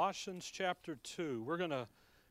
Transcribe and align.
Colossians 0.00 0.48
chapter 0.48 0.96
2. 1.02 1.42
We're 1.44 1.56
going 1.56 1.70
to 1.70 1.88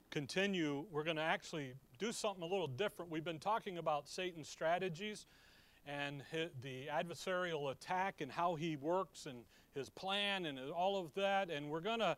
continue. 0.10 0.85
We're 0.90 1.04
going 1.04 1.17
to 1.17 1.21
actually 1.21 1.74
do 2.00 2.13
something 2.13 2.42
a 2.42 2.46
little 2.46 2.70
different. 2.70 3.12
We've 3.12 3.25
been 3.25 3.40
talking 3.40 3.78
about 3.78 4.08
Satan's 4.08 4.47
strategies 4.47 5.25
and 5.85 6.24
the 6.61 6.85
adversarial 6.90 7.69
attack 7.69 8.21
and 8.21 8.32
how 8.32 8.55
he 8.55 8.77
works 8.77 9.25
and 9.25 9.39
his 9.75 9.89
plan 9.89 10.45
and 10.45 10.57
all 10.71 10.98
of 10.98 11.14
that. 11.16 11.50
And 11.50 11.70
we're 11.70 11.82
going 11.82 12.00
to 12.00 12.16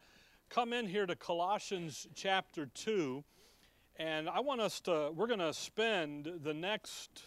come 0.49 0.71
in 0.71 0.85
here 0.85 1.07
to 1.07 1.15
Colossians 1.15 2.05
chapter 2.13 2.67
2. 2.67 3.23
And 3.95 4.29
I 4.29 4.41
want 4.41 4.61
us 4.61 4.79
to, 4.81 5.09
we're 5.15 5.25
going 5.25 5.39
to 5.39 5.55
spend 5.55 6.31
the 6.43 6.53
next 6.53 7.23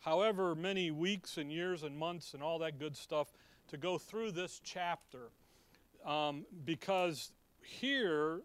however 0.00 0.54
many 0.54 0.90
weeks 0.90 1.36
and 1.36 1.52
years 1.52 1.82
and 1.82 1.98
months 1.98 2.32
and 2.32 2.42
all 2.42 2.58
that 2.60 2.78
good 2.78 2.96
stuff 2.96 3.34
to 3.68 3.76
go 3.76 3.98
through 3.98 4.30
this 4.30 4.62
chapter. 4.64 5.28
Um, 6.06 6.46
because 6.64 7.32
here 7.66 8.42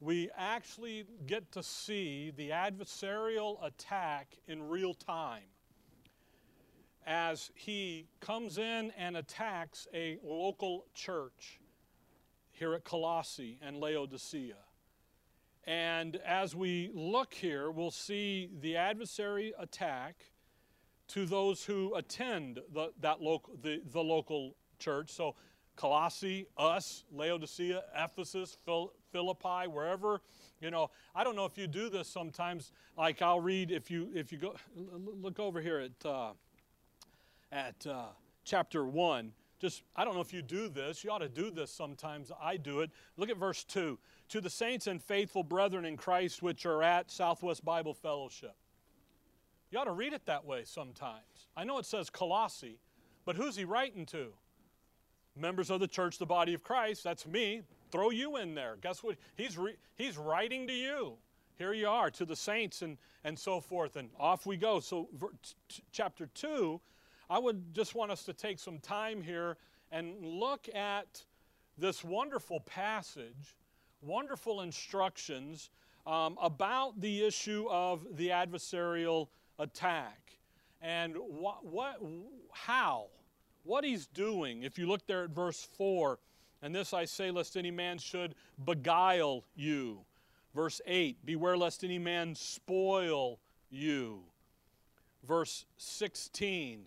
we 0.00 0.30
actually 0.36 1.04
get 1.26 1.50
to 1.52 1.62
see 1.62 2.32
the 2.36 2.50
adversarial 2.50 3.64
attack 3.64 4.36
in 4.46 4.68
real 4.68 4.94
time 4.94 5.42
as 7.06 7.50
he 7.54 8.06
comes 8.20 8.58
in 8.58 8.92
and 8.96 9.16
attacks 9.16 9.88
a 9.94 10.18
local 10.22 10.84
church 10.94 11.58
here 12.52 12.74
at 12.74 12.84
Colossae 12.84 13.58
and 13.62 13.78
Laodicea. 13.78 14.56
And 15.64 16.16
as 16.16 16.54
we 16.54 16.90
look 16.94 17.34
here, 17.34 17.70
we'll 17.70 17.90
see 17.90 18.50
the 18.60 18.76
adversary 18.76 19.52
attack 19.58 20.16
to 21.08 21.24
those 21.24 21.64
who 21.64 21.94
attend 21.94 22.60
the, 22.72 22.92
that 23.00 23.22
local, 23.22 23.54
the, 23.60 23.80
the 23.92 24.02
local 24.02 24.54
church. 24.78 25.10
So 25.10 25.34
Colossae, 25.78 26.48
us, 26.56 27.04
Laodicea, 27.12 27.84
Ephesus, 27.96 28.58
Philippi, 28.64 29.68
wherever. 29.68 30.20
You 30.60 30.72
know, 30.72 30.90
I 31.14 31.22
don't 31.22 31.36
know 31.36 31.44
if 31.44 31.56
you 31.56 31.68
do 31.68 31.88
this 31.88 32.08
sometimes. 32.08 32.72
Like 32.96 33.22
I'll 33.22 33.38
read 33.38 33.70
if 33.70 33.88
you 33.88 34.10
if 34.12 34.32
you 34.32 34.38
go 34.38 34.56
look 34.74 35.38
over 35.38 35.60
here 35.60 35.78
at 35.78 36.04
uh, 36.04 36.32
at 37.52 37.86
uh, 37.86 38.06
chapter 38.44 38.84
one. 38.84 39.32
Just 39.60 39.84
I 39.94 40.04
don't 40.04 40.14
know 40.14 40.20
if 40.20 40.32
you 40.32 40.42
do 40.42 40.68
this. 40.68 41.04
You 41.04 41.12
ought 41.12 41.18
to 41.18 41.28
do 41.28 41.48
this 41.52 41.70
sometimes. 41.70 42.32
I 42.42 42.56
do 42.56 42.80
it. 42.80 42.90
Look 43.16 43.30
at 43.30 43.36
verse 43.36 43.62
two. 43.62 44.00
To 44.30 44.40
the 44.40 44.50
saints 44.50 44.88
and 44.88 45.00
faithful 45.00 45.44
brethren 45.44 45.84
in 45.84 45.96
Christ 45.96 46.42
which 46.42 46.66
are 46.66 46.82
at 46.82 47.08
Southwest 47.08 47.64
Bible 47.64 47.94
Fellowship. 47.94 48.56
You 49.70 49.78
ought 49.78 49.84
to 49.84 49.92
read 49.92 50.12
it 50.12 50.26
that 50.26 50.44
way 50.44 50.62
sometimes. 50.64 51.46
I 51.56 51.62
know 51.62 51.78
it 51.78 51.86
says 51.86 52.10
Colossae, 52.10 52.80
but 53.24 53.36
who's 53.36 53.54
he 53.54 53.64
writing 53.64 54.06
to? 54.06 54.32
Members 55.38 55.70
of 55.70 55.80
the 55.80 55.88
church, 55.88 56.18
the 56.18 56.26
body 56.26 56.54
of 56.54 56.62
Christ, 56.62 57.04
that's 57.04 57.26
me, 57.26 57.62
throw 57.90 58.10
you 58.10 58.36
in 58.36 58.54
there. 58.54 58.76
Guess 58.80 59.02
what? 59.02 59.16
He's, 59.36 59.56
re- 59.56 59.76
he's 59.96 60.18
writing 60.18 60.66
to 60.66 60.72
you. 60.72 61.14
Here 61.56 61.72
you 61.72 61.88
are, 61.88 62.10
to 62.12 62.24
the 62.24 62.36
saints 62.36 62.82
and, 62.82 62.98
and 63.24 63.36
so 63.38 63.60
forth, 63.60 63.96
and 63.96 64.10
off 64.18 64.46
we 64.46 64.56
go. 64.56 64.78
So, 64.78 65.08
t- 65.68 65.82
chapter 65.90 66.28
2, 66.34 66.80
I 67.28 67.38
would 67.38 67.74
just 67.74 67.94
want 67.94 68.12
us 68.12 68.22
to 68.24 68.32
take 68.32 68.58
some 68.58 68.78
time 68.78 69.22
here 69.22 69.56
and 69.90 70.14
look 70.22 70.68
at 70.74 71.24
this 71.76 72.04
wonderful 72.04 72.60
passage, 72.60 73.56
wonderful 74.02 74.60
instructions 74.60 75.70
um, 76.06 76.38
about 76.40 77.00
the 77.00 77.26
issue 77.26 77.66
of 77.70 78.06
the 78.16 78.28
adversarial 78.28 79.28
attack 79.58 80.38
and 80.80 81.16
what, 81.16 81.64
what, 81.64 82.00
how 82.52 83.06
what 83.64 83.84
he's 83.84 84.06
doing. 84.06 84.62
If 84.62 84.78
you 84.78 84.86
look 84.86 85.06
there 85.06 85.24
at 85.24 85.30
verse 85.30 85.66
4, 85.76 86.18
and 86.62 86.74
this 86.74 86.92
I 86.92 87.04
say, 87.04 87.30
lest 87.30 87.56
any 87.56 87.70
man 87.70 87.98
should 87.98 88.34
beguile 88.64 89.44
you. 89.54 90.00
Verse 90.54 90.80
8, 90.86 91.24
beware 91.24 91.56
lest 91.56 91.84
any 91.84 91.98
man 91.98 92.34
spoil 92.34 93.38
you. 93.70 94.22
Verse 95.26 95.66
16, 95.76 96.86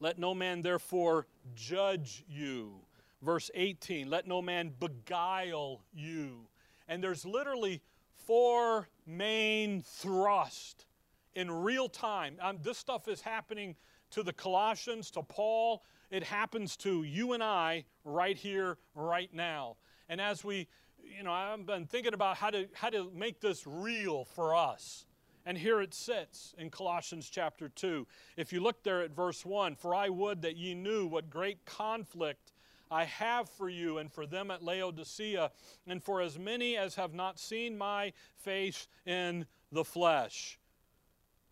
let 0.00 0.18
no 0.18 0.34
man 0.34 0.62
therefore 0.62 1.26
judge 1.54 2.24
you. 2.28 2.80
Verse 3.20 3.50
18, 3.54 4.08
let 4.08 4.26
no 4.26 4.40
man 4.40 4.72
beguile 4.78 5.82
you. 5.92 6.46
And 6.86 7.02
there's 7.02 7.26
literally 7.26 7.82
four 8.26 8.88
main 9.06 9.82
thrust 9.82 10.86
in 11.34 11.50
real 11.50 11.88
time. 11.88 12.36
Um, 12.40 12.58
this 12.62 12.78
stuff 12.78 13.08
is 13.08 13.20
happening 13.20 13.74
to 14.10 14.22
the 14.22 14.32
Colossians, 14.32 15.10
to 15.12 15.22
Paul. 15.22 15.82
It 16.10 16.22
happens 16.22 16.76
to 16.78 17.02
you 17.02 17.32
and 17.32 17.42
I 17.42 17.84
right 18.04 18.36
here, 18.36 18.78
right 18.94 19.32
now. 19.32 19.76
And 20.08 20.20
as 20.20 20.42
we, 20.44 20.68
you 21.02 21.22
know, 21.22 21.32
I've 21.32 21.66
been 21.66 21.86
thinking 21.86 22.14
about 22.14 22.36
how 22.36 22.50
to, 22.50 22.68
how 22.72 22.90
to 22.90 23.10
make 23.14 23.40
this 23.40 23.66
real 23.66 24.24
for 24.24 24.54
us. 24.54 25.06
And 25.44 25.56
here 25.56 25.80
it 25.80 25.94
sits 25.94 26.54
in 26.58 26.70
Colossians 26.70 27.30
chapter 27.30 27.68
2. 27.68 28.06
If 28.36 28.52
you 28.52 28.60
look 28.60 28.82
there 28.82 29.02
at 29.02 29.12
verse 29.12 29.44
1 29.46 29.76
For 29.76 29.94
I 29.94 30.08
would 30.08 30.42
that 30.42 30.56
ye 30.56 30.74
knew 30.74 31.06
what 31.06 31.30
great 31.30 31.64
conflict 31.64 32.52
I 32.90 33.04
have 33.04 33.48
for 33.48 33.68
you 33.68 33.98
and 33.98 34.12
for 34.12 34.26
them 34.26 34.50
at 34.50 34.62
Laodicea, 34.62 35.50
and 35.86 36.02
for 36.02 36.20
as 36.20 36.38
many 36.38 36.76
as 36.76 36.94
have 36.94 37.14
not 37.14 37.38
seen 37.38 37.76
my 37.76 38.12
face 38.36 38.88
in 39.06 39.46
the 39.72 39.84
flesh. 39.84 40.58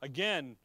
Again, 0.03 0.57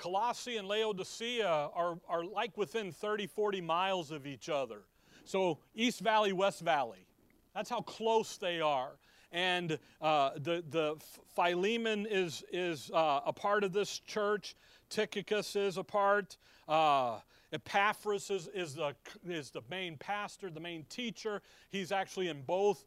Colossae 0.00 0.56
and 0.56 0.66
Laodicea 0.66 1.46
are, 1.46 1.98
are 2.08 2.24
like 2.24 2.56
within 2.56 2.90
30, 2.90 3.26
40 3.26 3.60
miles 3.60 4.10
of 4.10 4.26
each 4.26 4.48
other. 4.48 4.80
So, 5.26 5.58
East 5.74 6.00
Valley, 6.00 6.32
West 6.32 6.62
Valley. 6.62 7.06
That's 7.54 7.68
how 7.68 7.82
close 7.82 8.38
they 8.38 8.62
are. 8.62 8.92
And 9.30 9.78
uh, 10.00 10.30
the, 10.36 10.64
the 10.70 10.96
Philemon 11.36 12.06
is, 12.10 12.42
is 12.50 12.90
uh, 12.94 13.20
a 13.26 13.32
part 13.32 13.62
of 13.62 13.74
this 13.74 13.98
church, 13.98 14.56
Tychicus 14.88 15.54
is 15.54 15.76
a 15.76 15.84
part. 15.84 16.38
Uh, 16.66 17.18
Epaphras 17.52 18.30
is, 18.30 18.48
is, 18.54 18.76
the, 18.76 18.94
is 19.28 19.50
the 19.50 19.60
main 19.70 19.98
pastor, 19.98 20.48
the 20.48 20.60
main 20.60 20.84
teacher. 20.88 21.42
He's 21.68 21.92
actually 21.92 22.28
in 22.28 22.40
both 22.42 22.84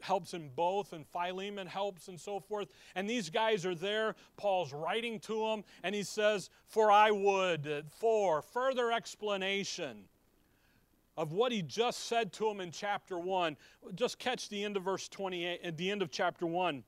helps 0.00 0.34
in 0.34 0.50
both, 0.54 0.92
and 0.92 1.06
Philemon 1.06 1.66
helps 1.66 2.08
and 2.08 2.20
so 2.20 2.40
forth. 2.40 2.68
And 2.94 3.08
these 3.08 3.30
guys 3.30 3.64
are 3.64 3.74
there. 3.74 4.14
Paul's 4.36 4.72
writing 4.72 5.18
to 5.20 5.48
them, 5.48 5.64
and 5.82 5.94
he 5.94 6.02
says, 6.02 6.50
For 6.66 6.90
I 6.90 7.10
would, 7.10 7.84
for 7.98 8.42
further 8.42 8.92
explanation 8.92 10.04
of 11.16 11.32
what 11.32 11.52
he 11.52 11.62
just 11.62 12.06
said 12.06 12.32
to 12.34 12.48
them 12.48 12.60
in 12.60 12.70
chapter 12.70 13.18
1. 13.18 13.56
Just 13.94 14.18
catch 14.18 14.48
the 14.48 14.64
end 14.64 14.76
of 14.76 14.84
verse 14.84 15.08
28, 15.08 15.60
at 15.62 15.76
the 15.76 15.90
end 15.90 16.02
of 16.02 16.10
chapter 16.10 16.46
1. 16.46 16.82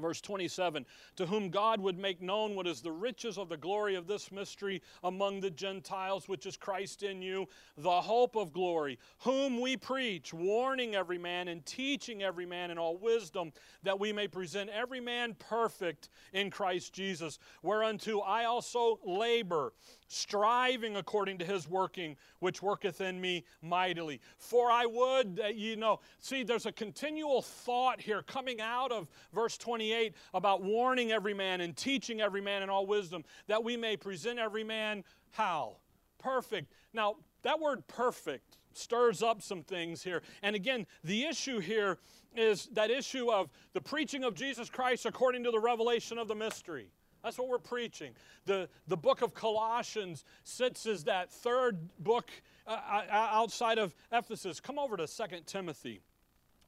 Verse 0.00 0.20
27 0.20 0.84
To 1.16 1.26
whom 1.26 1.50
God 1.50 1.80
would 1.80 1.98
make 1.98 2.20
known 2.22 2.54
what 2.54 2.66
is 2.66 2.80
the 2.80 2.92
riches 2.92 3.38
of 3.38 3.48
the 3.48 3.56
glory 3.56 3.94
of 3.94 4.06
this 4.06 4.32
mystery 4.32 4.82
among 5.04 5.40
the 5.40 5.50
Gentiles, 5.50 6.28
which 6.28 6.46
is 6.46 6.56
Christ 6.56 7.02
in 7.02 7.22
you, 7.22 7.46
the 7.76 8.00
hope 8.00 8.36
of 8.36 8.52
glory, 8.52 8.98
whom 9.18 9.60
we 9.60 9.76
preach, 9.76 10.32
warning 10.32 10.94
every 10.94 11.18
man 11.18 11.48
and 11.48 11.64
teaching 11.66 12.22
every 12.22 12.46
man 12.46 12.70
in 12.70 12.78
all 12.78 12.96
wisdom, 12.96 13.52
that 13.82 13.98
we 13.98 14.12
may 14.12 14.28
present 14.28 14.70
every 14.70 15.00
man 15.00 15.34
perfect 15.38 16.08
in 16.32 16.50
Christ 16.50 16.92
Jesus, 16.92 17.38
whereunto 17.62 18.20
I 18.20 18.44
also 18.44 18.98
labor 19.04 19.72
striving 20.12 20.96
according 20.96 21.38
to 21.38 21.44
his 21.44 21.68
working, 21.68 22.16
which 22.40 22.60
worketh 22.60 23.00
in 23.00 23.20
me 23.20 23.44
mightily. 23.62 24.20
For 24.38 24.68
I 24.68 24.84
would 24.84 25.36
that 25.36 25.54
you 25.54 25.76
know, 25.76 26.00
see, 26.18 26.42
there's 26.42 26.66
a 26.66 26.72
continual 26.72 27.42
thought 27.42 28.00
here 28.00 28.22
coming 28.22 28.60
out 28.60 28.90
of 28.90 29.06
verse 29.32 29.56
28 29.56 30.14
about 30.34 30.62
warning 30.62 31.12
every 31.12 31.32
man 31.32 31.60
and 31.60 31.76
teaching 31.76 32.20
every 32.20 32.40
man 32.40 32.64
in 32.64 32.68
all 32.68 32.86
wisdom, 32.86 33.24
that 33.46 33.62
we 33.62 33.76
may 33.76 33.96
present 33.96 34.40
every 34.40 34.64
man 34.64 35.04
how? 35.30 35.76
Perfect. 36.18 36.72
Now, 36.92 37.16
that 37.42 37.60
word 37.60 37.86
perfect 37.86 38.58
stirs 38.72 39.22
up 39.22 39.42
some 39.42 39.62
things 39.62 40.02
here. 40.02 40.22
And 40.42 40.56
again, 40.56 40.88
the 41.04 41.24
issue 41.24 41.60
here 41.60 41.98
is 42.34 42.68
that 42.72 42.90
issue 42.90 43.30
of 43.30 43.48
the 43.74 43.80
preaching 43.80 44.24
of 44.24 44.34
Jesus 44.34 44.68
Christ 44.68 45.06
according 45.06 45.44
to 45.44 45.52
the 45.52 45.60
revelation 45.60 46.18
of 46.18 46.26
the 46.26 46.34
mystery. 46.34 46.88
That's 47.22 47.38
what 47.38 47.48
we're 47.48 47.58
preaching. 47.58 48.12
The, 48.46 48.68
the 48.88 48.96
book 48.96 49.22
of 49.22 49.34
Colossians 49.34 50.24
sits 50.44 50.86
as 50.86 51.04
that 51.04 51.30
third 51.30 51.78
book 51.98 52.30
uh, 52.66 52.70
uh, 52.70 53.02
uh 53.10 53.28
outside 53.32 53.78
of 53.78 53.94
Ephesus. 54.12 54.60
Come 54.60 54.78
over 54.78 54.96
to 54.96 55.06
2 55.06 55.24
Timothy 55.46 56.00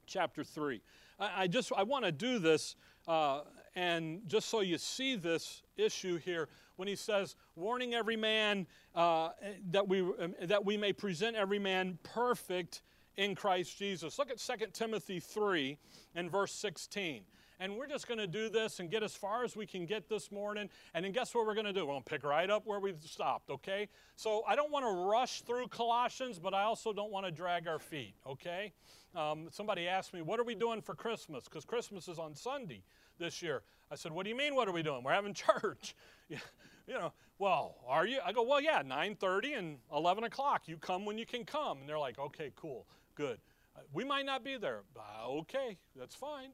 chapter 0.06 0.44
3. 0.44 0.80
I, 1.18 1.42
I 1.42 1.46
just 1.46 1.72
I 1.76 1.82
want 1.82 2.04
to 2.04 2.12
do 2.12 2.38
this 2.38 2.76
uh, 3.08 3.40
and 3.74 4.20
just 4.26 4.48
so 4.48 4.60
you 4.60 4.78
see 4.78 5.16
this 5.16 5.62
issue 5.76 6.18
here 6.18 6.48
when 6.76 6.88
he 6.88 6.96
says 6.96 7.36
warning 7.56 7.94
every 7.94 8.16
man 8.16 8.66
uh, 8.94 9.30
that 9.70 9.88
we 9.88 10.00
um, 10.00 10.34
that 10.42 10.64
we 10.64 10.76
may 10.76 10.92
present 10.92 11.36
every 11.36 11.58
man 11.58 11.98
perfect 12.02 12.82
in 13.16 13.34
Christ 13.34 13.78
Jesus. 13.78 14.18
Look 14.18 14.30
at 14.30 14.38
2 14.38 14.66
Timothy 14.72 15.20
3 15.20 15.76
and 16.14 16.30
verse 16.30 16.52
16. 16.52 17.22
And 17.62 17.76
we're 17.76 17.86
just 17.86 18.08
going 18.08 18.18
to 18.18 18.26
do 18.26 18.48
this 18.48 18.80
and 18.80 18.90
get 18.90 19.04
as 19.04 19.14
far 19.14 19.44
as 19.44 19.54
we 19.54 19.66
can 19.66 19.86
get 19.86 20.08
this 20.08 20.32
morning. 20.32 20.68
And 20.94 21.04
then 21.04 21.12
guess 21.12 21.32
what 21.32 21.46
we're 21.46 21.54
going 21.54 21.66
to 21.66 21.72
do? 21.72 21.86
We're 21.86 21.92
going 21.92 22.02
to 22.02 22.10
pick 22.10 22.24
right 22.24 22.50
up 22.50 22.66
where 22.66 22.80
we 22.80 22.92
stopped, 23.04 23.50
okay? 23.50 23.88
So 24.16 24.42
I 24.48 24.56
don't 24.56 24.72
want 24.72 24.84
to 24.84 25.08
rush 25.08 25.42
through 25.42 25.68
Colossians, 25.68 26.40
but 26.40 26.54
I 26.54 26.64
also 26.64 26.92
don't 26.92 27.12
want 27.12 27.24
to 27.24 27.30
drag 27.30 27.68
our 27.68 27.78
feet, 27.78 28.14
okay? 28.26 28.72
Um, 29.14 29.46
somebody 29.52 29.86
asked 29.86 30.12
me, 30.12 30.22
What 30.22 30.40
are 30.40 30.44
we 30.44 30.56
doing 30.56 30.82
for 30.82 30.96
Christmas? 30.96 31.44
Because 31.44 31.64
Christmas 31.64 32.08
is 32.08 32.18
on 32.18 32.34
Sunday 32.34 32.82
this 33.20 33.42
year. 33.42 33.62
I 33.92 33.94
said, 33.94 34.10
What 34.10 34.24
do 34.24 34.30
you 34.30 34.36
mean, 34.36 34.56
what 34.56 34.66
are 34.66 34.72
we 34.72 34.82
doing? 34.82 35.04
We're 35.04 35.12
having 35.12 35.34
church. 35.60 35.94
you 36.28 36.38
know, 36.88 37.12
well, 37.38 37.76
are 37.86 38.06
you? 38.06 38.18
I 38.26 38.32
go, 38.32 38.42
Well, 38.42 38.60
yeah, 38.60 38.82
9:30 38.82 39.56
and 39.56 39.76
11 39.94 40.24
o'clock. 40.24 40.62
You 40.66 40.78
come 40.78 41.04
when 41.04 41.16
you 41.16 41.26
can 41.26 41.44
come. 41.44 41.78
And 41.78 41.88
they're 41.88 41.98
like, 41.98 42.18
Okay, 42.18 42.50
cool, 42.56 42.88
good. 43.14 43.38
Uh, 43.76 43.80
we 43.92 44.02
might 44.02 44.26
not 44.26 44.42
be 44.42 44.56
there. 44.56 44.80
Uh, 44.96 45.28
okay, 45.28 45.78
that's 45.94 46.16
fine. 46.16 46.50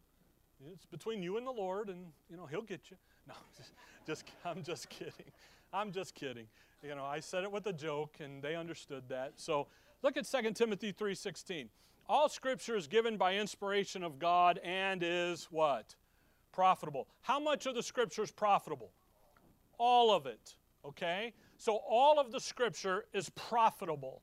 It's 0.73 0.87
between 0.87 1.23
you 1.23 1.37
and 1.37 1.47
the 1.47 1.53
Lord, 1.53 1.89
and 1.89 2.07
you 2.31 2.37
know 2.37 2.47
He'll 2.47 2.63
get 2.63 2.91
you. 2.91 2.97
No, 3.29 3.35
just, 3.59 3.73
just 4.07 4.25
I'm 4.43 4.63
just 4.63 4.89
kidding. 4.89 5.31
I'm 5.71 5.93
just 5.93 6.15
kidding. 6.15 6.47
You 6.83 6.95
know, 6.95 7.05
I 7.05 7.21
said 7.21 7.45
it 7.45 7.53
with 7.53 7.67
a 7.67 7.75
joke, 7.75 8.17
and 8.21 8.43
they 8.43 8.57
understood 8.57 9.03
that. 9.11 9.35
So 9.37 9.67
look 10.03 10.17
at 10.17 10.25
2 10.25 10.53
Timothy 10.53 10.95
3:16. 10.95 11.69
All 12.09 12.31
Scripture 12.31 12.75
is 12.75 12.87
given 12.87 13.19
by 13.19 13.35
inspiration 13.35 14.03
of 14.03 14.19
God 14.19 14.59
and 14.65 15.03
is 15.05 15.49
what? 15.51 15.95
Profitable. 16.53 17.07
How 17.21 17.39
much 17.39 17.67
of 17.67 17.75
the 17.75 17.83
Scripture 17.83 18.23
is 18.23 18.31
profitable? 18.31 18.93
All 19.77 20.11
of 20.11 20.25
it. 20.25 20.55
Okay. 20.87 21.35
So 21.59 21.77
all 21.87 22.19
of 22.19 22.33
the 22.33 22.41
Scripture 22.41 23.05
is 23.13 23.29
profitable 23.31 24.23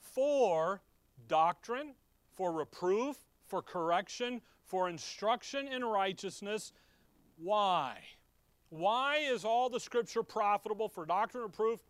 for 0.00 0.80
doctrine, 1.28 1.94
for 2.32 2.52
reproof, 2.52 3.18
for 3.44 3.60
correction, 3.60 4.40
for 4.66 4.88
instruction 4.88 5.68
in 5.68 5.84
righteousness. 5.84 6.72
Why? 7.38 7.98
Why 8.70 9.18
is 9.18 9.44
all 9.44 9.70
the 9.70 9.80
scripture 9.80 10.22
profitable 10.22 10.88
for 10.88 11.06
doctrine, 11.06 11.44
reproof, 11.44 11.80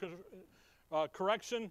uh, 0.93 1.07
correction, 1.13 1.71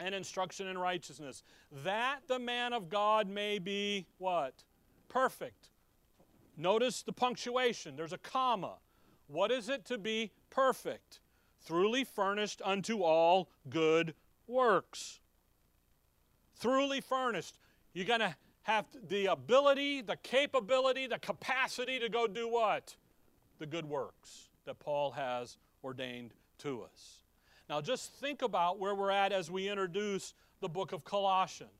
and 0.00 0.14
instruction 0.14 0.68
in 0.68 0.78
righteousness? 0.78 1.42
That 1.84 2.20
the 2.28 2.38
man 2.38 2.72
of 2.72 2.88
God 2.88 3.28
may 3.28 3.58
be 3.58 4.06
what? 4.18 4.64
Perfect. 5.08 5.68
Notice 6.56 7.02
the 7.02 7.12
punctuation. 7.12 7.96
There's 7.96 8.12
a 8.12 8.18
comma. 8.18 8.74
What 9.26 9.50
is 9.50 9.68
it 9.68 9.84
to 9.86 9.98
be 9.98 10.32
perfect? 10.50 11.20
Truly 11.66 12.04
furnished 12.04 12.60
unto 12.64 13.02
all 13.02 13.50
good 13.68 14.14
works. 14.46 15.20
Truly 16.60 17.00
furnished. 17.00 17.58
You're 17.92 18.06
going 18.06 18.20
to 18.20 18.34
have 18.62 18.86
the 19.08 19.26
ability, 19.26 20.02
the 20.02 20.16
capability, 20.16 21.06
the 21.06 21.18
capacity 21.18 21.98
to 21.98 22.08
go 22.08 22.26
do 22.26 22.48
what? 22.48 22.96
The 23.58 23.66
good 23.66 23.86
works 23.86 24.48
that 24.64 24.78
Paul 24.78 25.12
has 25.12 25.58
ordained 25.82 26.34
to 26.58 26.82
us. 26.82 27.22
Now, 27.68 27.80
just 27.80 28.12
think 28.14 28.42
about 28.42 28.78
where 28.78 28.94
we're 28.94 29.10
at 29.10 29.32
as 29.32 29.50
we 29.50 29.68
introduce 29.68 30.34
the 30.60 30.68
book 30.68 30.92
of 30.92 31.04
Colossians. 31.04 31.70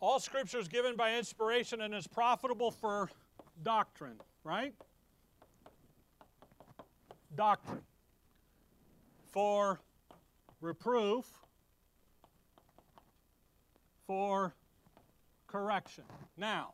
All 0.00 0.20
scripture 0.20 0.58
is 0.58 0.68
given 0.68 0.96
by 0.96 1.16
inspiration 1.16 1.80
and 1.82 1.94
is 1.94 2.06
profitable 2.06 2.70
for 2.70 3.10
doctrine, 3.62 4.16
right? 4.44 4.74
Doctrine. 7.34 7.82
For 9.32 9.80
reproof, 10.60 11.26
for 14.06 14.54
correction. 15.50 16.04
Now, 16.36 16.72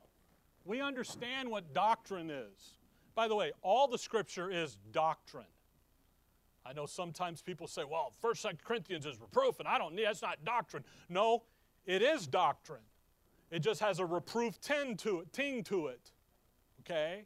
we 0.65 0.81
understand 0.81 1.49
what 1.51 1.73
doctrine 1.73 2.31
is. 2.31 2.75
By 3.15 3.29
the 3.29 3.35
way, 3.35 3.53
all 3.63 3.89
the 3.89 3.99
scripture 3.99 4.51
is 4.51 4.77
doctrine. 4.93 5.47
I 6.65 6.73
know 6.73 6.87
sometimes 6.87 7.41
people 7.41 7.69
say, 7.69 7.83
well, 7.89 8.13
First 8.21 8.45
Corinthians 8.65 9.07
is 9.07 9.21
reproof, 9.21 9.61
and 9.61 9.69
I 9.69 9.79
don't 9.79 9.95
need 9.95 10.07
that's 10.07 10.23
not 10.23 10.45
doctrine. 10.45 10.85
No, 11.09 11.45
it 11.87 12.03
is 12.03 12.27
doctrine. 12.27 12.83
It 13.51 13.61
just 13.61 13.81
has 13.81 14.01
a 14.01 14.07
reproof 14.07 14.61
ting 14.61 14.97
to 14.99 15.21
it, 15.21 15.33
ting 15.33 15.63
to 15.65 15.87
it. 15.87 16.11
Okay? 16.81 17.25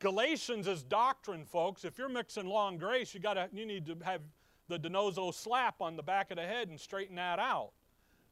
Galatians 0.00 0.66
is 0.66 0.82
doctrine, 0.82 1.44
folks. 1.44 1.84
If 1.84 1.96
you're 1.96 2.08
mixing 2.08 2.46
law 2.46 2.68
and 2.68 2.80
grace, 2.80 3.14
you 3.14 3.20
gotta 3.20 3.48
you 3.52 3.64
need 3.66 3.86
to 3.86 3.96
have 4.02 4.22
the 4.68 4.78
DiNozzo 4.78 5.32
slap 5.32 5.80
on 5.80 5.96
the 5.96 6.02
back 6.02 6.30
of 6.30 6.36
the 6.36 6.42
head 6.42 6.68
and 6.68 6.80
straighten 6.80 7.16
that 7.16 7.38
out. 7.38 7.70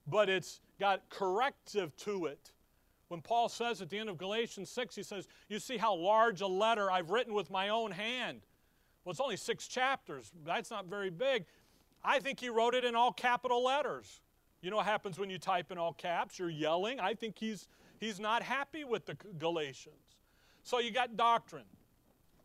But 0.06 0.28
it's 0.28 0.60
got 0.78 1.08
corrective 1.10 1.96
to 1.98 2.26
it. 2.26 2.52
When 3.08 3.22
Paul 3.22 3.48
says 3.48 3.80
at 3.80 3.88
the 3.88 3.98
end 3.98 4.10
of 4.10 4.18
Galatians 4.18 4.70
6, 4.70 4.94
he 4.94 5.02
says, 5.02 5.28
You 5.48 5.58
see 5.58 5.76
how 5.76 5.94
large 5.94 6.40
a 6.40 6.46
letter 6.46 6.90
I've 6.90 7.10
written 7.10 7.32
with 7.32 7.50
my 7.50 7.70
own 7.70 7.90
hand. 7.90 8.40
Well, 9.04 9.12
it's 9.12 9.20
only 9.20 9.36
six 9.36 9.66
chapters. 9.66 10.30
That's 10.44 10.70
not 10.70 10.86
very 10.86 11.10
big. 11.10 11.46
I 12.04 12.18
think 12.20 12.38
he 12.38 12.50
wrote 12.50 12.74
it 12.74 12.84
in 12.84 12.94
all 12.94 13.12
capital 13.12 13.64
letters. 13.64 14.20
You 14.60 14.70
know 14.70 14.76
what 14.76 14.86
happens 14.86 15.18
when 15.18 15.30
you 15.30 15.38
type 15.38 15.72
in 15.72 15.78
all 15.78 15.92
caps? 15.92 16.38
You're 16.38 16.50
yelling. 16.50 17.00
I 17.00 17.14
think 17.14 17.38
he's, 17.38 17.68
he's 17.98 18.20
not 18.20 18.42
happy 18.42 18.84
with 18.84 19.06
the 19.06 19.16
Galatians. 19.38 19.94
So 20.62 20.78
you 20.80 20.90
got 20.90 21.16
doctrine. 21.16 21.64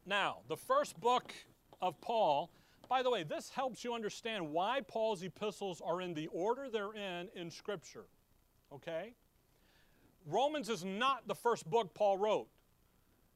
Now, 0.06 0.38
the 0.48 0.58
first 0.58 1.00
book 1.00 1.34
of 1.82 2.00
Paul 2.00 2.50
by 2.90 3.02
the 3.02 3.10
way, 3.10 3.24
this 3.24 3.50
helps 3.50 3.84
you 3.84 3.94
understand 3.94 4.52
why 4.52 4.82
Paul's 4.88 5.24
epistles 5.24 5.82
are 5.82 6.02
in 6.02 6.14
the 6.14 6.28
order 6.28 6.70
they're 6.70 6.94
in 6.94 7.28
in 7.36 7.50
Scripture. 7.50 8.06
Okay? 8.76 9.14
Romans 10.26 10.70
is 10.70 10.84
not 10.84 11.28
the 11.28 11.36
first 11.36 11.70
book 11.70 11.94
Paul 11.94 12.18
wrote. 12.18 12.48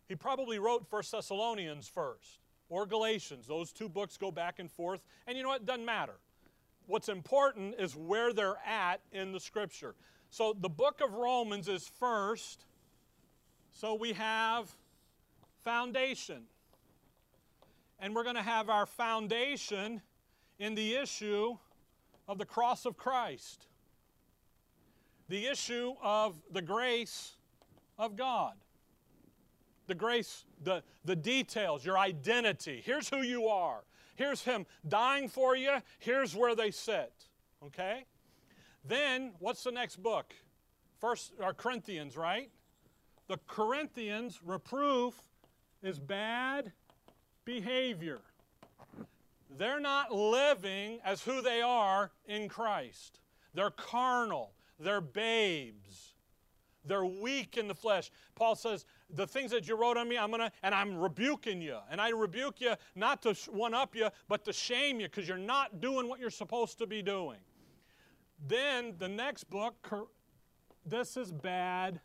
He 0.08 0.16
probably 0.16 0.58
wrote 0.58 0.88
First 0.88 1.12
Thessalonians 1.12 1.88
first 1.88 2.40
or 2.70 2.86
Galatians. 2.86 3.48
Those 3.48 3.72
two 3.72 3.90
books 3.90 4.18
go 4.18 4.32
back 4.32 4.60
and 4.60 4.72
forth. 4.72 5.02
And 5.28 5.38
you 5.38 5.44
know 5.44 5.50
what? 5.50 5.62
It 5.62 5.66
doesn't 5.66 5.86
matter. 5.86 6.16
What's 6.86 7.10
important 7.10 7.76
is 7.78 7.96
where 7.96 8.32
they're 8.32 8.58
at 8.66 9.02
in 9.12 9.34
the 9.34 9.40
Scripture. 9.40 9.96
So 10.30 10.56
the 10.58 10.70
book 10.70 11.02
of 11.02 11.14
Romans 11.14 11.68
is 11.68 11.90
first. 12.00 12.66
So 13.74 13.96
we 13.96 14.14
have 14.14 14.74
foundation 15.64 16.44
and 18.00 18.16
we're 18.16 18.24
going 18.24 18.36
to 18.36 18.42
have 18.42 18.70
our 18.70 18.86
foundation 18.86 20.02
in 20.60 20.76
the 20.76 20.96
issue 20.96 21.58
of 22.28 22.38
the 22.38 22.46
cross 22.46 22.86
of 22.86 22.98
Christ, 22.98 23.68
the 25.30 25.46
issue 25.48 25.94
of 26.02 26.36
the 26.52 26.62
grace 26.62 27.34
of 27.98 28.16
God. 28.16 28.54
The 29.88 29.96
grace, 29.96 30.46
the, 30.64 30.84
the 31.06 31.16
details, 31.16 31.86
your 31.86 31.98
identity. 31.98 32.82
Here's 32.86 33.10
who 33.10 33.22
you 33.22 33.48
are. 33.48 33.84
Here's 34.16 34.44
Him 34.44 34.66
dying 34.88 35.30
for 35.30 35.56
you. 35.56 35.78
Here's 36.00 36.36
where 36.36 36.56
they 36.56 36.72
sit. 36.72 37.14
Okay? 37.66 38.06
Then, 38.86 39.32
what's 39.40 39.64
the 39.64 39.72
next 39.72 40.02
book? 40.02 40.34
First, 41.00 41.34
our 41.42 41.54
Corinthians, 41.54 42.18
right? 42.18 42.50
The 43.28 43.38
Corinthians 43.48 44.40
reproof 44.44 45.14
is 45.84 46.00
bad 46.00 46.72
behavior. 47.46 48.22
They're 49.58 49.80
not 49.80 50.14
living 50.14 51.00
as 51.04 51.22
who 51.22 51.42
they 51.42 51.62
are 51.62 52.12
in 52.26 52.50
Christ. 52.50 53.20
They're 53.54 53.72
carnal, 53.72 54.52
they're 54.80 55.02
babes. 55.02 56.14
They're 56.86 57.06
weak 57.06 57.58
in 57.58 57.68
the 57.68 57.76
flesh. 57.76 58.12
Paul 58.36 58.56
says, 58.56 58.86
The 59.10 59.28
things 59.28 59.52
that 59.52 59.68
you 59.68 59.76
wrote 59.76 59.98
on 59.98 60.08
me, 60.08 60.18
I'm 60.18 60.30
going 60.30 60.42
to, 60.42 60.52
and 60.64 60.74
I'm 60.74 60.98
rebuking 60.98 61.62
you. 61.62 61.78
And 61.92 62.00
I 62.00 62.10
rebuke 62.10 62.62
you 62.62 62.76
not 62.96 63.22
to 63.24 63.34
one 63.52 63.74
up 63.74 63.96
you, 63.96 64.10
but 64.28 64.46
to 64.46 64.54
shame 64.54 65.00
you 65.00 65.08
because 65.08 65.28
you're 65.28 65.38
not 65.38 65.82
doing 65.82 66.08
what 66.08 66.20
you're 66.20 66.30
supposed 66.30 66.78
to 66.80 66.88
be 66.88 67.02
doing. 67.02 67.40
Then 68.48 68.94
the 68.98 69.08
next 69.08 69.50
book, 69.50 69.76
this 70.86 71.18
is 71.18 71.32
bad 71.32 72.00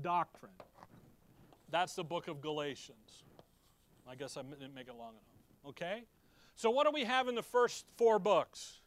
doctrine. 0.00 0.52
That's 1.70 1.94
the 1.94 2.04
book 2.04 2.28
of 2.28 2.40
Galatians. 2.40 3.24
I 4.08 4.14
guess 4.14 4.36
I 4.36 4.42
didn't 4.42 4.74
make 4.74 4.88
it 4.88 4.94
long 4.96 5.10
enough. 5.10 5.70
Okay? 5.70 6.04
So, 6.54 6.70
what 6.70 6.86
do 6.86 6.92
we 6.92 7.04
have 7.04 7.28
in 7.28 7.34
the 7.34 7.42
first 7.42 7.86
four 7.96 8.18
books? 8.18 8.80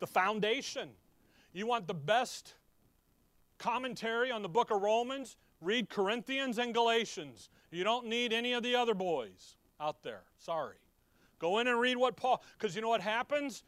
The 0.00 0.06
foundation. 0.06 0.90
You 1.56 1.66
want 1.66 1.86
the 1.86 1.94
best 1.94 2.52
commentary 3.56 4.30
on 4.30 4.42
the 4.42 4.48
book 4.48 4.70
of 4.70 4.82
Romans? 4.82 5.38
Read 5.62 5.88
Corinthians 5.88 6.58
and 6.58 6.74
Galatians. 6.74 7.48
You 7.70 7.82
don't 7.82 8.08
need 8.08 8.34
any 8.34 8.52
of 8.52 8.62
the 8.62 8.74
other 8.74 8.92
boys 8.92 9.56
out 9.80 10.02
there. 10.02 10.20
Sorry. 10.36 10.76
Go 11.38 11.58
in 11.58 11.66
and 11.66 11.80
read 11.80 11.96
what 11.96 12.14
Paul, 12.14 12.42
because 12.58 12.76
you 12.76 12.82
know 12.82 12.90
what 12.90 13.00
happens? 13.00 13.64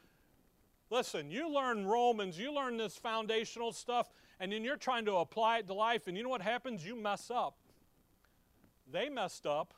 Listen, 0.91 1.31
you 1.31 1.49
learn 1.49 1.87
Romans, 1.87 2.39
you 2.39 2.55
learn 2.55 2.77
this 2.77 2.99
foundational 2.99 3.73
stuff, 3.73 4.11
and 4.39 4.53
then 4.53 4.65
you're 4.65 4.77
trying 4.77 5.07
to 5.07 5.15
apply 5.15 5.61
it 5.61 5.67
to 5.69 5.73
life, 5.73 6.09
and 6.09 6.15
you 6.15 6.23
know 6.23 6.29
what 6.29 6.43
happens? 6.43 6.85
You 6.85 6.95
mess 6.95 7.31
up. 7.31 7.57
They 8.93 9.09
messed 9.09 9.47
up. 9.47 9.73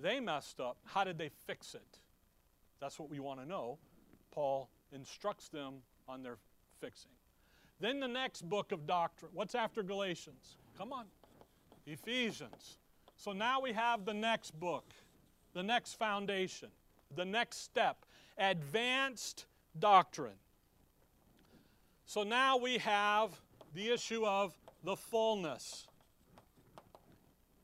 They 0.00 0.20
messed 0.20 0.60
up. 0.60 0.76
How 0.84 1.02
did 1.02 1.18
they 1.18 1.30
fix 1.48 1.74
it? 1.74 1.98
That's 2.80 2.96
what 3.00 3.10
we 3.10 3.18
want 3.18 3.40
to 3.40 3.46
know. 3.46 3.78
Paul 4.30 4.70
instructs 4.92 5.48
them 5.48 5.82
on 6.08 6.22
their 6.22 6.36
fixing. 6.80 7.10
Then 7.80 8.00
the 8.00 8.08
next 8.08 8.48
book 8.48 8.72
of 8.72 8.86
doctrine. 8.86 9.30
What's 9.34 9.54
after 9.54 9.82
Galatians? 9.82 10.56
Come 10.76 10.92
on. 10.92 11.06
Ephesians. 11.86 12.78
So 13.16 13.32
now 13.32 13.60
we 13.60 13.72
have 13.72 14.04
the 14.04 14.14
next 14.14 14.58
book, 14.58 14.92
the 15.52 15.62
next 15.62 15.94
foundation, 15.94 16.68
the 17.14 17.24
next 17.24 17.58
step 17.58 18.04
advanced 18.38 19.46
doctrine. 19.78 20.38
So 22.06 22.22
now 22.22 22.56
we 22.56 22.78
have 22.78 23.30
the 23.74 23.90
issue 23.90 24.26
of 24.26 24.58
the 24.82 24.96
fullness. 24.96 25.86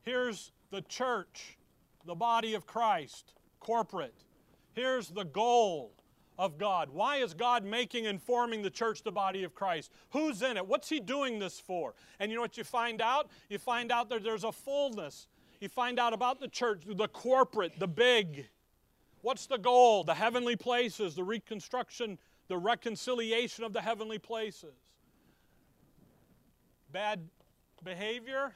Here's 0.03 0.51
the 0.71 0.81
church, 0.81 1.57
the 2.05 2.15
body 2.15 2.53
of 2.53 2.65
Christ, 2.65 3.33
corporate. 3.59 4.15
Here's 4.73 5.09
the 5.09 5.25
goal 5.25 5.93
of 6.37 6.57
God. 6.57 6.89
Why 6.91 7.17
is 7.17 7.33
God 7.33 7.63
making 7.63 8.07
and 8.07 8.21
forming 8.21 8.61
the 8.61 8.69
church 8.69 9.03
the 9.03 9.11
body 9.11 9.43
of 9.43 9.53
Christ? 9.53 9.91
Who's 10.11 10.41
in 10.41 10.57
it? 10.57 10.65
What's 10.65 10.89
He 10.89 10.99
doing 10.99 11.39
this 11.39 11.59
for? 11.59 11.93
And 12.19 12.31
you 12.31 12.35
know 12.35 12.41
what 12.41 12.57
you 12.57 12.63
find 12.63 13.01
out? 13.01 13.29
You 13.49 13.57
find 13.57 13.91
out 13.91 14.09
that 14.09 14.23
there's 14.23 14.43
a 14.43 14.51
fullness. 14.51 15.27
You 15.59 15.69
find 15.69 15.99
out 15.99 16.13
about 16.13 16.39
the 16.39 16.47
church, 16.47 16.81
the 16.87 17.07
corporate, 17.07 17.79
the 17.79 17.87
big. 17.87 18.47
What's 19.21 19.45
the 19.45 19.57
goal? 19.57 20.03
The 20.03 20.15
heavenly 20.15 20.55
places, 20.55 21.15
the 21.15 21.23
reconstruction, 21.23 22.17
the 22.47 22.57
reconciliation 22.57 23.63
of 23.63 23.73
the 23.73 23.81
heavenly 23.81 24.17
places. 24.17 24.73
Bad 26.91 27.21
behavior, 27.83 28.53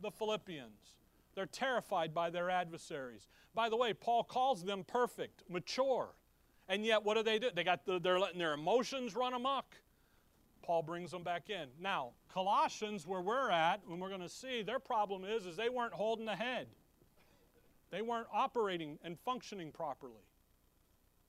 the 0.00 0.10
Philippians. 0.10 0.94
They're 1.34 1.46
terrified 1.46 2.14
by 2.14 2.30
their 2.30 2.50
adversaries. 2.50 3.28
By 3.54 3.68
the 3.68 3.76
way, 3.76 3.92
Paul 3.92 4.24
calls 4.24 4.64
them 4.64 4.82
perfect, 4.84 5.44
mature. 5.48 6.08
And 6.68 6.84
yet, 6.84 7.02
what 7.02 7.16
do 7.16 7.22
they 7.22 7.38
do? 7.38 7.48
They 7.54 7.64
got 7.64 7.86
the, 7.86 7.98
they're 7.98 8.20
letting 8.20 8.38
their 8.38 8.52
emotions 8.52 9.14
run 9.16 9.32
amok. 9.32 9.74
Paul 10.62 10.82
brings 10.82 11.10
them 11.10 11.22
back 11.22 11.48
in. 11.48 11.68
Now, 11.80 12.10
Colossians, 12.32 13.06
where 13.06 13.22
we're 13.22 13.50
at, 13.50 13.80
and 13.88 14.00
we're 14.00 14.10
going 14.10 14.20
to 14.20 14.28
see, 14.28 14.62
their 14.62 14.78
problem 14.78 15.24
is, 15.24 15.46
is 15.46 15.56
they 15.56 15.70
weren't 15.70 15.94
holding 15.94 16.26
the 16.26 16.36
head. 16.36 16.66
They 17.90 18.02
weren't 18.02 18.26
operating 18.32 18.98
and 19.02 19.18
functioning 19.18 19.72
properly. 19.72 20.26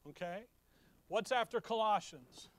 Okay? 0.09 0.41
What's 1.07 1.31
after 1.31 1.61
Colossians? 1.61 2.49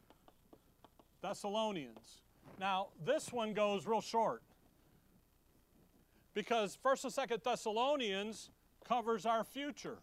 Thessalonians. 1.21 2.23
Now, 2.59 2.89
this 3.05 3.31
one 3.31 3.53
goes 3.53 3.87
real 3.87 4.01
short 4.01 4.43
because 6.33 6.79
1st 6.83 7.05
and 7.05 7.31
2nd 7.31 7.43
Thessalonians 7.45 8.51
covers 8.87 9.27
our 9.27 9.45
future. 9.45 9.99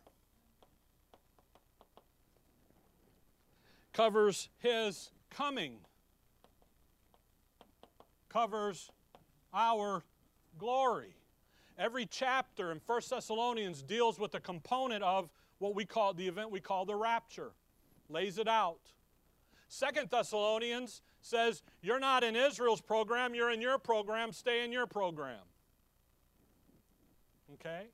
Covers 3.98 4.50
his 4.60 5.10
coming. 5.32 5.78
Covers 8.30 8.92
our 9.52 10.04
glory. 10.60 11.16
Every 11.80 12.06
chapter 12.06 12.72
in 12.72 12.80
1 12.86 13.02
Thessalonians 13.10 13.82
deals 13.82 14.20
with 14.20 14.36
a 14.36 14.40
component 14.40 15.04
of 15.04 15.32
what 15.58 15.74
we 15.74 15.84
call 15.84 16.14
the 16.14 16.28
event 16.28 16.52
we 16.52 16.60
call 16.60 16.86
the 16.86 16.96
rapture. 16.96 17.54
Lays 18.08 18.38
it 18.38 18.48
out. 18.48 18.82
Second 19.68 20.12
Thessalonians 20.12 21.02
says, 21.22 21.64
You're 21.82 22.00
not 22.00 22.24
in 22.24 22.36
Israel's 22.36 22.82
program, 22.82 23.34
you're 23.34 23.50
in 23.50 23.62
your 23.62 23.80
program, 23.80 24.32
stay 24.32 24.64
in 24.64 24.72
your 24.72 24.86
program. 24.86 25.42
Okay? 27.56 27.88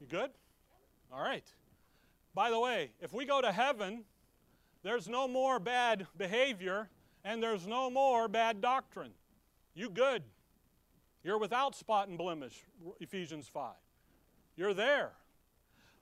You 0.00 0.06
good? 0.06 0.30
All 1.12 1.20
right. 1.20 1.52
By 2.38 2.52
the 2.52 2.60
way, 2.60 2.92
if 3.00 3.12
we 3.12 3.24
go 3.24 3.40
to 3.40 3.50
heaven, 3.50 4.04
there's 4.84 5.08
no 5.08 5.26
more 5.26 5.58
bad 5.58 6.06
behavior 6.16 6.88
and 7.24 7.42
there's 7.42 7.66
no 7.66 7.90
more 7.90 8.28
bad 8.28 8.60
doctrine. 8.60 9.10
You 9.74 9.90
good. 9.90 10.22
You're 11.24 11.40
without 11.40 11.74
spot 11.74 12.06
and 12.06 12.16
blemish, 12.16 12.62
Ephesians 13.00 13.48
5. 13.48 13.72
You're 14.54 14.72
there. 14.72 15.10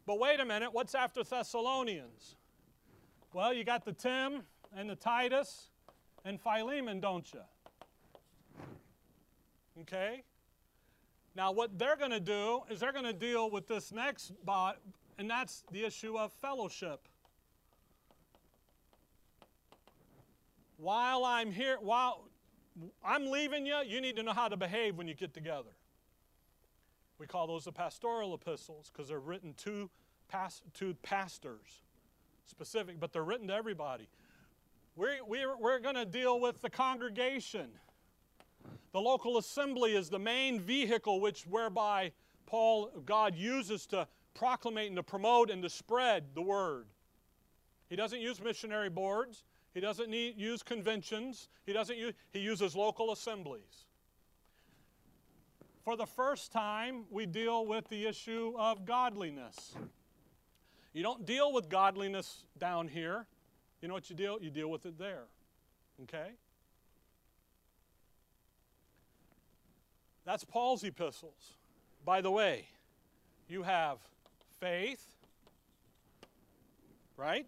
But 0.04 0.18
wait 0.18 0.38
a 0.38 0.44
minute, 0.44 0.74
what's 0.74 0.94
after 0.94 1.24
Thessalonians? 1.24 2.36
Well, 3.32 3.54
you 3.54 3.64
got 3.64 3.86
the 3.86 3.94
Tim 3.94 4.42
and 4.76 4.90
the 4.90 4.96
Titus 4.96 5.70
and 6.22 6.38
Philemon, 6.38 7.00
don't 7.00 7.32
you? 7.32 7.40
Okay? 9.80 10.22
Now, 11.34 11.52
what 11.52 11.78
they're 11.78 11.96
going 11.96 12.10
to 12.10 12.20
do 12.20 12.60
is 12.68 12.80
they're 12.80 12.92
going 12.92 13.06
to 13.06 13.14
deal 13.14 13.50
with 13.50 13.66
this 13.66 13.90
next 13.90 14.32
and 15.18 15.30
that's 15.30 15.64
the 15.72 15.84
issue 15.84 16.16
of 16.18 16.32
fellowship. 16.32 17.08
While 20.76 21.24
I'm 21.24 21.52
here, 21.52 21.78
while 21.80 22.28
I'm 23.04 23.30
leaving 23.30 23.64
you, 23.64 23.78
you 23.86 24.00
need 24.00 24.16
to 24.16 24.22
know 24.22 24.32
how 24.32 24.48
to 24.48 24.56
behave 24.56 24.96
when 24.96 25.08
you 25.08 25.14
get 25.14 25.32
together. 25.32 25.70
We 27.18 27.26
call 27.26 27.46
those 27.46 27.64
the 27.64 27.72
pastoral 27.72 28.34
epistles 28.34 28.90
because 28.92 29.08
they're 29.08 29.18
written 29.18 29.54
to, 29.64 29.88
to 30.74 30.94
pastors, 31.02 31.82
specific, 32.44 33.00
but 33.00 33.12
they're 33.12 33.24
written 33.24 33.48
to 33.48 33.54
everybody. 33.54 34.08
We're, 34.96 35.24
we're, 35.26 35.56
we're 35.56 35.78
going 35.78 35.94
to 35.94 36.04
deal 36.04 36.40
with 36.40 36.60
the 36.60 36.68
congregation. 36.68 37.70
The 38.92 39.00
local 39.00 39.38
assembly 39.38 39.96
is 39.96 40.10
the 40.10 40.18
main 40.18 40.60
vehicle 40.60 41.20
which 41.20 41.46
whereby 41.46 42.12
Paul, 42.46 42.90
God 43.04 43.34
uses 43.34 43.86
to 43.86 44.06
proclamate 44.36 44.88
and 44.88 44.96
to 44.96 45.02
promote 45.02 45.50
and 45.50 45.62
to 45.62 45.68
spread 45.70 46.34
the 46.34 46.42
word. 46.42 46.86
He 47.88 47.96
doesn't 47.96 48.20
use 48.20 48.40
missionary 48.40 48.90
boards. 48.90 49.44
He 49.74 49.80
doesn't 49.80 50.10
need, 50.10 50.36
use 50.36 50.62
conventions. 50.62 51.48
He 51.64 51.72
doesn't 51.72 51.96
use, 51.96 52.14
he 52.32 52.40
uses 52.40 52.74
local 52.74 53.12
assemblies. 53.12 53.86
For 55.84 55.96
the 55.96 56.06
first 56.06 56.50
time, 56.50 57.04
we 57.10 57.26
deal 57.26 57.66
with 57.66 57.88
the 57.88 58.06
issue 58.06 58.54
of 58.58 58.84
godliness. 58.84 59.74
You 60.92 61.02
don't 61.02 61.26
deal 61.26 61.52
with 61.52 61.68
godliness 61.68 62.44
down 62.58 62.88
here. 62.88 63.26
You 63.80 63.88
know 63.88 63.94
what 63.94 64.10
you 64.10 64.16
deal? 64.16 64.38
You 64.40 64.50
deal 64.50 64.68
with 64.68 64.86
it 64.86 64.98
there. 64.98 65.24
Okay? 66.02 66.30
That's 70.24 70.42
Paul's 70.42 70.82
epistles. 70.82 71.52
By 72.04 72.20
the 72.20 72.30
way, 72.30 72.66
you 73.48 73.62
have 73.62 73.98
faith, 74.60 75.04
right? 77.16 77.46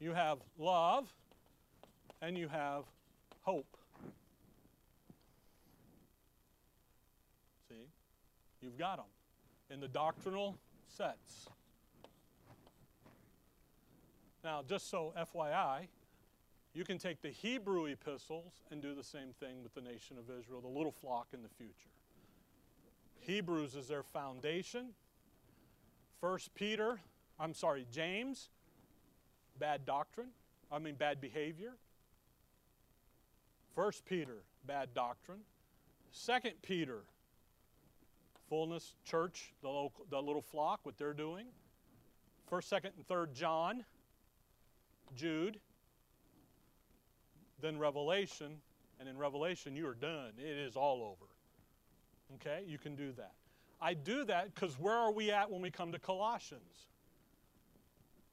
You 0.00 0.12
have 0.12 0.38
love, 0.58 1.08
and 2.20 2.36
you 2.36 2.48
have 2.48 2.84
hope. 3.42 3.76
See? 7.68 7.88
You've 8.60 8.78
got 8.78 8.96
them 8.96 9.06
in 9.70 9.80
the 9.80 9.88
doctrinal 9.88 10.58
sets. 10.86 11.48
Now, 14.44 14.62
just 14.66 14.88
so 14.88 15.12
FYI, 15.18 15.88
you 16.74 16.84
can 16.84 16.98
take 16.98 17.20
the 17.22 17.30
Hebrew 17.30 17.86
epistles 17.86 18.62
and 18.70 18.80
do 18.80 18.94
the 18.94 19.02
same 19.02 19.32
thing 19.40 19.62
with 19.62 19.74
the 19.74 19.80
nation 19.80 20.16
of 20.16 20.30
Israel, 20.38 20.60
the 20.60 20.68
little 20.68 20.92
flock 20.92 21.28
in 21.32 21.42
the 21.42 21.48
future. 21.48 21.90
Hebrews 23.20 23.74
is 23.74 23.88
their 23.88 24.02
foundation. 24.02 24.90
First 26.20 26.54
Peter, 26.54 27.00
I'm 27.38 27.54
sorry, 27.54 27.86
James, 27.92 28.48
bad 29.58 29.86
doctrine, 29.86 30.28
I 30.70 30.78
mean 30.78 30.94
bad 30.94 31.20
behavior. 31.20 31.74
First 33.74 34.04
Peter, 34.04 34.42
bad 34.66 34.92
doctrine. 34.94 35.38
Second 36.10 36.54
Peter, 36.62 37.02
fullness, 38.48 38.94
church, 39.04 39.52
the, 39.62 39.68
local, 39.68 40.06
the 40.10 40.20
little 40.20 40.42
flock, 40.42 40.80
what 40.82 40.98
they're 40.98 41.12
doing. 41.12 41.46
First, 42.48 42.68
second, 42.68 42.92
and 42.96 43.06
third 43.06 43.34
John, 43.34 43.84
Jude, 45.14 45.60
then 47.60 47.78
Revelation, 47.78 48.56
and 48.98 49.08
in 49.08 49.16
Revelation, 49.16 49.76
you 49.76 49.86
are 49.86 49.94
done. 49.94 50.32
It 50.38 50.56
is 50.56 50.76
all 50.76 51.02
over. 51.02 51.30
Okay? 52.36 52.64
You 52.66 52.78
can 52.78 52.96
do 52.96 53.12
that. 53.12 53.32
I 53.80 53.94
do 53.94 54.24
that 54.24 54.54
because 54.54 54.78
where 54.78 54.94
are 54.94 55.12
we 55.12 55.30
at 55.30 55.50
when 55.50 55.62
we 55.62 55.70
come 55.70 55.92
to 55.92 55.98
Colossians? 55.98 56.86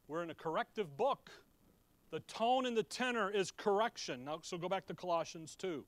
We're 0.08 0.24
in 0.24 0.30
a 0.30 0.36
corrective 0.36 0.98
book. 0.98 1.32
The 2.12 2.20
tone 2.22 2.66
and 2.66 2.78
the 2.78 2.84
tenor 2.84 3.30
is 3.30 3.52
correction. 3.52 4.26
Now, 4.26 4.40
so 4.42 4.58
go 4.58 4.70
back 4.70 4.86
to 4.88 4.94
Colossians 4.94 5.56
2. 5.56 5.84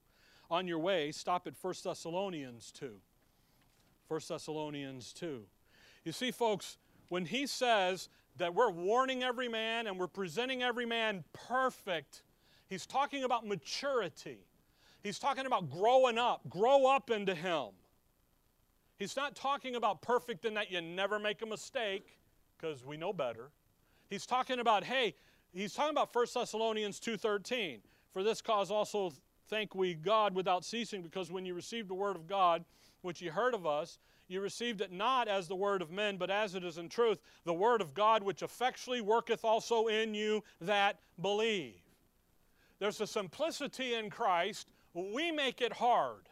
On 0.50 0.68
your 0.68 0.80
way, 0.80 1.12
stop 1.12 1.48
at 1.48 1.54
1 1.62 1.74
Thessalonians 1.84 2.72
2. 2.72 2.92
1 4.08 4.22
Thessalonians 4.28 5.14
2. 5.14 5.44
You 6.04 6.12
see, 6.12 6.32
folks, 6.32 6.78
when 7.10 7.26
he 7.26 7.46
says 7.48 8.10
that 8.38 8.54
we're 8.54 8.72
warning 8.72 9.24
every 9.24 9.48
man 9.48 9.88
and 9.88 10.00
we're 10.00 10.08
presenting 10.08 10.64
every 10.64 10.86
man 10.86 11.24
perfect, 11.34 12.24
He's 12.68 12.86
talking 12.86 13.24
about 13.24 13.48
maturity. 13.48 14.40
He's 15.02 15.20
talking 15.20 15.46
about 15.46 15.70
growing 15.70 16.18
up. 16.18 16.42
Grow 16.50 16.86
up 16.86 17.10
into 17.10 17.34
Him. 17.34 17.70
He's 18.98 19.16
not 19.16 19.36
talking 19.36 19.76
about 19.76 20.02
perfect 20.02 20.46
in 20.46 20.56
that 20.56 20.72
you 20.72 20.82
never 20.82 21.20
make 21.20 21.42
a 21.42 21.46
mistake, 21.46 22.18
because 22.58 22.84
we 22.84 22.98
know 22.98 23.14
better. 23.14 23.52
He's 24.10 24.26
talking 24.26 24.60
about, 24.60 24.84
hey, 24.84 25.14
he's 25.54 25.74
talking 25.74 25.92
about 25.92 26.14
1 26.14 26.26
Thessalonians 26.34 27.00
2.13. 27.00 27.80
For 28.12 28.24
this 28.24 28.42
cause 28.42 28.72
also 28.72 29.14
thank 29.50 29.76
we 29.76 29.94
God 29.94 30.34
without 30.34 30.66
ceasing, 30.66 31.02
because 31.02 31.32
when 31.32 31.46
you 31.46 31.54
received 31.54 31.90
the 31.90 31.94
word 31.94 32.16
of 32.16 32.28
God, 32.28 32.66
which 33.02 33.22
you 33.22 33.32
heard 33.32 33.54
of 33.54 33.68
us, 33.68 34.00
you 34.28 34.42
received 34.42 34.82
it 34.82 34.92
not 34.92 35.28
as 35.28 35.48
the 35.48 35.56
word 35.56 35.82
of 35.82 35.92
men, 35.92 36.18
but 36.18 36.30
as 36.30 36.56
it 36.56 36.64
is 36.64 36.78
in 36.78 36.90
truth, 36.90 37.20
the 37.46 37.54
word 37.54 37.80
of 37.80 37.94
God, 37.94 38.24
which 38.24 38.42
effectually 38.42 39.00
worketh 39.00 39.46
also 39.46 39.88
in 39.88 40.14
you 40.14 40.44
that 40.60 41.00
believe. 41.22 41.80
There's 42.80 43.00
a 43.00 43.08
simplicity 43.08 43.94
in 43.94 44.10
Christ. 44.10 44.68
We 44.94 45.32
make 45.32 45.62
it 45.62 45.74
hard. 45.74 46.28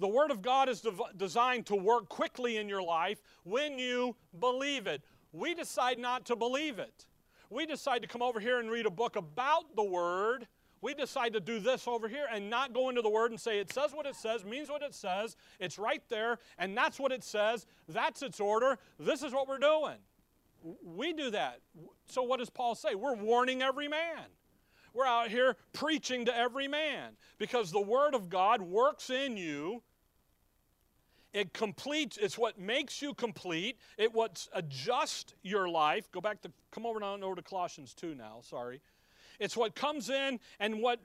The 0.00 0.08
Word 0.08 0.30
of 0.30 0.40
God 0.40 0.70
is 0.70 0.82
designed 1.18 1.66
to 1.66 1.76
work 1.76 2.08
quickly 2.08 2.56
in 2.56 2.70
your 2.70 2.82
life 2.82 3.22
when 3.44 3.78
you 3.78 4.16
believe 4.40 4.86
it. 4.86 5.02
We 5.32 5.54
decide 5.54 5.98
not 5.98 6.24
to 6.26 6.36
believe 6.36 6.78
it. 6.78 7.04
We 7.50 7.66
decide 7.66 8.00
to 8.00 8.08
come 8.08 8.22
over 8.22 8.40
here 8.40 8.60
and 8.60 8.70
read 8.70 8.86
a 8.86 8.90
book 8.90 9.16
about 9.16 9.76
the 9.76 9.84
Word. 9.84 10.46
We 10.80 10.94
decide 10.94 11.34
to 11.34 11.40
do 11.40 11.60
this 11.60 11.86
over 11.86 12.08
here 12.08 12.24
and 12.32 12.48
not 12.48 12.72
go 12.72 12.88
into 12.88 13.02
the 13.02 13.10
Word 13.10 13.30
and 13.30 13.38
say 13.38 13.58
it 13.58 13.70
says 13.70 13.92
what 13.92 14.06
it 14.06 14.16
says, 14.16 14.42
means 14.42 14.70
what 14.70 14.82
it 14.82 14.94
says, 14.94 15.36
it's 15.58 15.78
right 15.78 16.02
there, 16.08 16.38
and 16.58 16.74
that's 16.74 16.98
what 16.98 17.12
it 17.12 17.22
says, 17.22 17.66
that's 17.86 18.22
its 18.22 18.40
order, 18.40 18.78
this 18.98 19.22
is 19.22 19.34
what 19.34 19.48
we're 19.48 19.58
doing. 19.58 19.98
We 20.82 21.12
do 21.12 21.30
that. 21.32 21.60
So, 22.06 22.22
what 22.22 22.38
does 22.38 22.50
Paul 22.50 22.74
say? 22.74 22.94
We're 22.94 23.16
warning 23.16 23.60
every 23.60 23.88
man. 23.88 24.24
We're 24.94 25.06
out 25.06 25.28
here 25.28 25.56
preaching 25.72 26.24
to 26.24 26.36
every 26.36 26.68
man 26.68 27.12
because 27.38 27.70
the 27.70 27.80
Word 27.80 28.14
of 28.14 28.30
God 28.30 28.62
works 28.62 29.10
in 29.10 29.36
you 29.36 29.82
it 31.32 31.52
completes, 31.52 32.18
it's 32.20 32.36
what 32.36 32.58
makes 32.58 33.00
you 33.00 33.14
complete. 33.14 33.78
It 33.96 34.12
what 34.12 34.48
adjusts 34.52 35.34
your 35.42 35.68
life. 35.68 36.10
Go 36.10 36.20
back 36.20 36.42
to, 36.42 36.52
come 36.72 36.84
over 36.84 36.98
now 36.98 37.14
over 37.14 37.36
to 37.36 37.42
Colossians 37.42 37.94
2 37.94 38.14
now, 38.14 38.40
sorry. 38.42 38.80
It's 39.38 39.56
what 39.56 39.74
comes 39.74 40.10
in 40.10 40.40
and 40.58 40.80
what, 40.80 41.00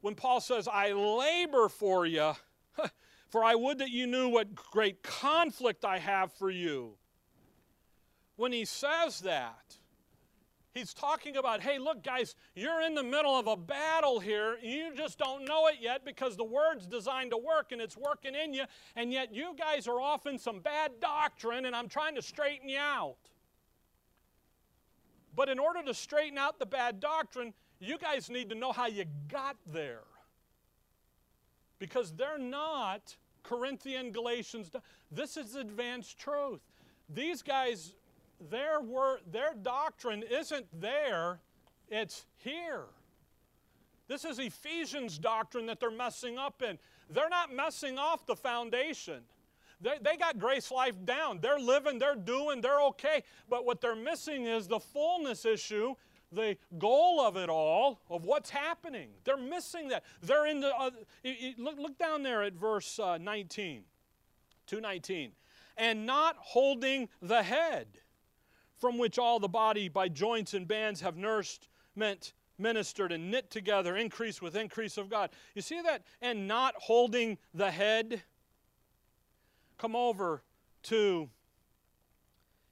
when 0.00 0.14
Paul 0.14 0.40
says, 0.40 0.68
I 0.68 0.92
labor 0.92 1.68
for 1.68 2.06
you, 2.06 2.32
for 3.28 3.44
I 3.44 3.54
would 3.54 3.78
that 3.78 3.90
you 3.90 4.06
knew 4.06 4.28
what 4.28 4.54
great 4.54 5.02
conflict 5.02 5.84
I 5.84 5.98
have 5.98 6.32
for 6.32 6.50
you. 6.50 6.96
When 8.36 8.52
he 8.52 8.64
says 8.64 9.20
that, 9.20 9.76
He's 10.74 10.94
talking 10.94 11.36
about, 11.36 11.60
hey, 11.60 11.78
look, 11.78 12.02
guys, 12.02 12.34
you're 12.54 12.80
in 12.80 12.94
the 12.94 13.02
middle 13.02 13.38
of 13.38 13.46
a 13.46 13.56
battle 13.56 14.20
here. 14.20 14.56
You 14.62 14.94
just 14.96 15.18
don't 15.18 15.44
know 15.44 15.66
it 15.66 15.76
yet 15.80 16.02
because 16.04 16.36
the 16.36 16.44
word's 16.44 16.86
designed 16.86 17.32
to 17.32 17.36
work 17.36 17.72
and 17.72 17.80
it's 17.80 17.96
working 17.96 18.34
in 18.34 18.54
you, 18.54 18.64
and 18.96 19.12
yet 19.12 19.34
you 19.34 19.54
guys 19.58 19.86
are 19.86 20.00
off 20.00 20.26
in 20.26 20.38
some 20.38 20.60
bad 20.60 20.92
doctrine, 20.98 21.66
and 21.66 21.76
I'm 21.76 21.88
trying 21.88 22.14
to 22.14 22.22
straighten 22.22 22.70
you 22.70 22.78
out. 22.78 23.16
But 25.36 25.50
in 25.50 25.58
order 25.58 25.82
to 25.82 25.92
straighten 25.92 26.38
out 26.38 26.58
the 26.58 26.66
bad 26.66 27.00
doctrine, 27.00 27.52
you 27.78 27.98
guys 27.98 28.30
need 28.30 28.48
to 28.48 28.54
know 28.54 28.72
how 28.72 28.86
you 28.86 29.04
got 29.28 29.56
there. 29.66 30.04
Because 31.78 32.12
they're 32.12 32.38
not 32.38 33.16
Corinthian, 33.42 34.12
Galatians. 34.12 34.70
This 35.10 35.36
is 35.36 35.54
advanced 35.54 36.18
truth. 36.18 36.60
These 37.08 37.42
guys 37.42 37.94
their, 38.50 38.80
word, 38.80 39.20
their 39.30 39.54
doctrine 39.54 40.22
isn't 40.22 40.66
there, 40.80 41.40
it's 41.88 42.26
here. 42.38 42.84
This 44.08 44.24
is 44.24 44.38
Ephesians' 44.38 45.18
doctrine 45.18 45.66
that 45.66 45.80
they're 45.80 45.90
messing 45.90 46.38
up 46.38 46.62
in. 46.62 46.78
They're 47.08 47.28
not 47.28 47.54
messing 47.54 47.98
off 47.98 48.26
the 48.26 48.36
foundation. 48.36 49.22
They, 49.80 49.98
they 50.00 50.16
got 50.16 50.38
grace 50.38 50.70
life 50.70 50.94
down. 51.04 51.40
They're 51.40 51.58
living, 51.58 51.98
they're 51.98 52.14
doing, 52.14 52.60
they're 52.60 52.82
okay. 52.82 53.24
But 53.48 53.64
what 53.64 53.80
they're 53.80 53.96
missing 53.96 54.46
is 54.46 54.68
the 54.68 54.78
fullness 54.78 55.44
issue, 55.44 55.94
the 56.30 56.56
goal 56.78 57.20
of 57.20 57.36
it 57.36 57.48
all, 57.48 58.00
of 58.08 58.24
what's 58.24 58.50
happening. 58.50 59.08
They're 59.24 59.36
missing 59.36 59.88
that. 59.88 60.04
They're 60.22 60.46
in 60.46 60.60
the, 60.60 60.74
uh, 60.74 60.90
look, 61.58 61.78
look 61.78 61.98
down 61.98 62.22
there 62.22 62.42
at 62.42 62.54
verse 62.54 62.98
uh, 62.98 63.18
19, 63.18 63.82
219. 64.66 65.32
And 65.76 66.06
not 66.06 66.36
holding 66.38 67.08
the 67.20 67.42
head 67.42 67.86
from 68.82 68.98
which 68.98 69.16
all 69.16 69.38
the 69.38 69.46
body 69.46 69.88
by 69.88 70.08
joints 70.08 70.54
and 70.54 70.66
bands 70.66 71.00
have 71.00 71.16
nursed, 71.16 71.68
meant, 71.94 72.32
ministered, 72.58 73.12
and 73.12 73.30
knit 73.30 73.48
together, 73.48 73.96
increase 73.96 74.42
with 74.42 74.56
increase 74.56 74.98
of 74.98 75.08
God. 75.08 75.30
You 75.54 75.62
see 75.62 75.80
that? 75.82 76.02
And 76.20 76.48
not 76.48 76.74
holding 76.76 77.38
the 77.54 77.70
head. 77.70 78.20
Come 79.78 79.94
over 79.94 80.42
to 80.82 81.30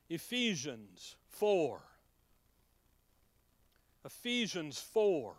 Ephesians 0.09 1.15
4. 1.29 1.81
Ephesians 4.05 4.81
4. 4.81 5.37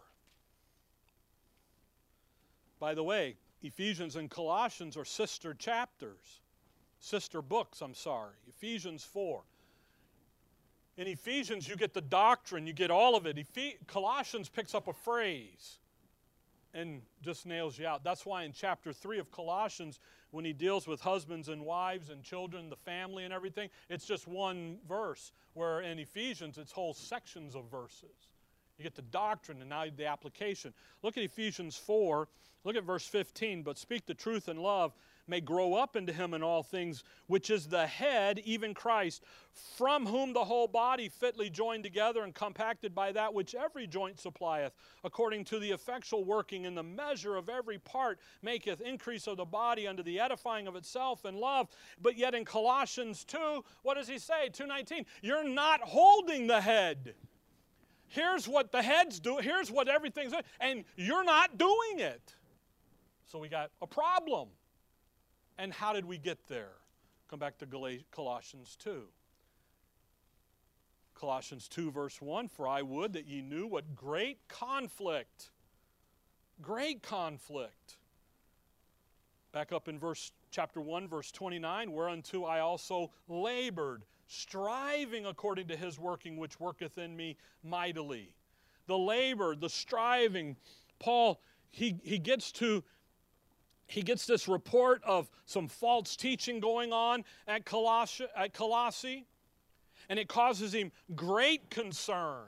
By 2.80 2.94
the 2.94 3.04
way, 3.04 3.36
Ephesians 3.62 4.16
and 4.16 4.30
Colossians 4.30 4.96
are 4.96 5.04
sister 5.04 5.54
chapters, 5.54 6.40
sister 7.02 7.42
books, 7.42 7.82
I'm 7.82 7.94
sorry. 7.94 8.36
Ephesians 8.48 9.04
4. 9.04 9.44
In 10.98 11.08
Ephesians, 11.08 11.68
you 11.68 11.76
get 11.76 11.94
the 11.94 12.02
doctrine, 12.02 12.68
you 12.68 12.74
get 12.74 12.92
all 12.92 13.16
of 13.16 13.26
it. 13.26 13.38
Colossians 13.88 14.50
picks 14.50 14.76
up 14.76 14.88
a 14.88 14.94
phrase 14.94 15.78
and 16.74 17.02
just 17.22 17.46
nails 17.46 17.78
you 17.78 17.88
out. 17.88 18.04
That's 18.04 18.26
why 18.26 18.44
in 18.44 18.54
chapter 18.54 18.94
3 18.94 19.20
of 19.20 19.32
Colossians, 19.32 20.00
when 20.32 20.46
he 20.46 20.54
deals 20.54 20.88
with 20.88 21.02
husbands 21.02 21.50
and 21.50 21.66
wives 21.66 22.10
and 22.10 22.24
children, 22.24 22.70
the 22.70 22.76
family 22.76 23.26
and 23.26 23.34
everything, 23.34 23.70
it's 23.90 24.06
just 24.06 24.28
one 24.28 24.78
verse. 24.88 25.32
Where 25.54 25.82
in 25.82 26.00
Ephesians, 26.00 26.58
it's 26.58 26.72
whole 26.72 26.94
sections 26.94 27.56
of 27.56 27.70
verses. 27.70 28.28
You 28.78 28.84
get 28.84 28.96
the 28.96 29.02
doctrine 29.04 29.60
and 29.62 29.70
now 29.70 29.86
the 29.96 30.06
application. 30.06 30.74
Look 31.04 31.18
at 31.18 31.24
Ephesians 31.24 31.76
4, 31.76 32.28
look 32.64 32.76
at 32.76 32.84
verse 32.84 33.06
15. 33.06 33.64
But 33.64 33.78
speak 33.78 34.06
the 34.06 34.14
truth 34.14 34.50
in 34.50 34.58
love 34.58 34.94
may 35.32 35.40
grow 35.40 35.74
up 35.74 35.96
into 35.96 36.12
him 36.12 36.34
in 36.34 36.44
all 36.44 36.62
things, 36.62 37.06
which 37.28 37.50
is 37.50 37.66
the 37.66 37.88
head, 37.88 38.42
even 38.44 38.74
Christ, 38.74 39.24
from 39.78 40.06
whom 40.06 40.34
the 40.34 40.44
whole 40.44 40.68
body 40.68 41.08
fitly 41.08 41.50
joined 41.50 41.86
together 41.86 42.24
and 42.24 42.36
compacted 42.36 42.94
by 42.94 43.14
that 43.14 43.34
which 43.34 43.56
every 43.56 43.88
joint 43.88 44.20
supplieth, 44.20 44.74
according 45.06 45.46
to 45.46 45.58
the 45.58 45.72
effectual 45.72 46.26
working 46.26 46.66
in 46.66 46.76
the 46.76 46.84
measure 46.84 47.38
of 47.38 47.48
every 47.48 47.80
part, 47.80 48.20
maketh 48.42 48.82
increase 48.82 49.26
of 49.26 49.38
the 49.38 49.46
body 49.46 49.88
unto 49.88 50.04
the 50.04 50.20
edifying 50.20 50.68
of 50.68 50.76
itself 50.76 51.24
in 51.24 51.38
love. 51.38 51.70
But 52.02 52.18
yet 52.18 52.36
in 52.36 52.44
Colossians 52.44 53.24
2, 53.24 53.64
what 53.84 53.94
does 53.94 54.10
he 54.10 54.20
say? 54.20 54.50
2:19, 54.50 55.06
you're 55.22 55.48
not 55.48 55.80
holding 55.80 56.48
the 56.48 56.60
head. 56.60 57.16
Here's 58.10 58.50
what 58.50 58.74
the 58.74 58.82
head's 58.82 59.22
doing, 59.22 59.46
here's 59.46 59.72
what 59.72 59.88
everything's 59.88 60.34
doing, 60.34 60.44
and 60.60 60.84
you're 60.98 61.24
not 61.24 61.58
doing 61.58 62.00
it. 62.00 62.36
So 63.28 63.40
we 63.40 63.48
got 63.48 63.72
a 63.82 63.88
problem. 63.88 64.50
And 65.62 65.72
how 65.72 65.94
did 65.94 66.06
we 66.06 66.18
get 66.18 66.48
there? 66.48 66.72
Come 67.30 67.38
back 67.38 67.60
to 67.60 67.68
Colossians 68.12 68.76
2. 68.80 69.04
Colossians 71.14 71.68
2, 71.68 71.92
verse 71.92 72.20
1 72.20 72.48
For 72.48 72.68
I 72.68 72.82
would 72.82 73.14
that 73.14 73.28
ye 73.28 73.44
knew 73.44 73.68
what 73.68 73.96
great 73.96 74.40
conflict, 74.48 75.52
great 76.64 77.04
conflict. 77.04 77.98
Back 79.52 79.72
up 79.72 79.88
in 79.88 80.00
verse 80.00 80.32
chapter 80.50 80.82
1, 80.82 81.08
verse 81.08 81.32
29, 81.32 81.92
whereunto 81.92 82.44
I 82.44 82.62
also 82.62 83.12
labored, 83.28 84.02
striving 84.26 85.28
according 85.28 85.68
to 85.68 85.78
his 85.78 86.00
working 86.00 86.38
which 86.38 86.60
worketh 86.60 86.98
in 86.98 87.16
me 87.16 87.38
mightily. 87.64 88.34
The 88.88 88.98
labor, 88.98 89.56
the 89.56 89.70
striving, 89.70 90.58
Paul, 90.98 91.40
he, 91.70 92.00
he 92.04 92.18
gets 92.18 92.52
to 92.54 92.84
he 93.92 94.02
gets 94.02 94.26
this 94.26 94.48
report 94.48 95.02
of 95.04 95.30
some 95.46 95.68
false 95.68 96.16
teaching 96.16 96.62
going 96.62 96.94
on 96.94 97.26
at 97.46 97.66
Colossae, 97.66 98.26
at 98.38 98.54
Colossae, 98.54 99.26
and 100.08 100.18
it 100.18 100.30
causes 100.30 100.74
him 100.74 100.94
great 101.14 101.70
concern. 101.70 102.48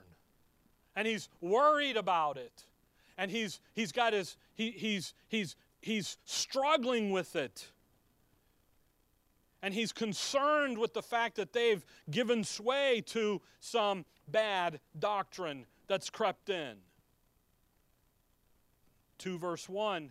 And 0.96 1.06
he's 1.06 1.28
worried 1.42 1.98
about 1.98 2.38
it. 2.38 2.64
And 3.18 3.30
he's, 3.30 3.60
he's 3.74 3.92
got 3.92 4.14
his, 4.14 4.38
he, 4.54 4.70
he's, 4.70 5.12
he's, 5.28 5.54
he's 5.82 6.16
struggling 6.24 7.10
with 7.10 7.36
it. 7.36 7.68
And 9.62 9.74
he's 9.74 9.92
concerned 9.92 10.78
with 10.78 10.94
the 10.94 11.02
fact 11.02 11.36
that 11.36 11.52
they've 11.52 11.84
given 12.10 12.42
sway 12.42 13.02
to 13.08 13.42
some 13.60 14.06
bad 14.28 14.80
doctrine 14.98 15.66
that's 15.88 16.08
crept 16.08 16.48
in. 16.48 16.76
2 19.18 19.38
verse 19.38 19.68
1 19.68 20.10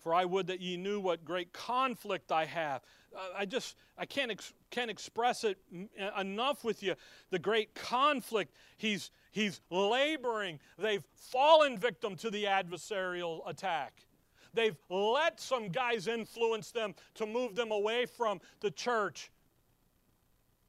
for 0.00 0.14
I 0.14 0.24
would 0.24 0.46
that 0.48 0.60
ye 0.60 0.76
knew 0.76 1.00
what 1.00 1.24
great 1.24 1.52
conflict 1.52 2.32
I 2.32 2.44
have. 2.46 2.82
Uh, 3.14 3.20
I 3.38 3.44
just, 3.44 3.76
I 3.98 4.06
can't, 4.06 4.30
ex- 4.30 4.54
can't 4.70 4.90
express 4.90 5.44
it 5.44 5.58
m- 5.72 5.88
enough 6.18 6.64
with 6.64 6.82
you. 6.82 6.94
The 7.30 7.38
great 7.38 7.74
conflict. 7.74 8.54
He's, 8.76 9.10
he's 9.30 9.60
laboring. 9.70 10.58
They've 10.78 11.04
fallen 11.14 11.78
victim 11.78 12.16
to 12.16 12.30
the 12.30 12.44
adversarial 12.44 13.48
attack. 13.48 14.06
They've 14.54 14.76
let 14.88 15.40
some 15.40 15.68
guys 15.68 16.08
influence 16.08 16.72
them 16.72 16.94
to 17.14 17.26
move 17.26 17.54
them 17.54 17.70
away 17.70 18.06
from 18.06 18.40
the 18.60 18.70
church 18.70 19.30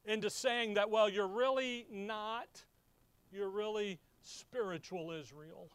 into 0.04 0.30
saying 0.30 0.74
that, 0.74 0.90
well, 0.90 1.08
you're 1.08 1.28
really 1.28 1.86
not, 1.90 2.62
you're 3.32 3.50
really 3.50 3.98
spiritual 4.22 5.10
Israel. 5.12 5.68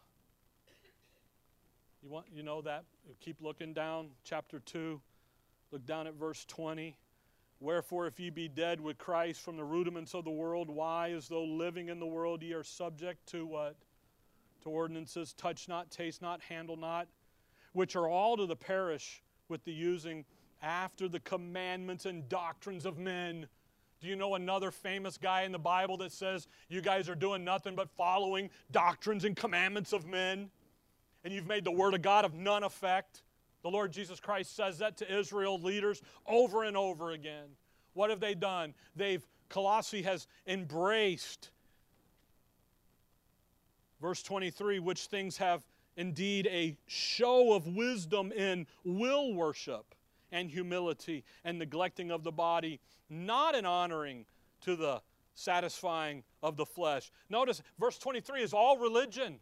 You 2.08 2.14
want 2.14 2.28
you 2.34 2.42
know 2.42 2.62
that? 2.62 2.86
Keep 3.20 3.42
looking 3.42 3.74
down, 3.74 4.12
chapter 4.24 4.60
2. 4.60 5.02
Look 5.74 5.86
down 5.86 6.08
at 6.08 6.14
verse 6.14 6.46
20. 6.46 6.96
Wherefore, 7.60 8.08
if 8.08 8.18
ye 8.18 8.30
be 8.30 8.48
dead 8.48 8.80
with 8.80 8.98
Christ 8.98 9.42
from 9.42 9.58
the 9.58 9.66
rudiments 9.66 10.14
of 10.14 10.24
the 10.24 10.32
world, 10.32 10.70
why, 10.70 11.12
as 11.12 11.28
though 11.28 11.44
living 11.44 11.90
in 11.90 12.00
the 12.00 12.06
world, 12.06 12.44
ye 12.44 12.54
are 12.54 12.64
subject 12.64 13.28
to 13.32 13.46
what? 13.46 13.76
To 14.64 14.70
ordinances, 14.70 15.34
touch 15.34 15.68
not, 15.68 15.92
taste 15.92 16.22
not, 16.22 16.40
handle 16.40 16.78
not, 16.78 17.10
which 17.74 17.98
are 17.98 18.08
all 18.08 18.38
to 18.38 18.46
the 18.46 18.56
perish 18.56 19.22
with 19.50 19.66
the 19.66 19.74
using 19.74 20.24
after 20.62 21.10
the 21.10 21.20
commandments 21.20 22.06
and 22.06 22.30
doctrines 22.30 22.86
of 22.86 22.98
men. 22.98 23.48
Do 24.00 24.08
you 24.08 24.16
know 24.16 24.36
another 24.36 24.72
famous 24.72 25.18
guy 25.18 25.42
in 25.42 25.52
the 25.52 25.60
Bible 25.60 25.98
that 25.98 26.14
says 26.14 26.48
you 26.70 26.80
guys 26.80 27.10
are 27.10 27.16
doing 27.16 27.44
nothing 27.44 27.76
but 27.76 27.90
following 27.98 28.50
doctrines 28.72 29.26
and 29.26 29.36
commandments 29.36 29.92
of 29.92 30.08
men? 30.08 30.52
And 31.28 31.36
you've 31.36 31.46
made 31.46 31.66
the 31.66 31.72
Word 31.72 31.94
of 31.94 32.02
God 32.02 32.24
of 32.24 32.36
none 32.36 32.64
effect? 32.64 33.22
The 33.62 33.70
Lord 33.70 33.92
Jesus 33.92 34.18
Christ 34.18 34.56
says 34.56 34.78
that 34.78 34.96
to 35.00 35.14
Israel 35.14 35.60
leaders 35.60 36.02
over 36.26 36.64
and 36.64 36.78
over 36.78 37.12
again. 37.12 37.50
What 37.96 38.10
have 38.12 38.22
they 38.22 38.34
done? 38.34 38.74
They've, 38.96 39.28
Colossae 39.50 40.04
has 40.04 40.26
embraced, 40.48 41.50
verse 44.02 44.24
23, 44.24 44.80
which 44.80 45.08
things 45.08 45.36
have 45.36 45.66
indeed 45.98 46.48
a 46.48 46.78
show 46.86 47.52
of 47.52 47.68
wisdom 47.68 48.32
in 48.32 48.66
will 48.86 49.34
worship 49.34 49.96
and 50.32 50.50
humility 50.50 51.26
and 51.44 51.60
neglecting 51.60 52.10
of 52.10 52.24
the 52.24 52.32
body, 52.32 52.80
not 53.10 53.54
in 53.54 53.66
honoring 53.66 54.26
to 54.62 54.78
the 54.78 55.02
satisfying 55.34 56.24
of 56.42 56.56
the 56.56 56.66
flesh. 56.66 57.12
Notice 57.30 57.62
verse 57.78 57.98
23 57.98 58.44
is 58.44 58.54
all 58.54 58.78
religion. 58.78 59.40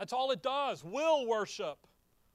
That's 0.00 0.14
all 0.14 0.30
it 0.30 0.42
does. 0.42 0.82
Will 0.82 1.26
worship. 1.26 1.86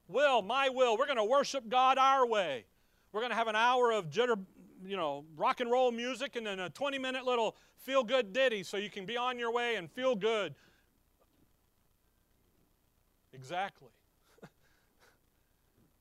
Will, 0.08 0.44
my 0.44 0.70
will. 0.70 1.00
We're 1.00 1.08
going 1.08 1.18
to 1.18 1.24
worship 1.24 1.68
God 1.68 1.98
our 1.98 2.28
way. 2.28 2.64
We're 3.12 3.22
going 3.22 3.32
to 3.32 3.36
have 3.36 3.48
an 3.48 3.56
hour 3.56 3.92
of 3.92 4.12
jitter, 4.12 4.38
you 4.86 4.96
know, 4.96 5.26
rock 5.36 5.62
and 5.62 5.72
roll 5.72 5.92
music 5.92 6.36
and 6.36 6.46
then 6.46 6.60
a 6.60 6.70
20 6.70 7.00
minute 7.00 7.26
little 7.26 7.56
feel 7.78 8.04
good 8.04 8.34
ditty 8.34 8.62
so 8.62 8.78
you 8.78 8.92
can 8.92 9.08
be 9.08 9.18
on 9.18 9.40
your 9.40 9.52
way 9.52 9.78
and 9.78 9.90
feel 9.90 10.16
good. 10.16 10.54
Exactly. 13.34 13.90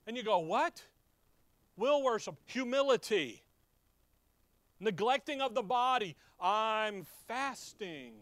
and 0.07 0.19
you 0.19 0.23
go, 0.23 0.41
what? 0.41 0.83
Will 1.79 2.03
worship, 2.03 2.37
humility, 2.45 3.43
neglecting 4.81 5.41
of 5.41 5.55
the 5.55 5.63
body. 5.63 6.15
I'm 6.39 7.07
fasting 7.27 8.13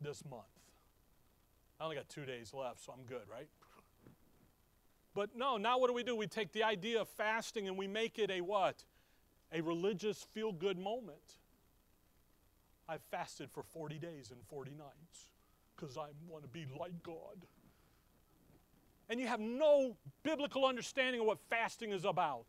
this 0.00 0.24
month. 0.28 0.53
I 1.80 1.84
only 1.84 1.96
got 1.96 2.08
two 2.08 2.24
days 2.24 2.52
left, 2.54 2.84
so 2.84 2.92
I'm 2.92 3.04
good, 3.04 3.28
right? 3.30 3.48
But 5.14 5.30
no, 5.36 5.56
now 5.56 5.78
what 5.78 5.88
do 5.88 5.94
we 5.94 6.02
do? 6.02 6.16
We 6.16 6.26
take 6.26 6.52
the 6.52 6.64
idea 6.64 7.00
of 7.00 7.08
fasting 7.08 7.68
and 7.68 7.76
we 7.78 7.86
make 7.86 8.18
it 8.18 8.30
a 8.30 8.40
what? 8.40 8.84
A 9.52 9.60
religious 9.60 10.22
feel 10.32 10.52
good 10.52 10.78
moment. 10.78 11.38
I've 12.88 13.02
fasted 13.10 13.50
for 13.50 13.62
40 13.62 13.98
days 13.98 14.30
and 14.30 14.40
40 14.48 14.72
nights 14.72 15.28
because 15.76 15.96
I 15.96 16.08
want 16.28 16.42
to 16.42 16.48
be 16.48 16.66
like 16.78 17.02
God 17.02 17.46
and 19.08 19.20
you 19.20 19.26
have 19.26 19.40
no 19.40 19.96
biblical 20.22 20.64
understanding 20.64 21.20
of 21.20 21.26
what 21.26 21.38
fasting 21.50 21.90
is 21.90 22.04
about. 22.04 22.46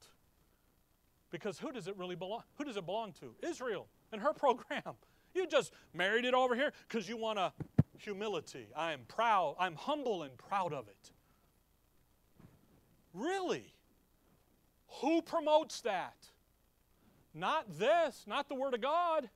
Because 1.32 1.60
who 1.60 1.72
does 1.72 1.88
it 1.88 1.98
really 1.98 2.16
belong? 2.16 2.44
Who 2.58 2.64
does 2.64 2.78
it 2.78 2.86
belong 2.86 3.14
to? 3.20 3.36
Israel 3.48 3.88
and 4.12 4.22
her 4.22 4.34
program. 4.34 4.96
You 5.34 5.48
just 5.48 5.74
married 5.94 6.24
it 6.24 6.34
over 6.34 6.56
here 6.56 6.72
because 6.88 7.10
you 7.10 7.18
want 7.18 7.40
a 7.40 7.52
humility. 8.00 8.68
I 8.76 8.94
am 8.94 9.02
proud. 9.08 9.56
I'm 9.60 9.76
humble 9.76 10.24
and 10.24 10.38
proud 10.38 10.74
of 10.74 10.88
it. 10.88 11.12
Really? 13.14 13.74
Who 15.02 15.22
promotes 15.22 15.82
that? 15.82 16.16
Not 17.34 17.78
this, 17.78 18.24
not 18.28 18.48
the 18.48 18.56
Word 18.56 18.74
of 18.74 18.82
God. 18.82 19.30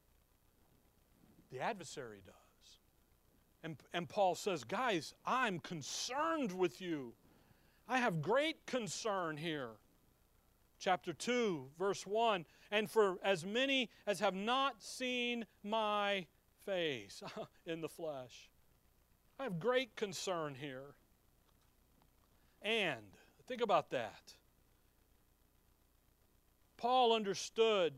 The 1.52 1.60
adversary 1.60 2.22
does. 2.26 2.36
And, 3.64 3.78
and 3.94 4.08
Paul 4.08 4.36
says, 4.36 4.64
Guys, 4.64 5.14
I'm 5.26 5.60
concerned 5.60 6.52
with 6.52 6.82
you. 6.82 7.14
I 7.88 7.98
have 7.98 8.22
great 8.22 8.66
concern 8.66 9.36
here. 9.36 9.72
Chapter 10.80 11.12
2, 11.12 11.68
verse 11.78 12.08
1 12.08 12.46
And 12.72 12.90
for 12.90 13.18
as 13.24 13.46
many 13.46 13.90
as 14.08 14.20
have 14.22 14.36
not 14.36 14.82
seen 14.82 15.46
my 15.64 16.26
face 16.66 17.22
in 17.66 17.82
the 17.82 17.90
flesh, 17.90 18.50
I 19.40 19.44
have 19.44 19.60
great 19.60 19.96
concern 19.96 20.56
here. 20.56 20.96
And 22.62 23.06
think 23.48 23.62
about 23.62 23.92
that. 23.92 24.34
Paul 26.78 27.14
understood 27.14 27.94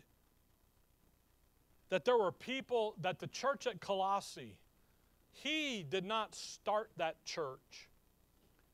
that 1.89 2.05
there 2.05 2.17
were 2.17 2.31
people, 2.31 2.95
that 3.01 3.19
the 3.19 3.27
church 3.27 3.67
at 3.67 3.79
Colossae, 3.81 4.57
he 5.31 5.85
did 5.87 6.05
not 6.05 6.33
start 6.35 6.89
that 6.97 7.23
church. 7.25 7.89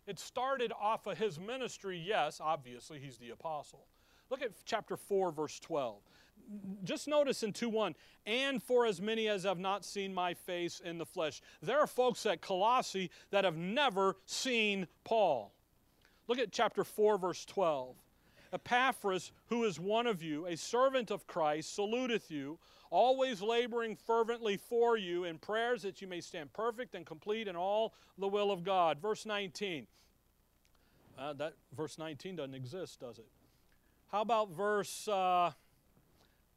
It 0.06 0.20
started 0.20 0.72
off 0.80 1.08
of 1.08 1.18
his 1.18 1.40
ministry, 1.40 2.02
yes, 2.04 2.40
obviously, 2.42 3.00
he's 3.00 3.18
the 3.18 3.32
apostle. 3.32 3.88
Look 4.30 4.42
at 4.42 4.52
chapter 4.66 4.96
4, 4.96 5.32
verse 5.32 5.60
12. 5.60 5.98
Just 6.84 7.08
notice 7.08 7.44
in 7.44 7.52
2 7.52 7.70
1, 7.70 7.96
and 8.26 8.64
for 8.64 8.86
as 8.86 9.02
many 9.02 9.28
as 9.28 9.44
have 9.44 9.60
not 9.60 9.84
seen 9.84 10.14
my 10.14 10.34
face 10.34 10.82
in 10.84 10.98
the 10.98 11.06
flesh. 11.06 11.42
There 11.62 11.80
are 11.80 11.88
folks 11.88 12.26
at 12.26 12.42
Colossae 12.42 13.12
that 13.32 13.44
have 13.44 13.58
never 13.58 14.16
seen 14.26 14.88
Paul. 15.04 15.54
Look 16.28 16.40
at 16.40 16.52
chapter 16.52 16.84
4, 16.84 17.18
verse 17.18 17.46
12. 17.46 17.96
Epaphras, 18.54 19.32
who 19.48 19.66
is 19.66 19.80
one 19.80 20.08
of 20.08 20.24
you, 20.24 20.46
a 20.46 20.56
servant 20.56 21.12
of 21.12 21.28
Christ, 21.28 21.76
saluteth 21.76 22.32
you 22.32 22.60
always 22.90 23.42
laboring 23.42 23.96
fervently 23.96 24.58
for 24.58 24.98
you 24.98 25.26
in 25.26 25.38
prayers 25.38 25.82
that 25.82 26.02
you 26.02 26.08
may 26.08 26.22
stand 26.22 26.52
perfect 26.54 26.96
and 26.96 27.06
complete 27.06 27.48
in 27.48 27.56
all 27.56 27.94
the 28.18 28.28
will 28.28 28.52
of 28.52 28.64
God. 28.64 29.00
Verse 29.00 29.26
19. 29.26 29.88
Uh, 31.18 31.34
that 31.34 31.54
verse 31.76 31.98
19 31.98 32.36
doesn't 32.36 32.54
exist, 32.54 33.00
does 33.00 33.18
it? 33.18 33.28
How 34.12 34.22
about 34.22 34.52
verse 34.52 35.08
uh, 35.08 35.52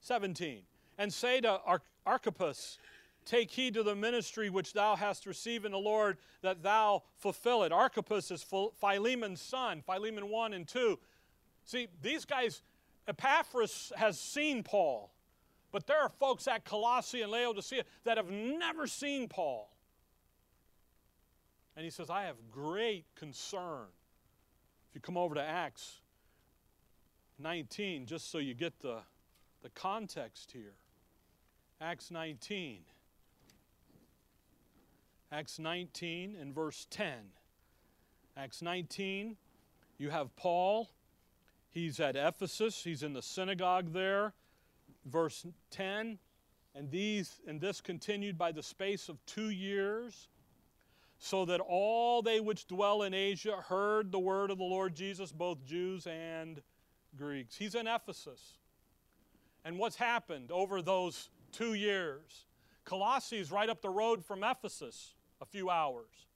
17? 0.00 0.62
And 0.98 1.12
say 1.12 1.40
to 1.40 1.60
Ar- 1.64 1.82
Archippus, 2.06 2.78
Take 3.26 3.50
heed 3.50 3.74
to 3.74 3.82
the 3.82 3.94
ministry 3.94 4.50
which 4.50 4.72
thou 4.72 4.96
hast 4.96 5.26
received 5.26 5.64
in 5.66 5.72
the 5.72 5.78
Lord, 5.78 6.18
that 6.42 6.62
thou 6.62 7.02
fulfill 7.18 7.62
it. 7.64 7.72
Archippus 7.72 8.30
is 8.30 8.44
Philemon's 8.80 9.40
son, 9.40 9.82
Philemon 9.86 10.28
1 10.28 10.52
and 10.52 10.66
2. 10.66 10.98
See, 11.64 11.88
these 12.02 12.24
guys, 12.24 12.62
Epaphras 13.06 13.92
has 13.96 14.18
seen 14.18 14.62
Paul. 14.62 15.12
But 15.72 15.86
there 15.86 16.02
are 16.02 16.08
folks 16.08 16.48
at 16.48 16.64
Colossae 16.64 17.22
and 17.22 17.30
Laodicea 17.30 17.84
that 18.04 18.16
have 18.16 18.30
never 18.30 18.86
seen 18.86 19.28
Paul. 19.28 19.70
And 21.76 21.84
he 21.84 21.90
says, 21.90 22.10
I 22.10 22.24
have 22.24 22.36
great 22.50 23.04
concern. 23.14 23.86
If 24.88 24.96
you 24.96 25.00
come 25.00 25.16
over 25.16 25.36
to 25.36 25.42
Acts 25.42 26.00
19, 27.38 28.06
just 28.06 28.30
so 28.30 28.38
you 28.38 28.54
get 28.54 28.80
the, 28.80 28.98
the 29.62 29.70
context 29.70 30.52
here. 30.52 30.74
Acts 31.80 32.10
19. 32.10 32.80
Acts 35.32 35.58
19 35.58 36.36
and 36.40 36.54
verse 36.54 36.86
10. 36.90 37.12
Acts 38.36 38.62
19, 38.62 39.36
you 39.98 40.10
have 40.10 40.34
Paul. 40.36 40.90
He's 41.70 42.00
at 42.00 42.16
Ephesus, 42.16 42.82
he's 42.82 43.02
in 43.02 43.12
the 43.12 43.22
synagogue 43.22 43.92
there 43.92 44.34
verse 45.06 45.46
10 45.70 46.18
and 46.74 46.90
these 46.90 47.40
and 47.46 47.60
this 47.60 47.80
continued 47.80 48.36
by 48.36 48.52
the 48.52 48.62
space 48.62 49.08
of 49.08 49.24
two 49.26 49.50
years 49.50 50.28
so 51.18 51.44
that 51.44 51.60
all 51.60 52.22
they 52.22 52.40
which 52.40 52.66
dwell 52.66 53.02
in 53.02 53.14
asia 53.14 53.56
heard 53.68 54.12
the 54.12 54.18
word 54.18 54.50
of 54.50 54.58
the 54.58 54.64
lord 54.64 54.94
jesus 54.94 55.32
both 55.32 55.64
jews 55.64 56.06
and 56.06 56.62
greeks 57.16 57.56
he's 57.56 57.74
in 57.74 57.86
ephesus 57.86 58.58
and 59.64 59.78
what's 59.78 59.96
happened 59.96 60.50
over 60.50 60.82
those 60.82 61.30
two 61.52 61.74
years 61.74 62.46
colossae 62.84 63.38
is 63.38 63.50
right 63.50 63.68
up 63.68 63.82
the 63.82 63.90
road 63.90 64.24
from 64.24 64.42
ephesus 64.42 65.14
a 65.40 65.44
few 65.44 65.70
hours 65.70 66.26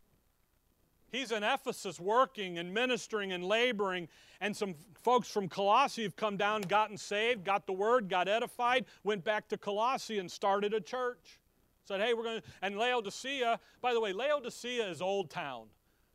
He's 1.15 1.31
in 1.31 1.45
Ephesus 1.45 2.01
working 2.01 2.59
and 2.59 2.75
ministering 2.75 3.31
and 3.31 3.45
laboring, 3.45 4.09
and 4.41 4.55
some 4.55 4.75
folks 5.01 5.29
from 5.29 5.49
Colossae 5.49 6.03
have 6.03 6.17
come 6.17 6.37
down, 6.37 6.63
gotten 6.63 6.97
saved, 6.97 7.45
got 7.45 7.69
the 7.69 7.73
word, 7.73 8.09
got 8.09 8.27
edified, 8.27 8.85
went 9.05 9.23
back 9.23 9.49
to 9.51 9.57
Colossae 9.57 10.19
and 10.19 10.29
started 10.29 10.75
a 10.75 10.81
church. 10.81 11.39
Said, 11.85 12.01
hey, 12.01 12.15
we're 12.15 12.25
going 12.25 12.41
to, 12.41 12.47
and 12.63 12.77
Laodicea, 12.77 13.61
by 13.81 13.95
the 13.95 14.01
way, 14.01 14.13
Laodicea 14.13 14.91
is 14.91 15.01
Old 15.01 15.31
Town. 15.31 15.67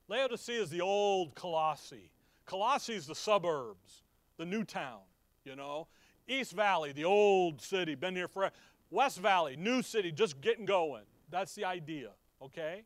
Laodicea 0.09 0.61
is 0.63 0.69
the 0.69 0.81
old 0.81 1.33
Colossae. 1.33 2.11
Colossae 2.45 2.95
is 2.95 3.07
the 3.07 3.15
suburbs, 3.15 4.03
the 4.35 4.45
new 4.45 4.65
town, 4.65 4.99
you 5.45 5.55
know. 5.55 5.87
East 6.29 6.53
Valley, 6.53 6.91
the 6.91 7.05
old 7.05 7.61
city, 7.61 7.95
been 7.95 8.15
here 8.15 8.27
forever. 8.27 8.53
West 8.91 9.19
Valley, 9.19 9.55
new 9.55 9.81
city, 9.81 10.11
just 10.11 10.39
getting 10.41 10.65
going. 10.65 11.03
That's 11.29 11.53
the 11.55 11.65
idea, 11.65 12.09
okay? 12.41 12.83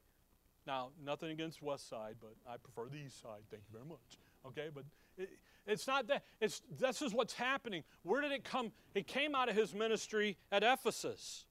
Now, 0.66 0.90
nothing 1.04 1.32
against 1.32 1.62
West 1.62 1.90
Side, 1.90 2.16
but 2.22 2.36
I 2.48 2.58
prefer 2.58 2.90
the 2.90 2.98
East 3.06 3.22
Side. 3.22 3.42
Thank 3.50 3.64
you 3.70 3.78
very 3.78 3.86
much. 3.86 4.18
Okay, 4.46 4.70
but 4.74 4.84
it, 5.18 5.30
it's 5.66 5.88
not 5.88 6.08
that. 6.08 6.24
It's 6.42 6.62
this 6.78 7.02
is 7.02 7.14
what's 7.14 7.34
happening. 7.34 7.84
Where 8.04 8.22
did 8.22 8.32
it 8.32 8.44
come? 8.44 8.72
It 8.94 9.08
came 9.08 9.36
out 9.36 9.50
of 9.50 9.56
his 9.56 9.74
ministry 9.74 10.38
at 10.52 10.64
Ephesus, 10.64 11.46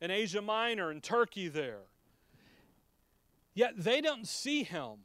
in 0.00 0.10
Asia 0.10 0.42
Minor, 0.42 0.90
in 0.90 1.00
Turkey. 1.00 1.48
There. 1.48 1.82
Yet 3.54 3.74
they 3.76 4.00
don't 4.00 4.26
see 4.26 4.62
him, 4.62 4.98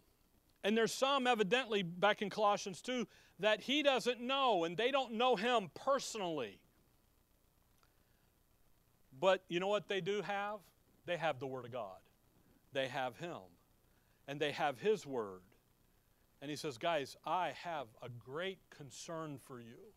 and 0.64 0.78
there's 0.78 0.94
some 0.94 1.26
evidently 1.26 1.82
back 1.82 2.22
in 2.22 2.30
Colossians 2.30 2.82
2 2.82 3.08
that 3.40 3.62
he 3.62 3.84
doesn't 3.84 4.22
know, 4.22 4.64
and 4.64 4.78
they 4.78 4.92
don't 4.92 5.14
know 5.14 5.36
him 5.36 5.70
personally. 5.74 6.60
But 9.20 9.44
you 9.48 9.60
know 9.60 9.68
what 9.68 9.88
they 9.88 10.02
do 10.02 10.22
have? 10.22 10.60
They 11.06 11.18
have 11.18 11.40
the 11.40 11.48
Word 11.48 11.66
of 11.66 11.72
God. 11.72 12.00
They 12.74 12.88
have 12.88 13.18
Him. 13.18 13.40
And 14.28 14.40
they 14.40 14.52
have 14.52 14.80
His 14.80 15.06
Word. 15.06 15.42
And 16.42 16.50
He 16.50 16.58
says, 16.58 16.78
Guys, 16.78 17.16
I 17.26 17.54
have 17.64 17.88
a 18.02 18.10
great 18.10 18.60
concern 18.76 19.40
for 19.44 19.60
you 19.60 19.94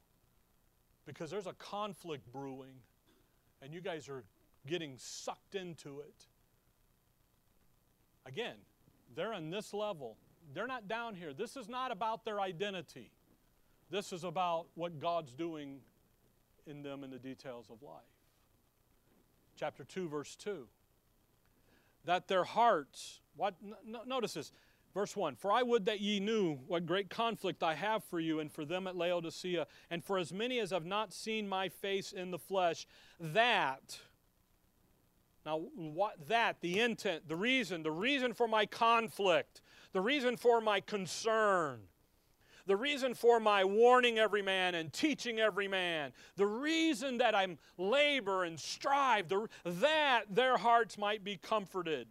because 1.07 1.31
there's 1.31 1.47
a 1.47 1.55
conflict 1.55 2.31
brewing, 2.33 2.77
and 3.63 3.73
you 3.73 3.81
guys 3.81 4.09
are 4.09 4.25
getting 4.67 4.95
sucked 4.99 5.55
into 5.55 6.01
it. 6.01 6.27
Again, 8.27 8.57
they're 9.17 9.33
on 9.33 9.49
this 9.49 9.73
level. 9.73 10.19
They're 10.53 10.67
not 10.67 10.87
down 10.87 11.15
here. 11.15 11.33
This 11.33 11.57
is 11.57 11.69
not 11.69 11.91
about 11.91 12.27
their 12.27 12.41
identity. 12.41 13.11
This 13.91 14.13
is 14.13 14.25
about 14.25 14.67
what 14.75 15.01
God's 15.01 15.33
doing 15.33 15.81
in 16.67 16.83
them 16.83 17.05
in 17.05 17.11
the 17.11 17.19
details 17.19 17.67
of 17.71 17.83
life 17.83 18.03
chapter 19.59 19.85
2, 19.85 20.09
verse 20.09 20.37
2. 20.37 20.67
That 22.05 22.29
their 22.29 22.45
hearts, 22.45 23.21
what, 23.37 23.55
notice 24.07 24.35
this, 24.35 24.53
verse 24.95 25.17
1 25.17 25.37
For 25.37 25.53
I 25.53 25.63
would 25.63 25.87
that 25.87 26.01
ye 26.01 26.21
knew 26.21 26.57
what 26.67 26.87
great 26.87 27.11
conflict 27.11 27.63
I 27.63 27.75
have 27.75 28.05
for 28.05 28.21
you 28.21 28.41
and 28.41 28.51
for 28.51 28.65
them 28.65 28.87
at 28.87 28.97
Laodicea, 28.97 29.67
and 29.91 30.05
for 30.05 30.19
as 30.19 30.33
many 30.33 30.61
as 30.61 30.71
have 30.71 30.87
not 30.87 31.13
seen 31.13 31.49
my 31.49 31.69
face 31.69 32.13
in 32.13 32.31
the 32.31 32.39
flesh, 32.39 32.87
that, 33.21 33.99
now 35.45 35.63
what, 35.75 36.29
that, 36.29 36.61
the 36.61 36.81
intent, 36.81 37.29
the 37.29 37.37
reason, 37.37 37.83
the 37.83 37.91
reason 37.91 38.33
for 38.33 38.47
my 38.47 38.65
conflict, 38.65 39.61
the 39.93 40.01
reason 40.01 40.37
for 40.37 40.61
my 40.61 40.81
concern, 40.81 41.81
the 42.69 42.77
reason 42.77 43.15
for 43.15 43.41
my 43.41 43.65
warning 43.65 44.19
every 44.19 44.43
man 44.43 44.75
and 44.75 44.93
teaching 44.93 45.41
every 45.41 45.67
man, 45.67 46.13
the 46.37 46.47
reason 46.47 47.19
that 47.19 47.35
I'm 47.35 47.59
labor 47.79 48.45
and 48.45 48.61
strive, 48.61 49.29
the, 49.29 49.49
that 49.65 50.25
their 50.31 50.59
hearts 50.59 50.99
might 50.99 51.25
be 51.25 51.39
comforted, 51.39 52.09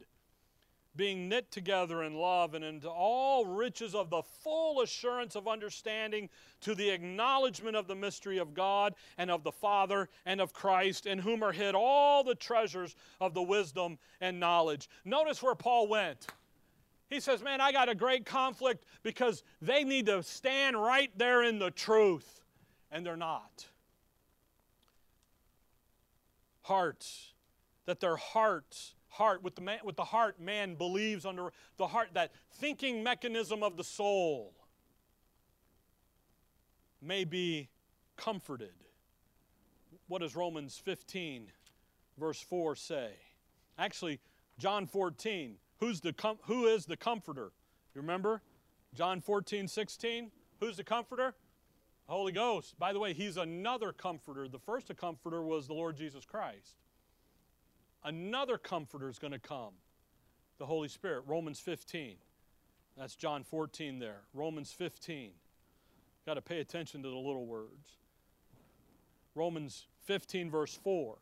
being 0.95 1.29
knit 1.29 1.51
together 1.51 2.01
in 2.01 2.15
love 2.15 2.55
and 2.55 2.65
into 2.65 2.89
all 2.89 3.45
riches 3.45 3.93
of 3.93 4.09
the 4.09 4.23
full 4.23 4.81
assurance 4.81 5.35
of 5.35 5.47
understanding 5.47 6.27
to 6.61 6.73
the 6.73 6.89
acknowledgement 6.89 7.75
of 7.75 7.87
the 7.87 7.95
mystery 7.95 8.39
of 8.39 8.55
God 8.55 8.95
and 9.19 9.29
of 9.29 9.43
the 9.43 9.51
Father 9.51 10.09
and 10.25 10.41
of 10.41 10.53
Christ, 10.53 11.05
in 11.05 11.19
whom 11.19 11.43
are 11.43 11.51
hid 11.51 11.75
all 11.75 12.23
the 12.23 12.33
treasures 12.33 12.95
of 13.21 13.35
the 13.35 13.43
wisdom 13.43 13.99
and 14.21 14.39
knowledge. 14.39 14.89
Notice 15.05 15.43
where 15.43 15.53
Paul 15.53 15.87
went. 15.87 16.25
He 17.09 17.19
says, 17.19 17.41
Man, 17.41 17.61
I 17.61 17.71
got 17.71 17.89
a 17.89 17.95
great 17.95 18.25
conflict 18.25 18.83
because 19.03 19.43
they 19.61 19.83
need 19.83 20.07
to 20.07 20.23
stand 20.23 20.79
right 20.81 21.11
there 21.17 21.43
in 21.43 21.59
the 21.59 21.71
truth, 21.71 22.41
and 22.91 23.05
they're 23.05 23.15
not. 23.15 23.65
Hearts, 26.63 27.31
that 27.85 28.01
their 28.01 28.17
hearts, 28.17 28.93
heart, 29.07 29.41
with 29.41 29.55
the, 29.55 29.61
man, 29.61 29.79
with 29.85 29.95
the 29.95 30.03
heart, 30.03 30.41
man 30.41 30.75
believes 30.75 31.25
under 31.25 31.53
the 31.77 31.87
heart, 31.87 32.09
that 32.13 32.31
thinking 32.55 33.03
mechanism 33.03 33.63
of 33.63 33.77
the 33.77 33.85
soul 33.85 34.53
may 37.01 37.23
be 37.23 37.69
comforted. 38.17 38.73
What 40.09 40.21
does 40.21 40.35
Romans 40.35 40.77
15, 40.83 41.47
verse 42.17 42.41
4 42.41 42.75
say? 42.75 43.11
Actually, 43.77 44.19
John 44.57 44.87
14, 44.87 45.55
Who's 45.79 46.01
the 46.01 46.13
com- 46.13 46.39
who 46.43 46.65
is 46.65 46.85
the 46.85 46.97
comforter? 46.97 47.51
You 47.93 48.01
remember? 48.01 48.41
John 48.93 49.21
14, 49.21 49.67
16. 49.67 50.31
Who's 50.59 50.77
the 50.77 50.83
comforter? 50.83 51.35
Holy 52.07 52.31
Ghost. 52.31 52.79
By 52.79 52.93
the 52.93 52.99
way, 52.99 53.13
he's 53.13 53.37
another 53.37 53.91
comforter. 53.91 54.47
The 54.47 54.59
first 54.59 54.91
comforter 54.97 55.43
was 55.43 55.67
the 55.67 55.73
Lord 55.73 55.97
Jesus 55.97 56.25
Christ. 56.25 56.77
Another 58.03 58.57
comforter 58.57 59.09
is 59.09 59.19
going 59.19 59.33
to 59.33 59.39
come 59.39 59.73
the 60.57 60.65
Holy 60.65 60.87
Spirit. 60.87 61.23
Romans 61.27 61.59
15. 61.59 62.15
That's 62.97 63.15
John 63.15 63.43
14 63.43 63.99
there. 63.99 64.21
Romans 64.33 64.71
15. 64.71 65.31
Got 66.25 66.35
to 66.35 66.41
pay 66.41 66.59
attention 66.59 67.03
to 67.03 67.09
the 67.09 67.15
little 67.15 67.45
words. 67.45 67.97
Romans 69.35 69.85
15, 70.05 70.49
verse 70.49 70.73
4. 70.83 71.17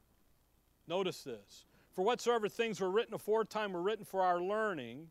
Notice 0.87 1.23
this. 1.23 1.65
For 1.95 2.03
whatsoever 2.03 2.49
things 2.49 2.81
were 2.81 2.91
written 2.91 3.13
aforetime 3.13 3.71
were 3.71 3.81
written 3.81 4.03
for 4.03 4.21
our 4.21 4.41
learning, 4.41 5.08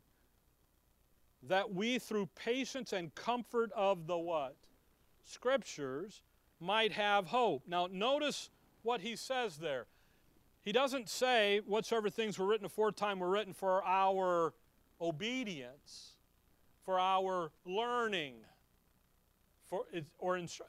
that 1.41 1.73
we 1.73 1.97
through 1.97 2.27
patience 2.35 2.93
and 2.93 3.13
comfort 3.15 3.71
of 3.75 4.05
the 4.05 4.17
what? 4.17 4.55
Scriptures 5.23 6.21
might 6.59 6.91
have 6.91 7.25
hope. 7.25 7.63
Now, 7.67 7.87
notice 7.91 8.51
what 8.83 9.01
he 9.01 9.15
says 9.15 9.57
there. 9.57 9.87
He 10.61 10.71
doesn't 10.71 11.09
say 11.09 11.61
whatsoever 11.65 12.09
things 12.09 12.37
were 12.37 12.45
written 12.45 12.65
aforetime 12.65 13.19
were 13.19 13.29
written 13.29 13.53
for 13.53 13.83
our 13.83 14.53
obedience, 15.01 16.11
for 16.83 16.99
our 16.99 17.51
learning, 17.65 18.35
for 19.69 19.85
or 20.19 20.37
instru- 20.37 20.61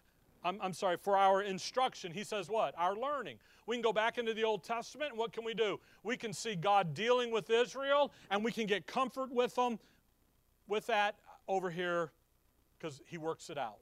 I'm, 0.46 0.58
I'm 0.62 0.72
sorry, 0.72 0.96
for 0.96 1.16
our 1.16 1.42
instruction. 1.42 2.12
He 2.12 2.22
says 2.22 2.48
what? 2.48 2.74
Our 2.78 2.94
learning. 2.94 3.38
We 3.66 3.74
can 3.74 3.82
go 3.82 3.92
back 3.92 4.16
into 4.16 4.32
the 4.32 4.44
Old 4.44 4.62
Testament, 4.62 5.10
and 5.10 5.18
what 5.18 5.32
can 5.32 5.44
we 5.44 5.54
do? 5.54 5.80
We 6.04 6.16
can 6.16 6.32
see 6.32 6.54
God 6.54 6.94
dealing 6.94 7.32
with 7.32 7.50
Israel, 7.50 8.12
and 8.30 8.44
we 8.44 8.52
can 8.52 8.66
get 8.66 8.86
comfort 8.86 9.32
with 9.32 9.56
them 9.56 9.80
with 10.68 10.86
that 10.86 11.16
over 11.48 11.68
here 11.68 12.12
because 12.78 13.00
He 13.06 13.18
works 13.18 13.50
it 13.50 13.58
out. 13.58 13.78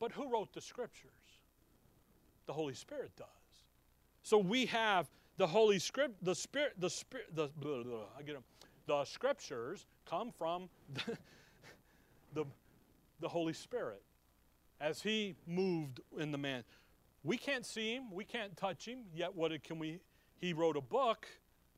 But 0.00 0.10
who 0.12 0.28
wrote 0.28 0.52
the 0.52 0.60
Scriptures? 0.60 1.10
The 2.46 2.52
Holy 2.52 2.74
Spirit 2.74 3.12
does. 3.16 3.26
So 4.22 4.38
we 4.38 4.66
have 4.66 5.06
the 5.36 5.46
Holy 5.46 5.78
Script, 5.78 6.24
the 6.24 6.34
Spirit, 6.34 6.72
the 6.78 6.90
Spirit, 6.90 7.26
the 7.34 7.48
blah, 7.56 7.84
blah, 7.84 8.00
I 8.18 8.22
get 8.22 8.34
them. 8.34 8.44
The 8.86 9.04
Scriptures 9.04 9.86
come 10.08 10.32
from 10.32 10.68
the, 10.94 11.16
the, 12.34 12.44
the 13.20 13.28
Holy 13.28 13.52
Spirit 13.52 14.02
as 14.80 15.02
He 15.02 15.36
moved 15.46 16.00
in 16.18 16.32
the 16.32 16.38
man. 16.38 16.64
We 17.22 17.36
can't 17.36 17.66
see 17.66 17.94
him, 17.94 18.12
we 18.12 18.24
can't 18.24 18.56
touch 18.56 18.86
him, 18.86 19.00
yet 19.12 19.34
what 19.34 19.50
can 19.64 19.80
we 19.80 20.00
he 20.36 20.52
wrote 20.52 20.76
a 20.76 20.80
book 20.80 21.26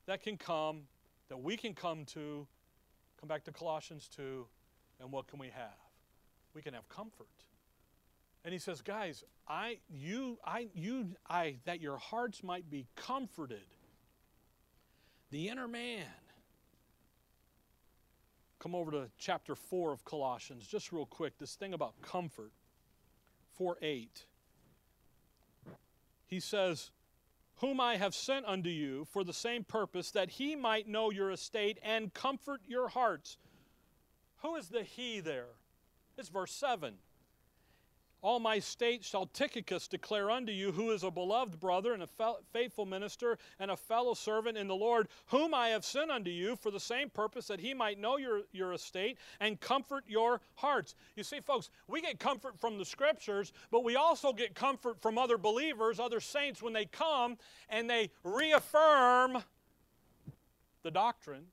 that 0.06 0.22
can 0.22 0.36
come 0.36 0.82
that 1.28 1.38
we 1.38 1.56
can 1.56 1.74
come 1.74 2.04
to 2.06 2.46
come 3.20 3.28
back 3.28 3.44
to 3.44 3.52
Colossians 3.52 4.08
2 4.14 4.46
and 5.00 5.12
what 5.12 5.26
can 5.26 5.38
we 5.38 5.48
have? 5.48 5.78
We 6.54 6.62
can 6.62 6.74
have 6.74 6.88
comfort. 6.88 7.28
And 8.44 8.52
he 8.52 8.58
says, 8.58 8.82
guys, 8.82 9.24
I 9.46 9.78
you 9.88 10.38
I 10.44 10.68
you 10.74 11.08
I 11.28 11.56
that 11.64 11.80
your 11.80 11.98
hearts 11.98 12.42
might 12.42 12.68
be 12.70 12.86
comforted. 12.96 13.66
The 15.30 15.48
inner 15.48 15.68
man. 15.68 16.04
Come 18.58 18.74
over 18.74 18.90
to 18.90 19.10
chapter 19.18 19.54
4 19.54 19.92
of 19.92 20.04
Colossians, 20.04 20.66
just 20.66 20.92
real 20.92 21.06
quick, 21.06 21.38
this 21.38 21.54
thing 21.54 21.74
about 21.74 22.00
comfort. 22.02 22.52
4 23.56 23.78
8 23.80 24.26
he 26.28 26.40
says, 26.40 26.90
Whom 27.56 27.80
I 27.80 27.96
have 27.96 28.14
sent 28.14 28.46
unto 28.46 28.68
you 28.68 29.06
for 29.06 29.24
the 29.24 29.32
same 29.32 29.64
purpose, 29.64 30.10
that 30.12 30.30
he 30.30 30.54
might 30.54 30.86
know 30.86 31.10
your 31.10 31.30
estate 31.30 31.78
and 31.82 32.14
comfort 32.14 32.60
your 32.68 32.88
hearts. 32.88 33.38
Who 34.42 34.54
is 34.54 34.68
the 34.68 34.82
he 34.84 35.20
there? 35.20 35.56
It's 36.16 36.28
verse 36.28 36.52
7. 36.52 36.94
All 38.20 38.40
my 38.40 38.58
state 38.58 39.04
shall 39.04 39.26
Tychicus 39.26 39.86
declare 39.86 40.28
unto 40.28 40.50
you, 40.50 40.72
who 40.72 40.90
is 40.90 41.04
a 41.04 41.10
beloved 41.10 41.60
brother 41.60 41.92
and 41.92 42.02
a 42.02 42.08
faithful 42.52 42.84
minister 42.84 43.38
and 43.60 43.70
a 43.70 43.76
fellow 43.76 44.14
servant 44.14 44.58
in 44.58 44.66
the 44.66 44.74
Lord, 44.74 45.06
whom 45.26 45.54
I 45.54 45.68
have 45.68 45.84
sent 45.84 46.10
unto 46.10 46.30
you 46.30 46.56
for 46.56 46.72
the 46.72 46.80
same 46.80 47.10
purpose 47.10 47.46
that 47.46 47.60
he 47.60 47.74
might 47.74 48.00
know 48.00 48.16
your, 48.16 48.42
your 48.50 48.72
estate 48.72 49.18
and 49.38 49.60
comfort 49.60 50.02
your 50.08 50.40
hearts. 50.56 50.96
You 51.14 51.22
see, 51.22 51.38
folks, 51.38 51.70
we 51.86 52.00
get 52.00 52.18
comfort 52.18 52.58
from 52.58 52.76
the 52.76 52.84
scriptures, 52.84 53.52
but 53.70 53.84
we 53.84 53.94
also 53.94 54.32
get 54.32 54.52
comfort 54.54 55.00
from 55.00 55.16
other 55.16 55.38
believers, 55.38 56.00
other 56.00 56.20
saints, 56.20 56.60
when 56.60 56.72
they 56.72 56.86
come 56.86 57.38
and 57.68 57.88
they 57.88 58.10
reaffirm 58.24 59.44
the 60.82 60.90
doctrine 60.90 61.44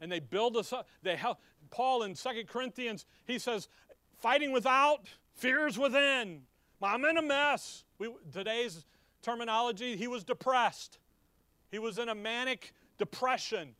and 0.00 0.10
they 0.10 0.20
build 0.20 0.56
us 0.56 0.72
up. 0.72 0.88
They 1.02 1.14
help. 1.14 1.38
Paul 1.70 2.02
in 2.02 2.14
Second 2.14 2.48
Corinthians, 2.48 3.06
he 3.24 3.38
says, 3.38 3.68
fighting 4.18 4.52
without 4.52 5.06
Fears 5.36 5.78
within. 5.78 6.42
I'm 6.82 7.04
in 7.04 7.16
a 7.16 7.22
mess. 7.22 7.84
We, 7.98 8.10
today's 8.32 8.84
terminology, 9.22 9.96
he 9.96 10.08
was 10.08 10.24
depressed. 10.24 10.98
He 11.70 11.78
was 11.78 11.98
in 11.98 12.08
a 12.08 12.14
manic 12.14 12.72
depression. 12.98 13.74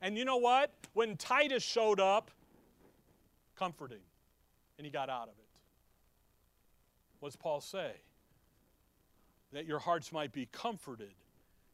And 0.00 0.16
you 0.16 0.24
know 0.24 0.36
what? 0.36 0.72
When 0.92 1.16
Titus 1.16 1.62
showed 1.62 2.00
up, 2.00 2.30
comforting, 3.56 4.00
and 4.76 4.84
he 4.84 4.90
got 4.90 5.10
out 5.10 5.24
of 5.24 5.34
it. 5.38 5.48
What's 7.20 7.36
Paul 7.36 7.60
say? 7.60 7.92
That 9.52 9.66
your 9.66 9.78
hearts 9.78 10.12
might 10.12 10.32
be 10.32 10.46
comforted, 10.52 11.14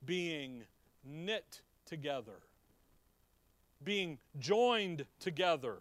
being 0.04 0.62
knit 1.04 1.60
together, 1.84 2.40
being 3.82 4.18
joined 4.38 5.06
together, 5.20 5.78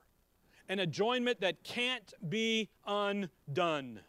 an 0.69 0.79
adjoinment 0.79 1.39
that 1.39 1.63
can't 1.63 2.13
be 2.27 2.69
undone. 2.85 3.99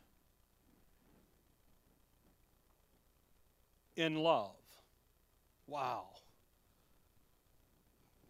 In 3.96 4.16
love. 4.16 4.56
Wow. 5.66 6.06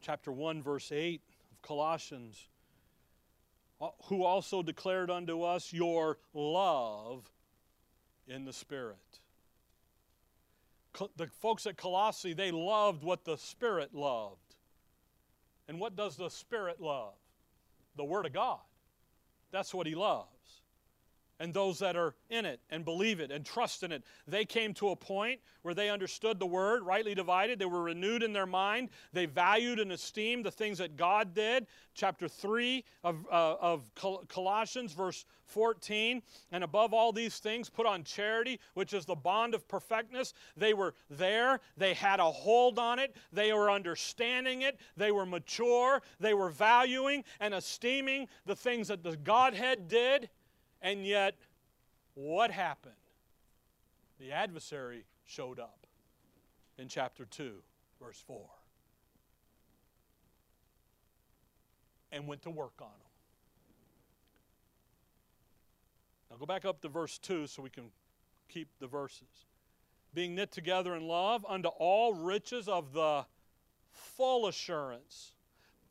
Chapter 0.01 0.31
1, 0.31 0.63
verse 0.63 0.93
8 0.93 1.23
of 1.53 1.63
Colossians 1.63 2.49
who 4.05 4.25
also 4.25 4.63
declared 4.63 5.11
unto 5.11 5.43
us 5.43 5.73
your 5.73 6.19
love 6.33 7.31
in 8.27 8.45
the 8.45 8.53
Spirit. 8.53 9.21
The 11.17 11.27
folks 11.27 11.67
at 11.67 11.77
Colossae, 11.77 12.35
they 12.35 12.51
loved 12.51 13.03
what 13.03 13.25
the 13.25 13.37
Spirit 13.37 13.95
loved. 13.95 14.55
And 15.69 15.81
what 15.81 15.97
does 15.97 16.17
the 16.17 16.29
Spirit 16.29 16.81
love? 16.81 17.15
The 17.97 18.05
Word 18.05 18.27
of 18.27 18.33
God. 18.33 18.61
That's 19.51 19.73
what 19.73 19.87
He 19.87 19.95
loves 19.95 20.63
and 21.41 21.53
those 21.53 21.79
that 21.81 21.97
are 21.97 22.15
in 22.31 22.45
it 22.45 22.61
and 22.71 22.85
believe 22.85 23.21
it 23.21 23.31
and 23.31 23.45
trust 23.45 23.83
in 23.83 23.93
it. 23.93 24.05
They 24.27 24.45
came 24.45 24.75
to 24.75 24.91
a 24.91 24.97
point 24.97 25.41
where 25.63 25.75
they 25.75 25.91
understood 25.91 26.39
the 26.39 26.47
word, 26.47 26.83
rightly 26.83 27.15
divided. 27.15 27.59
They 27.59 27.65
were 27.65 27.83
renewed 27.83 28.23
in 28.23 28.33
their 28.33 28.47
mind. 28.47 28.91
They 29.13 29.27
valued 29.27 29.81
and 29.81 29.93
esteemed 29.93 30.45
the 30.45 30.51
things 30.51 30.79
that 30.79 30.97
God 30.97 31.35
did. 31.35 31.67
Chapter 31.95 32.29
3 32.29 32.85
of, 33.03 33.27
uh, 33.31 33.57
of 33.61 33.91
Colossians, 34.29 34.93
verse 34.93 35.25
14. 35.47 36.23
And 36.53 36.65
above 36.65 36.93
all 36.93 37.13
these 37.13 37.39
things, 37.39 37.71
put 37.71 37.87
on 37.87 38.05
charity, 38.05 38.61
which 38.75 38.93
is 38.93 39.05
the 39.05 39.15
bond 39.15 39.55
of 39.55 39.67
perfectness. 39.69 40.35
They 40.57 40.75
were 40.75 40.95
there. 41.11 41.61
They 41.77 41.95
had 41.95 42.21
a 42.21 42.31
hold 42.31 42.79
on 42.79 42.99
it. 42.99 43.17
They 43.33 43.53
were 43.53 43.71
understanding 43.71 44.63
it. 44.63 44.79
They 44.97 45.13
were 45.13 45.27
mature. 45.27 46.03
They 46.21 46.35
were 46.35 46.51
valuing 46.51 47.25
and 47.41 47.55
esteeming 47.55 48.29
the 48.47 48.57
things 48.57 48.89
that 48.89 49.03
the 49.03 49.17
Godhead 49.17 49.89
did 49.89 50.29
and 50.85 51.05
yet, 51.07 51.35
what 52.13 52.51
happened? 52.51 52.95
The 54.21 54.33
adversary 54.33 55.07
showed 55.25 55.59
up 55.59 55.87
in 56.79 56.89
chapter 56.89 57.25
2, 57.25 57.55
verse 58.01 58.23
4, 58.27 58.39
and 62.13 62.29
went 62.29 62.43
to 62.43 62.51
work 62.51 62.75
on 62.81 62.89
them. 62.89 63.11
Now 66.31 66.37
go 66.37 66.47
back 66.47 66.67
up 66.67 66.83
to 66.83 66.89
verse 66.89 67.19
2 67.19 67.47
so 67.47 67.63
we 67.63 67.71
can 67.71 67.85
keep 68.49 68.69
the 68.79 68.87
verses. 68.87 69.47
Being 70.13 70.35
knit 70.35 70.53
together 70.53 70.95
in 70.95 71.09
love 71.09 71.47
unto 71.49 71.69
all 71.69 72.13
riches 72.13 72.69
of 72.69 72.93
the 72.93 73.25
full 73.91 74.49
assurance. 74.49 75.33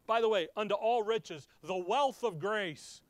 By 0.05 0.21
the 0.21 0.29
way, 0.29 0.49
unto 0.55 0.75
all 0.75 1.01
riches, 1.01 1.47
the 1.63 1.75
wealth 1.75 2.23
of 2.23 2.39
grace 2.39 3.01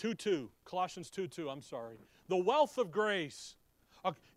2 0.00 0.14
2. 0.14 0.48
Colossians 0.64 1.10
2 1.10 1.28
2, 1.28 1.50
I'm 1.50 1.60
sorry. 1.60 1.98
The 2.28 2.36
wealth 2.36 2.78
of 2.78 2.90
grace. 2.90 3.56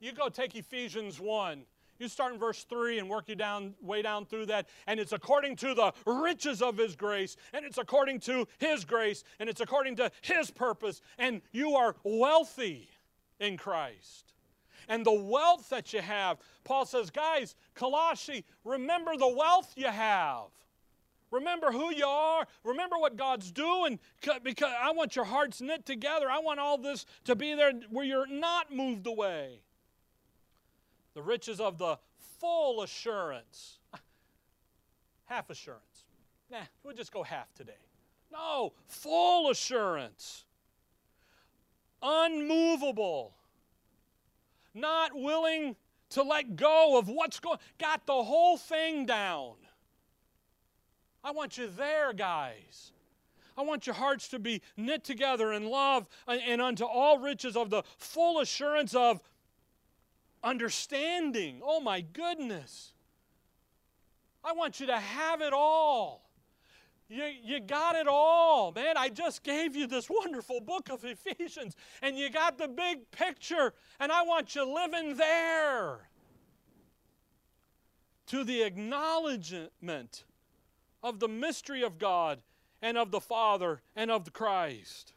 You 0.02 0.12
go 0.12 0.28
take 0.28 0.56
Ephesians 0.56 1.22
1. 1.22 1.62
You 2.00 2.10
start 2.10 2.34
in 2.34 2.40
verse 2.40 2.66
3 2.66 3.00
and 3.00 3.10
work 3.10 3.30
you 3.30 3.36
down 3.36 3.74
way 3.82 4.02
down 4.02 4.26
through 4.26 4.48
that. 4.48 4.68
And 4.88 5.00
it's 5.00 5.14
according 5.14 5.56
to 5.58 5.74
the 5.74 5.94
riches 6.06 6.62
of 6.62 6.78
his 6.78 6.98
grace, 6.98 7.38
and 7.54 7.64
it's 7.64 7.78
according 7.78 8.20
to 8.22 8.46
his 8.58 8.84
grace, 8.84 9.24
and 9.40 9.48
it's 9.48 9.62
according 9.62 9.96
to 9.98 10.12
his 10.22 10.52
purpose. 10.52 11.00
And 11.18 11.42
you 11.54 11.76
are 11.76 11.96
wealthy 12.04 12.90
in 13.40 13.56
Christ. 13.56 14.34
And 14.90 15.06
the 15.06 15.14
wealth 15.14 15.70
that 15.70 15.94
you 15.94 16.02
have, 16.02 16.40
Paul 16.66 16.86
says, 16.86 17.10
guys, 17.10 17.56
Colossi, 17.74 18.44
remember 18.66 19.16
the 19.16 19.34
wealth 19.34 19.72
you 19.78 19.88
have. 19.88 20.48
Remember 21.34 21.72
who 21.72 21.92
you 21.92 22.06
are. 22.06 22.46
Remember 22.64 22.96
what 22.96 23.18
God's 23.18 23.52
doing 23.52 24.00
because 24.44 24.72
I 24.80 24.92
want 24.92 25.16
your 25.16 25.26
hearts 25.26 25.62
knit 25.62 25.84
together. 25.84 26.30
I 26.30 26.38
want 26.38 26.60
all 26.60 26.78
this 26.78 27.08
to 27.26 27.36
be 27.36 27.56
there 27.56 27.72
where 27.90 28.06
you're 28.06 28.28
not 28.28 28.72
moved 28.72 29.08
away. 29.08 29.62
The 31.16 31.24
riches 31.24 31.60
of 31.60 31.80
the 31.80 31.98
full 32.40 32.84
assurance. 32.84 33.80
Half 35.26 35.50
assurance. 35.50 36.06
Nah, 36.52 36.60
we'll 36.84 36.96
just 36.96 37.12
go 37.12 37.24
half 37.24 37.52
today. 37.56 37.72
No, 38.32 38.74
full 38.86 39.50
assurance. 39.50 40.46
Unmovable. 42.04 43.34
Not 44.76 45.16
willing 45.16 45.78
to 46.12 46.22
let 46.22 46.56
go 46.56 47.00
of 47.00 47.10
what's 47.10 47.40
going 47.40 47.58
got 47.80 48.06
the 48.06 48.24
whole 48.24 48.58
thing 48.58 49.08
down 49.08 49.54
I 51.24 51.32
want 51.32 51.58
you 51.58 51.68
there, 51.68 52.14
guys. 52.14 52.92
I 53.58 53.62
want 53.62 53.86
your 53.86 53.96
hearts 53.96 54.28
to 54.30 54.40
be 54.40 54.62
knit 54.76 55.04
together 55.04 55.54
in 55.54 55.70
love 55.70 56.08
and 56.28 56.62
unto 56.62 56.86
all 56.86 57.20
riches 57.20 57.56
of 57.56 57.70
the 57.70 57.84
full 57.98 58.40
assurance 58.40 58.96
of 58.96 59.22
understanding. 60.44 61.62
Oh 61.64 61.80
my 61.80 62.02
goodness. 62.02 62.94
I 64.44 64.54
want 64.54 64.80
you 64.80 64.88
to 64.88 64.98
have 64.98 65.42
it 65.42 65.54
all. 65.54 66.30
You, 67.08 67.26
you 67.44 67.60
got 67.60 67.96
it 67.96 68.08
all, 68.08 68.72
man. 68.72 68.98
I 68.98 69.10
just 69.10 69.44
gave 69.44 69.76
you 69.76 69.88
this 69.88 70.10
wonderful 70.10 70.60
book 70.62 70.90
of 70.90 71.06
Ephesians, 71.06 71.76
and 72.02 72.18
you 72.18 72.30
got 72.30 72.58
the 72.58 72.68
big 72.68 73.10
picture, 73.12 73.74
and 74.00 74.12
I 74.12 74.24
want 74.24 74.56
you 74.56 74.66
living 74.66 75.16
there. 75.16 76.10
To 78.28 78.44
the 78.44 78.64
acknowledgement 78.64 80.24
of 81.04 81.20
the 81.20 81.28
mystery 81.28 81.84
of 81.84 82.00
God 82.00 82.42
and 82.82 82.98
of 82.98 83.12
the 83.12 83.20
Father 83.20 83.82
and 83.96 84.10
of 84.10 84.26
the 84.26 84.32
Christ. 84.32 85.14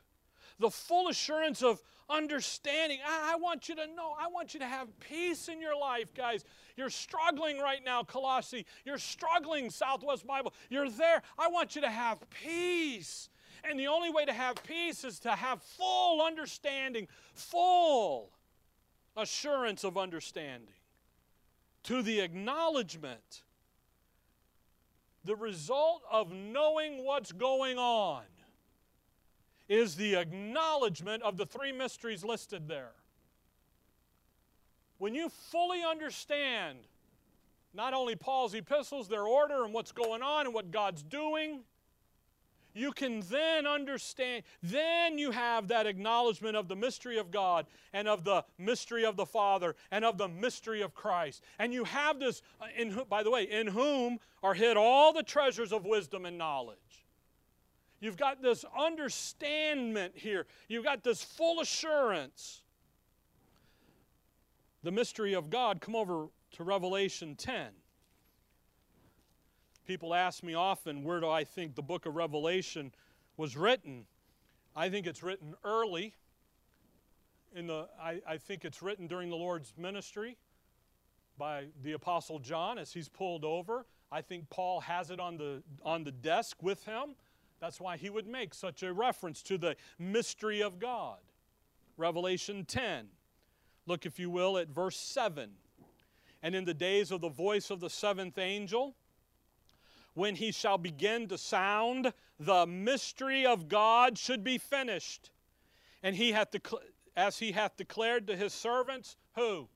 The 0.59 0.71
full 0.71 1.09
assurance 1.09 1.63
of 1.63 1.81
understanding. 2.09 2.99
I, 3.07 3.33
I, 3.35 3.37
want 3.37 3.69
you 3.69 3.75
to 3.77 3.87
know, 3.89 4.15
I 4.19 4.29
want 4.29 4.55
you 4.55 4.61
to 4.61 4.67
have 4.67 4.89
peace 5.01 5.49
in 5.49 5.61
your 5.61 5.79
life, 5.79 6.15
guys. 6.15 6.45
You're 6.77 6.91
struggling 6.91 7.59
right 7.59 7.81
now, 7.85 8.03
Colossi. 8.03 8.67
You're 8.85 8.99
struggling, 8.99 9.71
Southwest 9.71 10.27
Bible. 10.27 10.53
You're 10.71 10.91
there. 10.91 11.23
I 11.39 11.49
want 11.49 11.75
you 11.75 11.83
to 11.83 11.91
have 11.91 12.19
peace. 12.31 13.29
And 13.65 13.79
the 13.79 13.89
only 13.89 14.11
way 14.11 14.25
to 14.25 14.33
have 14.33 14.63
peace 14.63 15.05
is 15.05 15.19
to 15.21 15.31
have 15.31 15.63
full 15.63 16.23
understanding, 16.23 17.09
full 17.35 18.31
assurance 19.17 19.83
of 19.83 19.97
understanding, 19.97 20.75
to 21.85 22.03
the 22.03 22.21
acknowledgement 22.21 23.43
the 25.27 25.37
result 25.37 26.03
of 26.11 26.33
knowing 26.33 27.05
what's 27.05 27.33
going 27.33 27.79
on 27.79 28.23
is 29.69 29.97
the 29.97 30.15
acknowledgement 30.15 31.23
of 31.23 31.37
the 31.37 31.45
three 31.45 31.73
mysteries 31.73 32.25
listed 32.25 32.69
there. 32.69 32.93
When 34.99 35.15
you 35.15 35.29
fully 35.29 35.83
understand 35.83 36.79
not 37.75 37.93
only 37.93 38.17
Paul's 38.17 38.55
epistles, 38.55 39.09
their 39.09 39.25
order, 39.25 39.65
and 39.65 39.75
what's 39.75 39.93
going 39.93 40.23
on 40.23 40.47
and 40.47 40.55
what 40.55 40.71
God's 40.71 41.03
doing, 41.03 41.61
you 42.77 42.93
can 42.93 43.21
then 43.31 43.67
understand, 43.67 44.43
then 44.63 45.19
you 45.19 45.31
have 45.31 45.69
that 45.69 45.87
acknowledgement 45.87 46.57
of 46.57 46.69
the 46.69 46.77
mystery 46.77 47.19
of 47.19 47.31
God 47.31 47.67
and 47.93 48.07
of 48.07 48.23
the 48.23 48.45
mystery 48.59 49.05
of 49.05 49.17
the 49.17 49.25
Father 49.25 49.75
and 49.91 50.05
of 50.05 50.19
the 50.19 50.29
mystery 50.29 50.83
of 50.83 50.95
Christ. 50.95 51.43
And 51.59 51.73
you 51.73 51.85
have 51.85 52.21
this, 52.21 52.43
uh, 52.61 52.67
in, 52.77 53.01
by 53.09 53.23
the 53.23 53.31
way, 53.31 53.45
in 53.45 53.67
whom 53.67 54.19
are 54.43 54.55
hid 54.55 54.77
all 54.77 55.13
the 55.13 55.23
treasures 55.23 55.73
of 55.73 55.87
wisdom 55.87 56.27
and 56.27 56.37
knowledge. 56.37 56.77
You've 58.01 58.19
got 58.19 58.43
this 58.43 58.65
understandment 58.79 60.13
here, 60.15 60.47
you've 60.69 60.85
got 60.85 61.03
this 61.03 61.23
full 61.23 61.61
assurance. 61.61 62.63
The 64.83 64.93
mystery 64.93 65.35
of 65.35 65.51
God, 65.51 65.81
come 65.81 65.97
over 65.97 66.29
to 66.53 66.63
Revelation 66.63 67.35
10. 67.35 67.69
People 69.87 70.15
ask 70.15 70.43
me 70.43 70.55
often, 70.55 71.05
where 71.05 71.21
do 71.21 71.29
I 71.29 71.45
think 71.45 71.77
the 71.77 71.83
book 71.83 72.07
of 72.07 72.17
Revelation 72.17 72.93
was 73.37 73.57
written? 73.57 74.07
I 74.75 74.89
think 74.89 75.07
it's 75.07 75.23
written 75.23 75.55
early. 75.65 76.15
In 77.55 77.69
the, 77.69 77.89
I, 78.01 78.21
I 78.29 78.37
think 78.37 78.65
it's 78.65 78.83
written 78.83 79.07
during 79.07 79.31
the 79.31 79.37
Lord's 79.37 79.73
ministry 79.79 80.37
by 81.39 81.67
the 81.83 81.93
Apostle 81.93 82.41
John 82.41 82.79
as 82.79 82.93
he's 82.93 83.09
pulled 83.09 83.45
over. 83.45 83.87
I 84.11 84.23
think 84.23 84.51
Paul 84.51 84.81
has 84.81 85.11
it 85.11 85.21
on 85.21 85.37
the, 85.37 85.63
on 85.85 86.03
the 86.03 86.13
desk 86.13 86.63
with 86.63 86.85
him. 86.85 87.15
That's 87.61 87.81
why 87.81 87.97
he 87.97 88.11
would 88.11 88.27
make 88.27 88.55
such 88.55 88.83
a 88.83 88.93
reference 88.93 89.43
to 89.45 89.57
the 89.57 89.77
mystery 89.99 90.63
of 90.63 90.79
God. 90.81 91.19
Revelation 91.97 92.65
10. 92.65 93.07
Look, 93.87 94.05
if 94.05 94.19
you 94.19 94.31
will, 94.31 94.59
at 94.59 94.69
verse 94.69 94.97
7. 94.97 95.51
And 96.43 96.55
in 96.55 96.65
the 96.65 96.75
days 96.75 97.13
of 97.13 97.21
the 97.21 97.29
voice 97.29 97.71
of 97.71 97.81
the 97.81 97.89
seventh 97.89 98.37
angel, 98.37 98.97
when 100.17 100.35
he 100.35 100.51
shall 100.51 100.79
begin 100.79 101.29
to 101.29 101.37
sound, 101.37 102.13
the 102.41 102.67
mystery 102.67 103.45
of 103.45 103.69
God 103.69 104.17
should 104.17 104.43
be 104.43 104.57
finished. 104.57 105.31
And 106.03 106.17
he 106.17 106.33
hath 106.33 106.49
as 107.17 107.39
he 107.39 107.53
hath 107.53 107.77
declared 107.77 108.27
to 108.27 108.37
his 108.37 108.53
servants, 108.53 109.17
who? 109.35 109.69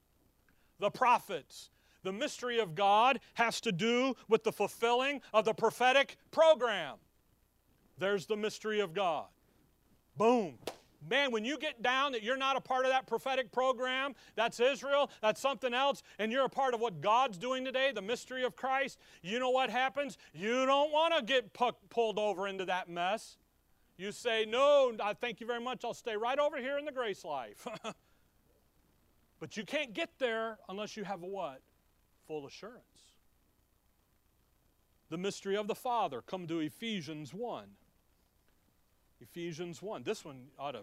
The 0.78 0.90
prophets. 0.90 1.70
The 2.02 2.12
mystery 2.12 2.58
of 2.58 2.74
God 2.74 3.20
has 3.34 3.60
to 3.60 3.72
do 3.72 4.14
with 4.28 4.42
the 4.42 4.52
fulfilling 4.52 5.20
of 5.34 5.44
the 5.44 5.52
prophetic 5.52 6.16
program. 6.30 6.96
There's 7.98 8.24
the 8.24 8.36
mystery 8.36 8.80
of 8.80 8.94
God. 8.94 9.26
Boom. 10.16 10.58
Man, 11.08 11.32
when 11.32 11.44
you 11.44 11.58
get 11.58 11.82
down 11.82 12.12
that 12.12 12.22
you're 12.22 12.36
not 12.36 12.56
a 12.56 12.60
part 12.60 12.84
of 12.84 12.90
that 12.90 13.06
prophetic 13.06 13.50
program, 13.52 14.14
that's 14.34 14.60
Israel, 14.60 15.10
that's 15.22 15.40
something 15.40 15.72
else, 15.72 16.02
and 16.18 16.30
you're 16.30 16.44
a 16.44 16.50
part 16.50 16.74
of 16.74 16.80
what 16.80 17.00
God's 17.00 17.38
doing 17.38 17.64
today, 17.64 17.90
the 17.94 18.02
mystery 18.02 18.44
of 18.44 18.54
Christ, 18.54 18.98
you 19.22 19.38
know 19.38 19.50
what 19.50 19.70
happens? 19.70 20.18
You 20.34 20.66
don't 20.66 20.92
want 20.92 21.16
to 21.16 21.22
get 21.22 21.54
pu- 21.54 21.72
pulled 21.88 22.18
over 22.18 22.46
into 22.46 22.66
that 22.66 22.88
mess. 22.88 23.38
You 23.96 24.12
say, 24.12 24.46
No, 24.46 24.92
I 25.02 25.14
thank 25.14 25.40
you 25.40 25.46
very 25.46 25.60
much. 25.60 25.84
I'll 25.84 25.94
stay 25.94 26.16
right 26.16 26.38
over 26.38 26.58
here 26.58 26.78
in 26.78 26.84
the 26.84 26.92
grace 26.92 27.24
life. 27.24 27.66
but 29.40 29.56
you 29.56 29.64
can't 29.64 29.94
get 29.94 30.10
there 30.18 30.58
unless 30.68 30.96
you 30.96 31.04
have 31.04 31.22
a 31.22 31.26
what? 31.26 31.60
Full 32.26 32.46
assurance. 32.46 32.84
The 35.08 35.18
mystery 35.18 35.56
of 35.56 35.66
the 35.66 35.74
Father. 35.74 36.22
Come 36.22 36.46
to 36.46 36.60
Ephesians 36.60 37.34
1. 37.34 37.64
Ephesians 39.20 39.82
1. 39.82 40.02
This 40.02 40.24
one 40.24 40.46
ought 40.58 40.72
to 40.72 40.82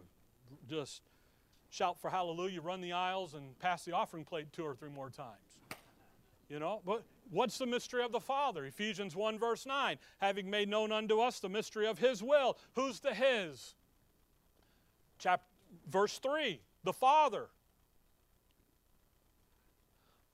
just 0.69 1.01
shout 1.69 1.99
for 1.99 2.09
hallelujah, 2.09 2.61
run 2.61 2.81
the 2.81 2.93
aisles, 2.93 3.33
and 3.33 3.57
pass 3.59 3.83
the 3.85 3.93
offering 3.93 4.23
plate 4.23 4.47
two 4.53 4.63
or 4.63 4.75
three 4.75 4.89
more 4.89 5.09
times. 5.09 5.59
You 6.49 6.59
know, 6.59 6.81
but 6.85 7.03
what's 7.29 7.57
the 7.57 7.65
mystery 7.65 8.03
of 8.03 8.13
the 8.13 8.21
Father? 8.21 8.65
Ephesians 8.65 9.15
1, 9.15 9.37
verse 9.37 9.65
9. 9.65 9.97
Having 10.19 10.49
made 10.49 10.69
known 10.69 10.93
unto 10.93 11.19
us 11.19 11.39
the 11.39 11.49
mystery 11.49 11.87
of 11.87 11.99
His 11.99 12.23
will. 12.23 12.57
Who's 12.75 13.01
the 13.01 13.13
His? 13.13 13.75
Chapter, 15.19 15.45
verse 15.89 16.19
3. 16.19 16.61
The 16.85 16.93
Father 16.93 17.47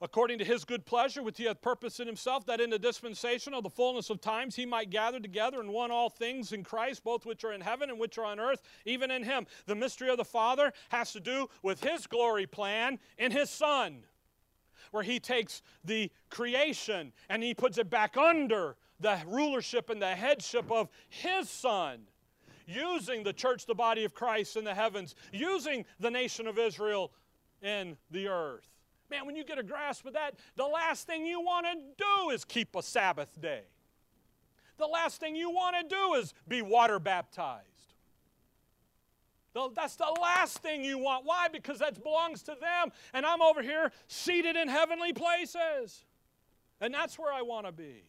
according 0.03 0.37
to 0.37 0.43
his 0.43 0.65
good 0.65 0.85
pleasure, 0.85 1.23
which 1.23 1.37
he 1.37 1.45
hath 1.45 1.61
purposed 1.61 2.01
in 2.01 2.05
himself, 2.05 2.45
that 2.45 2.59
in 2.59 2.69
the 2.69 2.77
dispensation 2.77 3.53
of 3.53 3.63
the 3.63 3.69
fullness 3.69 4.09
of 4.09 4.19
times 4.19 4.53
he 4.53 4.65
might 4.65 4.89
gather 4.89 5.19
together 5.19 5.61
in 5.61 5.71
one 5.71 5.91
all 5.91 6.09
things 6.09 6.51
in 6.51 6.61
Christ, 6.61 7.05
both 7.05 7.25
which 7.25 7.45
are 7.45 7.53
in 7.53 7.61
heaven 7.61 7.89
and 7.89 7.97
which 7.97 8.17
are 8.17 8.25
on 8.25 8.37
earth, 8.37 8.61
even 8.85 9.09
in 9.09 9.23
him. 9.23 9.47
The 9.65 9.75
mystery 9.75 10.09
of 10.09 10.17
the 10.17 10.25
Father 10.25 10.73
has 10.89 11.13
to 11.13 11.21
do 11.21 11.49
with 11.63 11.81
his 11.81 12.05
glory 12.05 12.45
plan 12.45 12.99
in 13.17 13.31
his 13.31 13.49
Son, 13.49 14.03
where 14.91 15.03
he 15.03 15.21
takes 15.21 15.61
the 15.85 16.11
creation 16.29 17.13
and 17.29 17.41
he 17.41 17.53
puts 17.53 17.77
it 17.77 17.89
back 17.89 18.17
under 18.17 18.75
the 18.99 19.17
rulership 19.25 19.89
and 19.89 20.01
the 20.01 20.15
headship 20.15 20.69
of 20.69 20.89
his 21.07 21.49
Son 21.49 22.01
using 22.65 23.23
the 23.23 23.33
church, 23.33 23.65
the 23.65 23.75
body 23.75 24.03
of 24.03 24.13
Christ 24.13 24.57
in 24.57 24.65
the 24.65 24.73
heavens, 24.73 25.15
using 25.31 25.85
the 25.99 26.11
nation 26.11 26.47
of 26.47 26.57
Israel 26.57 27.11
in 27.61 27.97
the 28.11 28.27
earth. 28.27 28.72
Man, 29.13 29.27
when 29.27 29.35
you 29.35 29.43
get 29.43 29.59
a 29.59 29.63
grasp 29.63 30.07
of 30.07 30.13
that, 30.13 30.33
the 30.55 30.65
last 30.65 31.05
thing 31.05 31.23
you 31.23 31.39
want 31.39 31.67
to 31.67 31.75
do 31.97 32.31
is 32.31 32.43
keep 32.43 32.75
a 32.75 32.81
Sabbath 32.81 33.39
day. 33.39 33.61
The 34.79 34.87
last 34.87 35.19
thing 35.19 35.35
you 35.35 35.51
want 35.51 35.75
to 35.79 35.95
do 35.95 36.15
is 36.15 36.33
be 36.47 36.63
water 36.63 36.97
baptized. 36.97 37.67
That's 39.75 39.97
the 39.97 40.11
last 40.19 40.63
thing 40.63 40.83
you 40.83 40.97
want. 40.97 41.25
Why? 41.25 41.47
Because 41.47 41.77
that 41.77 42.01
belongs 42.01 42.41
to 42.43 42.55
them. 42.59 42.91
And 43.13 43.23
I'm 43.23 43.43
over 43.43 43.61
here 43.61 43.91
seated 44.07 44.55
in 44.55 44.67
heavenly 44.67 45.13
places. 45.13 46.05
And 46.81 46.91
that's 46.91 47.19
where 47.19 47.31
I 47.31 47.43
want 47.43 47.67
to 47.67 47.71
be. 47.71 48.05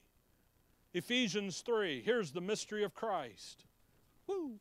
Ephesians 0.94 1.60
3. 1.60 2.00
Here's 2.02 2.32
the 2.32 2.40
mystery 2.40 2.82
of 2.82 2.94
Christ. 2.94 3.66
Woo. 4.26 4.52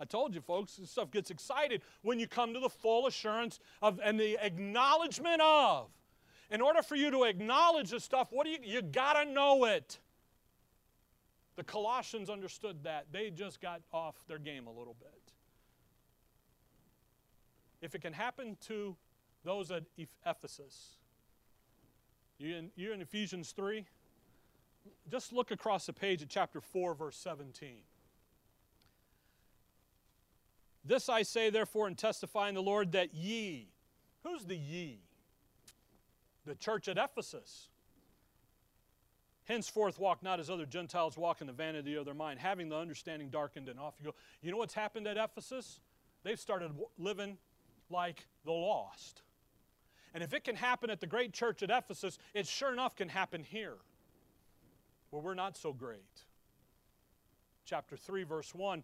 I 0.00 0.06
told 0.06 0.34
you, 0.34 0.40
folks, 0.40 0.76
this 0.76 0.90
stuff 0.90 1.10
gets 1.10 1.30
excited 1.30 1.82
when 2.00 2.18
you 2.18 2.26
come 2.26 2.54
to 2.54 2.60
the 2.60 2.70
full 2.70 3.06
assurance 3.06 3.60
of 3.82 4.00
and 4.02 4.18
the 4.18 4.38
acknowledgement 4.42 5.42
of. 5.42 5.90
In 6.50 6.62
order 6.62 6.82
for 6.82 6.96
you 6.96 7.10
to 7.10 7.24
acknowledge 7.24 7.90
this 7.90 8.02
stuff, 8.02 8.28
what 8.30 8.44
do 8.44 8.50
you 8.50 8.58
you 8.62 8.82
gotta 8.82 9.30
know 9.30 9.66
it. 9.66 9.98
The 11.56 11.64
Colossians 11.64 12.30
understood 12.30 12.84
that. 12.84 13.08
They 13.12 13.28
just 13.28 13.60
got 13.60 13.82
off 13.92 14.16
their 14.26 14.38
game 14.38 14.66
a 14.66 14.70
little 14.70 14.96
bit. 14.98 15.32
If 17.82 17.94
it 17.94 18.00
can 18.00 18.14
happen 18.14 18.56
to 18.68 18.96
those 19.44 19.70
at 19.70 19.84
Ephesus, 20.24 20.96
you 22.38 22.56
in, 22.56 22.70
you 22.76 22.92
in 22.92 23.02
Ephesians 23.02 23.52
3, 23.52 23.84
just 25.10 25.32
look 25.32 25.50
across 25.50 25.84
the 25.84 25.92
page 25.92 26.22
at 26.22 26.30
chapter 26.30 26.60
4, 26.62 26.94
verse 26.94 27.16
17. 27.18 27.82
This 30.84 31.08
I 31.08 31.22
say, 31.22 31.50
therefore, 31.50 31.86
and 31.86 31.96
testify 31.96 32.48
in 32.48 32.54
the 32.54 32.62
Lord 32.62 32.92
that 32.92 33.14
ye, 33.14 33.68
who's 34.22 34.44
the 34.44 34.56
ye? 34.56 35.00
The 36.46 36.54
church 36.54 36.88
at 36.88 36.96
Ephesus. 36.96 37.68
Henceforth 39.44 39.98
walk 39.98 40.22
not 40.22 40.40
as 40.40 40.48
other 40.48 40.64
Gentiles 40.64 41.18
walk 41.18 41.40
in 41.40 41.46
the 41.46 41.52
vanity 41.52 41.96
of 41.96 42.04
their 42.04 42.14
mind, 42.14 42.38
having 42.38 42.68
the 42.68 42.76
understanding 42.76 43.28
darkened, 43.30 43.68
and 43.68 43.78
off 43.78 43.94
you 43.98 44.06
go. 44.06 44.14
You 44.42 44.52
know 44.52 44.56
what's 44.56 44.74
happened 44.74 45.06
at 45.06 45.16
Ephesus? 45.16 45.80
They've 46.22 46.38
started 46.38 46.70
living 46.98 47.36
like 47.90 48.26
the 48.44 48.52
lost. 48.52 49.22
And 50.14 50.22
if 50.22 50.32
it 50.32 50.44
can 50.44 50.56
happen 50.56 50.88
at 50.88 51.00
the 51.00 51.06
great 51.06 51.32
church 51.32 51.62
at 51.62 51.70
Ephesus, 51.70 52.18
it 52.32 52.46
sure 52.46 52.72
enough 52.72 52.96
can 52.96 53.08
happen 53.08 53.42
here, 53.42 53.76
where 55.10 55.22
we're 55.22 55.34
not 55.34 55.56
so 55.56 55.72
great. 55.72 56.24
Chapter 57.64 57.96
3, 57.96 58.24
verse 58.24 58.54
1 58.54 58.82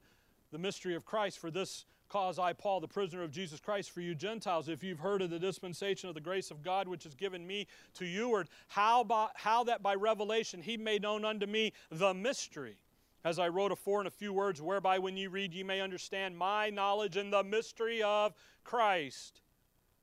the 0.56 0.62
mystery 0.62 0.94
of 0.94 1.04
Christ. 1.04 1.38
For 1.38 1.50
this 1.50 1.84
cause 2.08 2.38
I, 2.38 2.54
Paul, 2.54 2.80
the 2.80 2.88
prisoner 2.88 3.22
of 3.22 3.30
Jesus 3.30 3.60
Christ, 3.60 3.90
for 3.90 4.00
you 4.00 4.14
Gentiles, 4.14 4.70
if 4.70 4.82
you've 4.82 5.00
heard 5.00 5.20
of 5.20 5.28
the 5.28 5.38
dispensation 5.38 6.08
of 6.08 6.14
the 6.14 6.20
grace 6.20 6.50
of 6.50 6.62
God 6.62 6.88
which 6.88 7.04
is 7.04 7.14
given 7.14 7.46
me 7.46 7.66
to 7.94 8.06
youward, 8.06 8.46
how, 8.68 9.04
by, 9.04 9.28
how 9.34 9.64
that 9.64 9.82
by 9.82 9.94
revelation 9.94 10.62
he 10.62 10.78
made 10.78 11.02
known 11.02 11.26
unto 11.26 11.44
me 11.44 11.74
the 11.90 12.14
mystery. 12.14 12.78
As 13.22 13.38
I 13.38 13.48
wrote 13.48 13.70
afore 13.70 14.00
in 14.00 14.06
a 14.06 14.10
few 14.10 14.32
words, 14.32 14.62
whereby 14.62 14.98
when 14.98 15.18
ye 15.18 15.26
read 15.26 15.52
ye 15.52 15.62
may 15.62 15.82
understand 15.82 16.38
my 16.38 16.70
knowledge 16.70 17.18
in 17.18 17.28
the 17.28 17.44
mystery 17.44 18.02
of 18.02 18.32
Christ, 18.64 19.42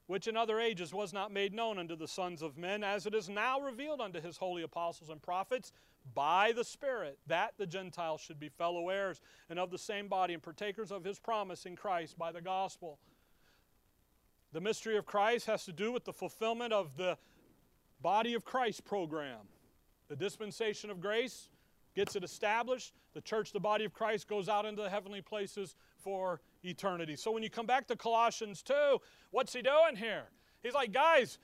which 0.06 0.28
in 0.28 0.38
other 0.38 0.60
ages 0.60 0.94
was 0.94 1.14
not 1.14 1.32
made 1.32 1.54
known 1.54 1.80
unto 1.80 1.96
the 1.96 2.08
sons 2.08 2.44
of 2.44 2.60
men, 2.60 2.84
as 2.84 3.08
it 3.08 3.16
is 3.16 3.28
now 3.28 3.60
revealed 3.60 4.02
unto 4.02 4.22
his 4.22 4.38
holy 4.38 4.62
apostles 4.62 5.10
and 5.10 5.20
prophets 5.20 5.72
by 6.14 6.52
the 6.56 6.64
Spirit, 6.64 7.18
that 7.28 7.54
the 7.58 7.66
Gentiles 7.66 8.22
should 8.22 8.40
be 8.40 8.50
fellow 8.50 8.90
heirs 8.90 9.22
and 9.50 9.58
of 9.58 9.72
the 9.72 9.78
same 9.78 10.08
body 10.08 10.34
and 10.34 10.44
partakers 10.44 10.92
of 10.92 11.04
his 11.04 11.20
promise 11.20 11.66
in 11.66 11.76
Christ 11.76 12.18
by 12.18 12.32
the 12.32 12.42
gospel. 12.42 13.00
The 14.52 14.62
mystery 14.62 14.98
of 14.98 15.06
Christ 15.06 15.48
has 15.48 15.66
to 15.66 15.72
do 15.72 15.92
with 15.92 16.06
the 16.06 16.14
fulfillment 16.14 16.74
of 16.74 16.96
the 16.98 17.18
body 18.02 18.34
of 18.34 18.46
Christ 18.46 18.86
program. 18.86 19.40
The 20.10 20.16
dispensation 20.16 20.90
of 20.90 21.00
grace 21.00 21.50
gets 21.96 22.16
it 22.16 22.24
established. 22.24 22.94
The 23.14 23.22
church, 23.22 23.52
the 23.52 23.60
body 23.60 23.86
of 23.86 23.94
Christ, 23.94 24.28
goes 24.28 24.50
out 24.50 24.66
into 24.66 24.82
the 24.82 24.90
heavenly 24.90 25.22
places 25.22 25.76
for 26.04 26.42
eternity. 26.64 27.16
So 27.16 27.32
when 27.32 27.44
you 27.44 27.50
come 27.50 27.66
back 27.66 27.88
to 27.88 27.96
Colossians 27.96 28.62
2, 28.62 28.74
what's 29.32 29.54
he 29.54 29.62
doing 29.62 29.96
here? 29.96 30.26
He's 30.62 30.74
like, 30.74 30.92
guys, 30.92 31.40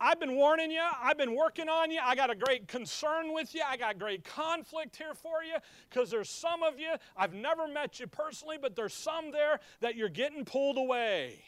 I've 0.00 0.20
been 0.20 0.34
warning 0.34 0.70
you. 0.70 0.84
I've 1.02 1.18
been 1.18 1.34
working 1.34 1.68
on 1.68 1.90
you. 1.90 1.98
I 2.02 2.14
got 2.14 2.30
a 2.30 2.34
great 2.34 2.68
concern 2.68 3.32
with 3.32 3.54
you. 3.54 3.62
I 3.66 3.76
got 3.76 3.98
great 3.98 4.24
conflict 4.24 4.96
here 4.96 5.14
for 5.14 5.42
you 5.42 5.56
because 5.88 6.10
there's 6.10 6.30
some 6.30 6.62
of 6.62 6.78
you, 6.78 6.94
I've 7.16 7.34
never 7.34 7.66
met 7.66 7.98
you 7.98 8.06
personally, 8.06 8.58
but 8.60 8.76
there's 8.76 8.94
some 8.94 9.32
there 9.32 9.60
that 9.80 9.96
you're 9.96 10.08
getting 10.08 10.44
pulled 10.44 10.78
away. 10.78 11.42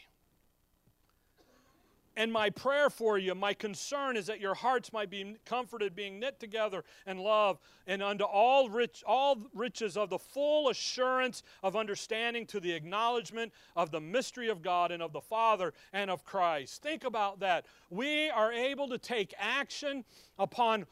And 2.17 2.31
my 2.31 2.49
prayer 2.49 2.89
for 2.89 3.17
you, 3.17 3.33
my 3.33 3.53
concern 3.53 4.17
is 4.17 4.25
that 4.25 4.41
your 4.41 4.53
hearts 4.53 4.91
might 4.91 5.09
be 5.09 5.37
comforted, 5.45 5.95
being 5.95 6.19
knit 6.19 6.41
together 6.41 6.83
in 7.07 7.17
love, 7.17 7.57
and 7.87 8.03
unto 8.03 8.25
all 8.25 8.69
rich, 8.69 9.01
all 9.07 9.37
riches 9.53 9.95
of 9.95 10.09
the 10.09 10.19
full 10.19 10.67
assurance 10.67 11.41
of 11.63 11.77
understanding 11.77 12.45
to 12.47 12.59
the 12.59 12.73
acknowledgement 12.73 13.53
of 13.77 13.91
the 13.91 14.01
mystery 14.01 14.49
of 14.49 14.61
God 14.61 14.91
and 14.91 15.01
of 15.01 15.13
the 15.13 15.21
Father 15.21 15.73
and 15.93 16.11
of 16.11 16.25
Christ. 16.25 16.81
Think 16.81 17.05
about 17.05 17.39
that. 17.39 17.65
We 17.89 18.29
are 18.29 18.51
able 18.51 18.89
to 18.89 18.97
take 18.97 19.33
action 19.39 20.03
upon 20.37 20.87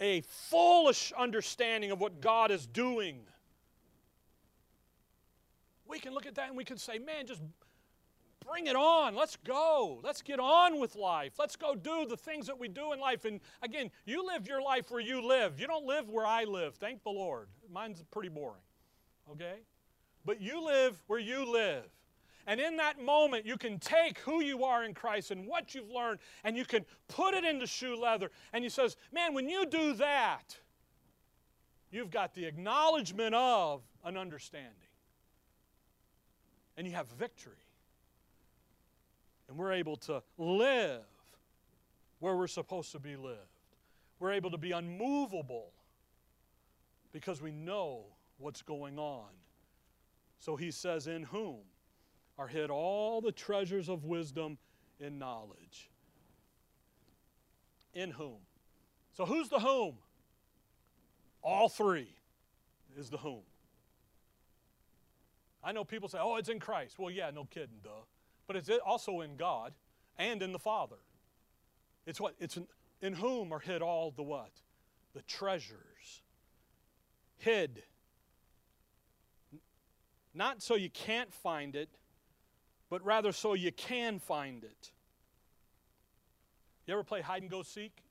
a 0.00 0.22
foolish 0.22 1.12
understanding 1.16 1.92
of 1.92 2.00
what 2.00 2.20
God 2.20 2.50
is 2.50 2.66
doing. 2.66 3.20
We 5.86 6.00
can 6.00 6.12
look 6.12 6.26
at 6.26 6.34
that 6.34 6.48
and 6.48 6.56
we 6.56 6.64
can 6.64 6.76
say, 6.76 6.98
man, 6.98 7.26
just 7.26 7.40
bring 8.48 8.66
it 8.66 8.76
on. 8.76 9.14
Let's 9.14 9.36
go. 9.36 10.00
Let's 10.02 10.22
get 10.22 10.40
on 10.40 10.80
with 10.80 10.96
life. 10.96 11.34
Let's 11.38 11.56
go 11.56 11.74
do 11.74 12.06
the 12.08 12.16
things 12.16 12.46
that 12.46 12.58
we 12.58 12.68
do 12.68 12.92
in 12.92 13.00
life. 13.00 13.24
And 13.24 13.40
again, 13.62 13.90
you 14.04 14.26
live 14.26 14.46
your 14.46 14.62
life 14.62 14.90
where 14.90 15.00
you 15.00 15.26
live. 15.26 15.60
You 15.60 15.66
don't 15.66 15.86
live 15.86 16.08
where 16.08 16.26
I 16.26 16.44
live. 16.44 16.76
Thank 16.76 17.02
the 17.02 17.10
Lord. 17.10 17.48
Mine's 17.70 18.02
pretty 18.10 18.28
boring. 18.28 18.62
Okay? 19.32 19.60
But 20.24 20.40
you 20.40 20.64
live 20.64 21.00
where 21.06 21.18
you 21.18 21.50
live. 21.50 21.84
And 22.46 22.60
in 22.60 22.78
that 22.78 23.02
moment, 23.02 23.44
you 23.44 23.58
can 23.58 23.78
take 23.78 24.18
who 24.20 24.42
you 24.42 24.64
are 24.64 24.82
in 24.82 24.94
Christ 24.94 25.30
and 25.30 25.46
what 25.46 25.74
you've 25.74 25.90
learned 25.90 26.18
and 26.44 26.56
you 26.56 26.64
can 26.64 26.86
put 27.06 27.34
it 27.34 27.44
into 27.44 27.66
shoe 27.66 27.94
leather. 27.94 28.30
And 28.54 28.64
he 28.64 28.70
says, 28.70 28.96
Man, 29.12 29.34
when 29.34 29.50
you 29.50 29.66
do 29.66 29.92
that, 29.94 30.56
you've 31.90 32.10
got 32.10 32.34
the 32.34 32.46
acknowledgement 32.46 33.34
of 33.34 33.82
an 34.02 34.16
understanding. 34.16 34.72
And 36.78 36.86
you 36.86 36.94
have 36.94 37.08
victory. 37.08 37.67
And 39.48 39.56
we're 39.56 39.72
able 39.72 39.96
to 39.96 40.22
live 40.36 41.02
where 42.18 42.36
we're 42.36 42.46
supposed 42.46 42.92
to 42.92 42.98
be 42.98 43.16
lived. 43.16 43.38
We're 44.18 44.32
able 44.32 44.50
to 44.50 44.58
be 44.58 44.72
unmovable 44.72 45.72
because 47.12 47.40
we 47.40 47.52
know 47.52 48.04
what's 48.36 48.62
going 48.62 48.98
on. 48.98 49.30
So 50.38 50.56
he 50.56 50.70
says, 50.70 51.06
In 51.06 51.22
whom 51.24 51.58
are 52.38 52.46
hid 52.46 52.70
all 52.70 53.20
the 53.20 53.32
treasures 53.32 53.88
of 53.88 54.04
wisdom 54.04 54.58
and 55.00 55.18
knowledge. 55.18 55.90
In 57.94 58.10
whom? 58.10 58.38
So 59.12 59.26
who's 59.26 59.48
the 59.48 59.58
whom? 59.58 59.96
All 61.42 61.68
three 61.68 62.14
is 62.96 63.10
the 63.10 63.18
whom. 63.18 63.42
I 65.62 65.72
know 65.72 65.84
people 65.84 66.08
say, 66.08 66.18
oh, 66.20 66.36
it's 66.36 66.48
in 66.48 66.60
Christ. 66.60 66.98
Well, 66.98 67.10
yeah, 67.10 67.30
no 67.34 67.44
kidding, 67.44 67.80
duh. 67.82 67.90
But 68.48 68.56
it's 68.56 68.70
also 68.84 69.20
in 69.20 69.36
God 69.36 69.74
and 70.18 70.42
in 70.42 70.52
the 70.52 70.58
Father. 70.58 70.96
It's 72.06 72.20
what? 72.20 72.34
It's 72.40 72.56
in, 72.56 72.66
in 73.00 73.12
whom 73.12 73.52
are 73.52 73.60
hid 73.60 73.82
all 73.82 74.10
the 74.10 74.24
what? 74.24 74.50
The 75.14 75.22
treasures. 75.22 76.22
Hid. 77.36 77.82
Not 80.34 80.62
so 80.62 80.74
you 80.74 80.90
can't 80.90 81.32
find 81.32 81.76
it, 81.76 81.90
but 82.90 83.04
rather 83.04 83.32
so 83.32 83.54
you 83.54 83.70
can 83.70 84.18
find 84.18 84.64
it. 84.64 84.92
You 86.86 86.94
ever 86.94 87.04
play 87.04 87.20
hide 87.20 87.42
and 87.42 87.50
go 87.50 87.62
seek? 87.62 88.02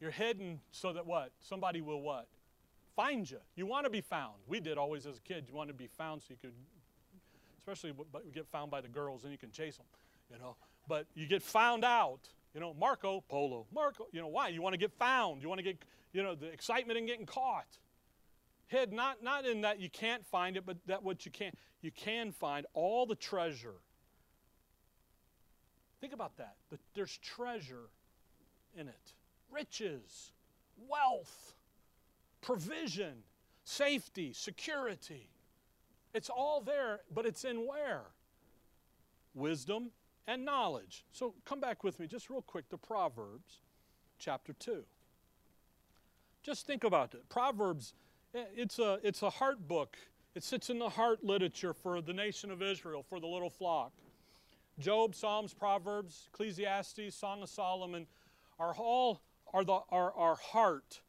You're 0.00 0.12
hidden 0.12 0.60
so 0.70 0.92
that 0.92 1.06
what? 1.06 1.32
Somebody 1.40 1.80
will 1.80 2.02
what? 2.02 2.28
Find 2.94 3.28
you. 3.28 3.38
You 3.56 3.66
want 3.66 3.84
to 3.84 3.90
be 3.90 4.00
found. 4.00 4.34
We 4.46 4.60
did 4.60 4.78
always 4.78 5.06
as 5.06 5.16
a 5.16 5.20
kid. 5.20 5.46
You 5.48 5.54
want 5.54 5.68
to 5.68 5.74
be 5.74 5.88
found 5.88 6.22
so 6.22 6.26
you 6.30 6.36
could, 6.40 6.52
especially 7.68 7.94
but 8.12 8.32
get 8.32 8.46
found 8.48 8.70
by 8.70 8.80
the 8.80 8.88
girls 8.88 9.24
and 9.24 9.32
you 9.32 9.38
can 9.38 9.50
chase 9.50 9.76
them, 9.76 9.86
you 10.32 10.38
know. 10.38 10.56
But 10.86 11.06
you 11.14 11.26
get 11.26 11.42
found 11.42 11.84
out. 11.84 12.20
You 12.54 12.60
know, 12.60 12.74
Marco 12.74 13.22
Polo. 13.28 13.66
Marco. 13.74 14.06
You 14.10 14.20
know 14.20 14.28
why? 14.28 14.48
You 14.48 14.62
want 14.62 14.72
to 14.72 14.78
get 14.78 14.92
found. 14.92 15.42
You 15.42 15.48
want 15.48 15.58
to 15.58 15.62
get, 15.62 15.76
you 16.12 16.22
know, 16.22 16.34
the 16.34 16.46
excitement 16.46 16.98
in 16.98 17.06
getting 17.06 17.26
caught. 17.26 17.78
Hid 18.68 18.92
not 18.92 19.22
not 19.22 19.44
in 19.44 19.60
that 19.62 19.80
you 19.80 19.90
can't 19.90 20.24
find 20.26 20.56
it, 20.56 20.64
but 20.64 20.78
that 20.86 21.02
what 21.02 21.26
you 21.26 21.30
can 21.32 21.52
you 21.82 21.90
can 21.90 22.32
find 22.32 22.66
all 22.72 23.06
the 23.06 23.14
treasure. 23.14 23.76
Think 26.00 26.12
about 26.12 26.36
that. 26.38 26.56
There's 26.94 27.18
treasure 27.18 27.90
in 28.74 28.88
it 28.88 29.12
riches, 29.50 30.32
wealth, 30.88 31.54
provision, 32.40 33.14
safety, 33.64 34.32
security. 34.32 35.28
It's 36.14 36.30
all 36.30 36.60
there, 36.60 37.00
but 37.14 37.26
it's 37.26 37.44
in 37.44 37.66
where? 37.66 38.02
Wisdom 39.34 39.90
and 40.26 40.44
knowledge. 40.44 41.04
So 41.12 41.34
come 41.44 41.60
back 41.60 41.84
with 41.84 42.00
me 42.00 42.06
just 42.06 42.30
real 42.30 42.42
quick 42.42 42.68
to 42.70 42.78
Proverbs 42.78 43.60
chapter 44.18 44.52
2. 44.52 44.84
Just 46.42 46.66
think 46.66 46.84
about 46.84 47.14
it. 47.14 47.28
Proverbs, 47.28 47.94
eh, 48.34 48.44
it's 48.54 48.78
a, 48.78 48.98
it's 49.02 49.22
a 49.22 49.30
heart 49.30 49.66
book. 49.68 49.96
It 50.34 50.42
sits 50.42 50.70
in 50.70 50.78
the 50.78 50.88
heart 50.88 51.24
literature 51.24 51.72
for 51.72 52.00
the 52.00 52.12
nation 52.12 52.50
of 52.50 52.62
Israel, 52.62 53.02
for 53.02 53.20
the 53.20 53.26
little 53.26 53.50
flock. 53.50 53.92
Job, 54.78 55.14
Psalms, 55.14 55.52
Proverbs, 55.52 56.28
Ecclesiastes, 56.32 57.14
Song 57.14 57.42
of 57.42 57.48
Solomon 57.48 58.06
are 58.58 58.74
all 58.74 59.22
are 59.52 59.64
the, 59.64 59.80
our, 59.90 60.12
our 60.12 60.36
heart. 60.36 61.00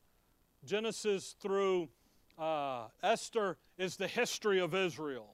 Genesis 0.66 1.36
through 1.40 1.90
uh, 2.38 2.88
Esther 3.04 3.58
is 3.80 3.96
the 3.96 4.08
history 4.08 4.60
of 4.60 4.76
Israel. 4.76 5.34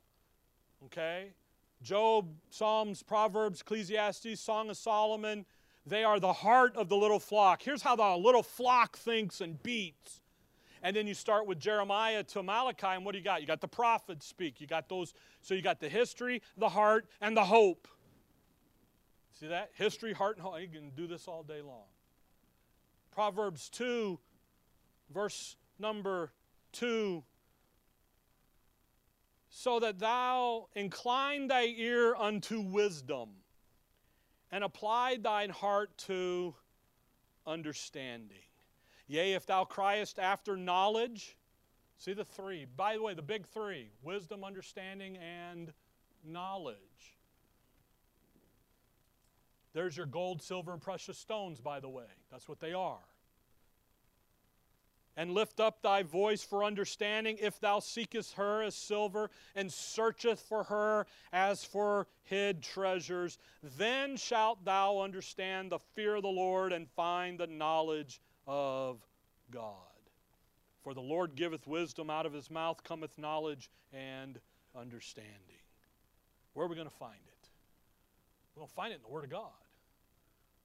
Okay? 0.86 1.34
Job, 1.82 2.28
Psalms, 2.50 3.04
Proverbs, 3.04 3.62
Ecclesiastes, 3.62 4.40
Song 4.40 4.70
of 4.70 4.78
Solomon, 4.78 5.46
they 5.86 6.04
are 6.04 6.20
the 6.20 6.32
heart 6.32 6.76
of 6.76 6.88
the 6.88 6.96
little 6.96 7.20
flock. 7.20 7.62
Here's 7.62 7.82
how 7.82 7.96
the 7.96 8.16
little 8.16 8.44
flock 8.44 8.98
thinks 8.98 9.42
and 9.42 9.62
beats. 9.62 10.22
And 10.82 10.96
then 10.96 11.08
you 11.08 11.16
start 11.16 11.48
with 11.48 11.60
Jeremiah 11.60 12.24
to 12.24 12.44
Malachi, 12.44 12.88
and 12.88 13.04
what 13.04 13.14
do 13.14 13.18
you 13.18 13.24
got? 13.24 13.42
You 13.42 13.48
got 13.48 13.62
the 13.62 13.68
prophets 13.68 14.26
speak. 14.26 14.62
You 14.62 14.68
got 14.68 14.88
those, 14.88 15.14
so 15.42 15.56
you 15.56 15.64
got 15.64 15.80
the 15.80 15.90
history, 15.90 16.42
the 16.58 16.70
heart, 16.70 17.08
and 17.22 17.36
the 17.36 17.44
hope. 17.44 17.88
See 19.40 19.48
that? 19.48 19.72
History, 19.74 20.14
heart, 20.14 20.38
and 20.38 20.46
hope. 20.46 20.62
You 20.62 20.68
can 20.68 20.92
do 20.92 21.08
this 21.08 21.28
all 21.28 21.44
day 21.44 21.62
long. 21.62 21.86
Proverbs 23.12 23.70
2, 23.70 24.20
verse 25.12 25.56
number 25.80 26.32
2 26.74 27.24
so 29.58 29.80
that 29.80 30.00
thou 30.00 30.68
incline 30.76 31.48
thy 31.48 31.64
ear 31.78 32.14
unto 32.14 32.60
wisdom 32.60 33.30
and 34.52 34.66
apply 34.66 35.16
thine 35.16 35.50
heart 35.50 35.98
to 35.98 36.54
understanding. 37.48 38.44
Yea, 39.08 39.32
if 39.32 39.46
thou 39.46 39.64
criest 39.64 40.20
after 40.20 40.58
knowledge, 40.58 41.38
see 41.98 42.12
the 42.12 42.26
three. 42.26 42.66
By 42.76 42.98
the 42.98 43.02
way, 43.02 43.14
the 43.14 43.22
big 43.22 43.48
three 43.48 43.92
wisdom, 44.04 44.44
understanding, 44.44 45.16
and 45.16 45.72
knowledge. 46.26 46.76
There's 49.72 49.96
your 49.96 50.06
gold, 50.06 50.42
silver, 50.42 50.74
and 50.74 50.82
precious 50.82 51.18
stones, 51.18 51.62
by 51.62 51.80
the 51.80 51.90
way. 51.90 52.04
That's 52.30 52.50
what 52.50 52.60
they 52.60 52.74
are. 52.74 53.00
And 55.18 55.32
lift 55.32 55.62
up 55.62 55.82
thy 55.82 56.04
voice 56.04 56.44
for 56.44 56.64
understanding, 56.64 57.38
if 57.40 57.60
thou 57.60 57.80
seekest 57.80 58.34
her 58.34 58.62
as 58.62 58.76
silver, 58.76 59.30
and 59.56 59.72
searcheth 59.72 60.42
for 60.42 60.64
her 60.66 61.08
as 61.32 61.64
for 61.64 62.08
hid 62.24 62.62
treasures. 62.62 63.38
Then 63.78 64.18
shalt 64.18 64.66
thou 64.66 65.00
understand 65.00 65.72
the 65.72 65.80
fear 65.80 66.16
of 66.16 66.24
the 66.24 66.28
Lord, 66.28 66.74
and 66.74 66.90
find 66.90 67.40
the 67.40 67.48
knowledge 67.48 68.20
of 68.46 69.00
God. 69.52 69.74
For 70.84 70.94
the 70.94 71.02
Lord 71.02 71.36
giveth 71.36 71.66
wisdom, 71.66 72.10
out 72.10 72.26
of 72.26 72.34
his 72.34 72.52
mouth 72.52 72.84
cometh 72.84 73.18
knowledge 73.18 73.72
and 73.94 74.40
understanding. 74.76 75.32
Where 76.54 76.66
are 76.66 76.70
we 76.70 76.76
going 76.76 76.90
to 76.90 76.96
find 76.96 77.14
it? 77.14 77.50
We're 78.54 78.62
going 78.62 78.70
to 78.70 78.76
find 78.76 78.92
it 78.92 78.98
in 78.98 79.02
the 79.02 79.10
Word 79.10 79.24
of 79.24 79.30
God. 79.30 79.50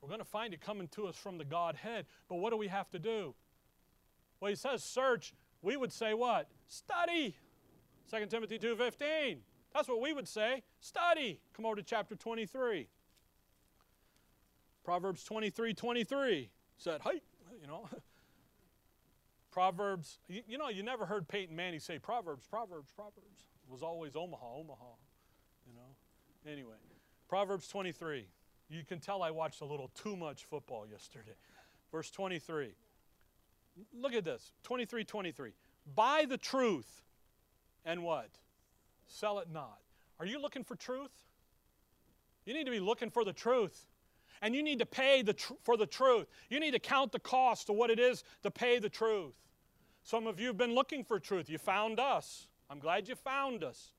We're 0.00 0.08
going 0.08 0.20
to 0.20 0.24
find 0.24 0.54
it 0.54 0.60
coming 0.60 0.88
to 0.88 1.06
us 1.06 1.16
from 1.16 1.38
the 1.38 1.44
Godhead. 1.44 2.06
But 2.28 2.36
what 2.36 2.50
do 2.50 2.56
we 2.56 2.68
have 2.68 2.90
to 2.90 2.98
do? 2.98 3.34
Well, 4.40 4.50
he 4.50 4.56
says 4.56 4.82
search. 4.82 5.34
We 5.62 5.76
would 5.76 5.92
say 5.92 6.14
what? 6.14 6.48
Study. 6.66 7.36
2 8.10 8.26
Timothy 8.26 8.58
2.15. 8.58 9.38
That's 9.74 9.88
what 9.88 10.00
we 10.00 10.12
would 10.12 10.26
say. 10.26 10.62
Study. 10.80 11.40
Come 11.54 11.66
over 11.66 11.76
to 11.76 11.82
chapter 11.82 12.16
23. 12.16 12.88
Proverbs 14.84 15.22
23, 15.24 15.74
23 15.74 16.50
said, 16.76 17.00
hey, 17.02 17.20
you 17.60 17.66
know. 17.66 17.88
Proverbs, 19.52 20.18
you, 20.28 20.58
know, 20.58 20.68
you 20.68 20.82
never 20.82 21.04
heard 21.04 21.28
Peyton 21.28 21.54
Manning 21.54 21.80
say 21.80 21.98
Proverbs, 21.98 22.46
Proverbs, 22.46 22.90
Proverbs. 22.94 23.46
It 23.66 23.70
was 23.70 23.82
always 23.82 24.14
Omaha, 24.14 24.46
Omaha, 24.46 24.94
you 25.66 25.74
know. 25.74 26.50
Anyway, 26.50 26.76
Proverbs 27.28 27.66
23. 27.68 28.26
You 28.68 28.84
can 28.84 29.00
tell 29.00 29.22
I 29.22 29.32
watched 29.32 29.60
a 29.60 29.64
little 29.64 29.90
too 29.94 30.16
much 30.16 30.44
football 30.44 30.86
yesterday. 30.90 31.34
Verse 31.90 32.10
23. 32.10 32.74
Look 33.92 34.14
at 34.14 34.24
this 34.24 34.52
23 34.64 35.04
23. 35.04 35.52
Buy 35.94 36.26
the 36.28 36.38
truth 36.38 37.02
and 37.84 38.02
what? 38.02 38.30
Sell 39.06 39.38
it 39.38 39.48
not. 39.50 39.78
Are 40.18 40.26
you 40.26 40.40
looking 40.40 40.64
for 40.64 40.76
truth? 40.76 41.10
You 42.44 42.54
need 42.54 42.64
to 42.64 42.70
be 42.70 42.80
looking 42.80 43.10
for 43.10 43.24
the 43.24 43.32
truth. 43.32 43.86
And 44.42 44.54
you 44.54 44.62
need 44.62 44.78
to 44.78 44.86
pay 44.86 45.22
the 45.22 45.34
tr- 45.34 45.54
for 45.62 45.76
the 45.76 45.86
truth. 45.86 46.26
You 46.48 46.60
need 46.60 46.70
to 46.72 46.78
count 46.78 47.12
the 47.12 47.18
cost 47.18 47.68
of 47.68 47.76
what 47.76 47.90
it 47.90 47.98
is 47.98 48.24
to 48.42 48.50
pay 48.50 48.78
the 48.78 48.88
truth. 48.88 49.34
Some 50.02 50.26
of 50.26 50.40
you 50.40 50.46
have 50.48 50.56
been 50.56 50.74
looking 50.74 51.04
for 51.04 51.18
truth. 51.18 51.50
You 51.50 51.58
found 51.58 52.00
us. 52.00 52.46
I'm 52.70 52.78
glad 52.78 53.08
you 53.08 53.16
found 53.16 53.62
us. 53.62 53.92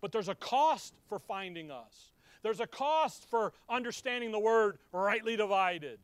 But 0.00 0.12
there's 0.12 0.28
a 0.28 0.34
cost 0.34 0.94
for 1.08 1.18
finding 1.18 1.70
us. 1.70 2.12
There's 2.42 2.60
a 2.60 2.66
cost 2.66 3.28
for 3.30 3.52
understanding 3.68 4.32
the 4.32 4.38
word 4.38 4.78
rightly 4.92 5.36
divided. 5.36 5.98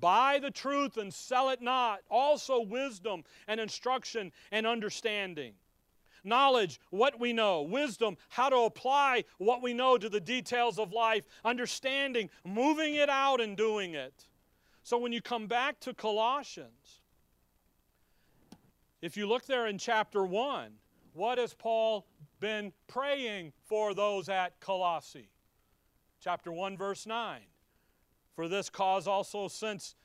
Buy 0.00 0.38
the 0.40 0.50
truth 0.50 0.96
and 0.96 1.12
sell 1.12 1.50
it 1.50 1.60
not. 1.60 2.00
Also, 2.10 2.60
wisdom 2.60 3.24
and 3.46 3.60
instruction 3.60 4.32
and 4.50 4.66
understanding. 4.66 5.54
Knowledge, 6.24 6.80
what 6.90 7.18
we 7.18 7.32
know. 7.32 7.62
Wisdom, 7.62 8.16
how 8.28 8.48
to 8.48 8.56
apply 8.56 9.24
what 9.38 9.62
we 9.62 9.72
know 9.72 9.96
to 9.96 10.08
the 10.08 10.20
details 10.20 10.78
of 10.78 10.92
life. 10.92 11.24
Understanding, 11.44 12.30
moving 12.44 12.94
it 12.94 13.08
out 13.08 13.40
and 13.40 13.56
doing 13.56 13.94
it. 13.94 14.26
So, 14.82 14.98
when 14.98 15.12
you 15.12 15.20
come 15.20 15.46
back 15.46 15.80
to 15.80 15.94
Colossians, 15.94 17.00
if 19.02 19.16
you 19.16 19.26
look 19.26 19.46
there 19.46 19.66
in 19.66 19.78
chapter 19.78 20.24
1, 20.24 20.72
what 21.12 21.38
has 21.38 21.54
Paul 21.54 22.06
been 22.40 22.72
praying 22.88 23.52
for 23.66 23.94
those 23.94 24.28
at 24.28 24.58
Colossae. 24.60 25.30
Chapter 26.20 26.50
1, 26.50 26.76
verse 26.76 27.06
9. 27.06 27.40
For 28.40 28.48
this 28.48 28.70
cause 28.70 29.06
also, 29.06 29.48
since 29.48 29.96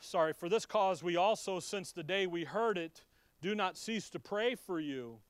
sorry, 0.00 0.34
for 0.34 0.50
this 0.50 0.66
cause 0.66 1.02
we 1.02 1.16
also, 1.16 1.58
since 1.58 1.92
the 1.92 2.02
day 2.02 2.26
we 2.26 2.44
heard 2.44 2.76
it, 2.76 3.04
do 3.40 3.54
not 3.54 3.78
cease 3.78 4.10
to 4.10 4.20
pray 4.20 4.54
for 4.54 4.78
you 4.78 5.20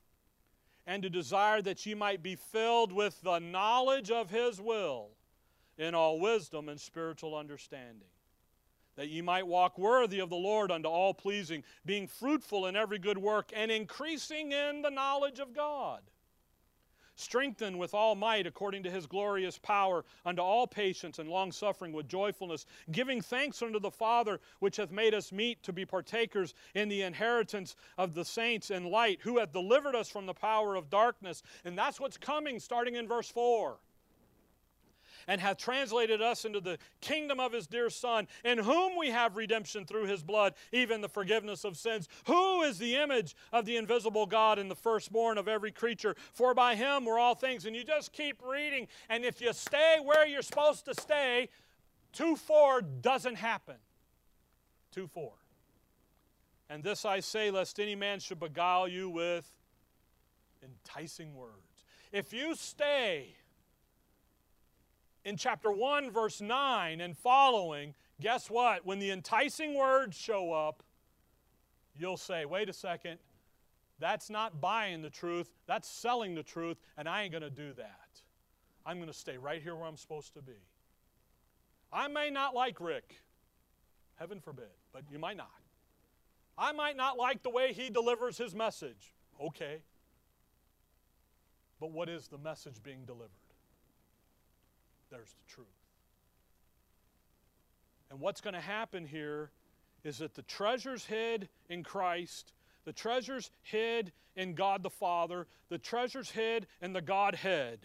and 0.85 1.01
to 1.01 1.09
desire 1.09 1.61
that 1.61 1.85
ye 1.85 1.93
might 1.93 2.21
be 2.21 2.35
filled 2.35 2.91
with 2.91 3.21
the 3.21 3.39
knowledge 3.39 4.11
of 4.11 4.29
his 4.29 4.59
will 4.59 5.11
in 5.77 5.95
all 5.95 6.19
wisdom 6.19 6.67
and 6.67 6.77
spiritual 6.77 7.37
understanding 7.37 8.09
that 8.97 9.07
ye 9.07 9.21
might 9.21 9.47
walk 9.47 9.77
worthy 9.77 10.19
of 10.19 10.29
the 10.29 10.35
Lord 10.35 10.71
unto 10.71 10.89
all 10.89 11.13
pleasing, 11.13 11.63
being 11.85 12.05
fruitful 12.05 12.65
in 12.65 12.75
every 12.75 12.99
good 12.99 13.17
work, 13.17 13.49
and 13.55 13.71
increasing 13.71 14.51
in 14.51 14.81
the 14.81 14.91
knowledge 14.91 15.39
of 15.39 15.53
God. 15.53 16.01
Strengthened 17.21 17.77
with 17.77 17.93
all 17.93 18.15
might 18.15 18.47
according 18.47 18.81
to 18.81 18.89
his 18.89 19.05
glorious 19.05 19.59
power, 19.59 20.03
unto 20.25 20.41
all 20.41 20.65
patience 20.65 21.19
and 21.19 21.29
long 21.29 21.51
suffering 21.51 21.93
with 21.93 22.07
joyfulness, 22.07 22.65
giving 22.91 23.21
thanks 23.21 23.61
unto 23.61 23.79
the 23.79 23.91
Father, 23.91 24.39
which 24.57 24.77
hath 24.77 24.89
made 24.89 25.13
us 25.13 25.31
meet 25.31 25.61
to 25.61 25.71
be 25.71 25.85
partakers 25.85 26.55
in 26.73 26.89
the 26.89 27.03
inheritance 27.03 27.75
of 27.95 28.15
the 28.15 28.25
saints 28.25 28.71
in 28.71 28.85
light, 28.85 29.19
who 29.21 29.37
hath 29.37 29.53
delivered 29.53 29.95
us 29.95 30.09
from 30.09 30.25
the 30.25 30.33
power 30.33 30.75
of 30.75 30.89
darkness. 30.89 31.43
And 31.63 31.77
that's 31.77 31.99
what's 31.99 32.17
coming 32.17 32.59
starting 32.59 32.95
in 32.95 33.07
verse 33.07 33.29
4 33.29 33.77
and 35.27 35.41
hath 35.41 35.57
translated 35.57 36.21
us 36.21 36.45
into 36.45 36.59
the 36.59 36.77
kingdom 36.99 37.39
of 37.39 37.53
his 37.53 37.67
dear 37.67 37.89
Son, 37.89 38.27
in 38.43 38.57
whom 38.57 38.97
we 38.97 39.09
have 39.09 39.35
redemption 39.35 39.85
through 39.85 40.05
his 40.05 40.23
blood, 40.23 40.53
even 40.71 41.01
the 41.01 41.09
forgiveness 41.09 41.63
of 41.63 41.77
sins. 41.77 42.07
Who 42.27 42.61
is 42.61 42.77
the 42.77 42.95
image 42.95 43.35
of 43.51 43.65
the 43.65 43.77
invisible 43.77 44.25
God 44.25 44.59
and 44.59 44.69
the 44.69 44.75
firstborn 44.75 45.37
of 45.37 45.47
every 45.47 45.71
creature? 45.71 46.15
For 46.33 46.53
by 46.53 46.75
him 46.75 47.05
were 47.05 47.19
all 47.19 47.35
things. 47.35 47.65
And 47.65 47.75
you 47.75 47.83
just 47.83 48.13
keep 48.13 48.41
reading, 48.43 48.87
and 49.09 49.23
if 49.25 49.41
you 49.41 49.53
stay 49.53 49.97
where 50.03 50.27
you're 50.27 50.41
supposed 50.41 50.85
to 50.85 50.93
stay, 50.93 51.49
2 52.13 52.35
4 52.35 52.81
doesn't 52.81 53.35
happen. 53.35 53.75
2 54.93 55.07
4. 55.07 55.31
And 56.69 56.83
this 56.83 57.03
I 57.03 57.19
say, 57.19 57.51
lest 57.51 57.79
any 57.79 57.95
man 57.95 58.19
should 58.19 58.39
beguile 58.39 58.87
you 58.87 59.09
with 59.09 59.45
enticing 60.63 61.35
words. 61.35 61.83
If 62.11 62.33
you 62.33 62.55
stay 62.55 63.35
in 65.23 65.37
chapter 65.37 65.71
1, 65.71 66.11
verse 66.11 66.41
9 66.41 67.01
and 67.01 67.17
following, 67.17 67.93
guess 68.19 68.49
what? 68.49 68.85
When 68.85 68.99
the 68.99 69.11
enticing 69.11 69.75
words 69.75 70.17
show 70.17 70.51
up, 70.51 70.83
you'll 71.95 72.17
say, 72.17 72.45
wait 72.45 72.69
a 72.69 72.73
second, 72.73 73.19
that's 73.99 74.29
not 74.29 74.59
buying 74.59 75.01
the 75.01 75.09
truth, 75.09 75.49
that's 75.67 75.87
selling 75.87 76.33
the 76.33 76.43
truth, 76.43 76.77
and 76.97 77.07
I 77.07 77.23
ain't 77.23 77.31
going 77.31 77.43
to 77.43 77.49
do 77.49 77.73
that. 77.73 78.21
I'm 78.85 78.97
going 78.97 79.09
to 79.09 79.13
stay 79.13 79.37
right 79.37 79.61
here 79.61 79.75
where 79.75 79.85
I'm 79.85 79.97
supposed 79.97 80.33
to 80.33 80.41
be. 80.41 80.57
I 81.93 82.07
may 82.07 82.29
not 82.29 82.55
like 82.55 82.79
Rick, 82.79 83.21
heaven 84.15 84.39
forbid, 84.39 84.71
but 84.91 85.03
you 85.11 85.19
might 85.19 85.37
not. 85.37 85.51
I 86.57 86.71
might 86.71 86.97
not 86.97 87.17
like 87.17 87.43
the 87.43 87.49
way 87.49 87.73
he 87.73 87.89
delivers 87.89 88.37
his 88.37 88.55
message. 88.55 89.13
Okay. 89.39 89.81
But 91.79 91.91
what 91.91 92.09
is 92.09 92.27
the 92.27 92.37
message 92.37 92.81
being 92.83 93.05
delivered? 93.05 93.29
There's 95.11 95.31
the 95.31 95.53
truth. 95.53 95.67
And 98.09 98.19
what's 98.19 98.41
going 98.41 98.53
to 98.53 98.61
happen 98.61 99.05
here 99.05 99.51
is 100.03 100.17
that 100.17 100.33
the 100.33 100.41
treasures 100.43 101.05
hid 101.05 101.47
in 101.69 101.83
Christ, 101.83 102.53
the 102.85 102.93
treasures 102.93 103.51
hid 103.61 104.11
in 104.35 104.55
God 104.55 104.83
the 104.83 104.89
Father, 104.89 105.47
the 105.69 105.77
treasures 105.77 106.31
hid 106.31 106.67
in 106.81 106.93
the 106.93 107.01
Godhead 107.01 107.79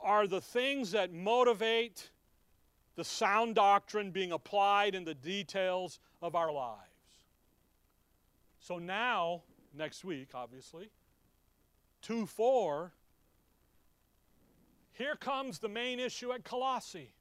are 0.00 0.26
the 0.26 0.40
things 0.40 0.90
that 0.92 1.12
motivate 1.12 2.10
the 2.96 3.04
sound 3.04 3.54
doctrine 3.54 4.10
being 4.10 4.32
applied 4.32 4.94
in 4.94 5.04
the 5.04 5.14
details 5.14 6.00
of 6.20 6.34
our 6.34 6.52
lives. 6.52 6.80
So 8.60 8.78
now, 8.78 9.42
next 9.74 10.04
week, 10.04 10.30
obviously, 10.34 10.90
2 12.02 12.26
4 12.26 12.92
here 14.92 15.16
comes 15.16 15.58
the 15.58 15.68
main 15.68 15.98
issue 15.98 16.32
at 16.32 16.44
Colossae. 16.44 17.14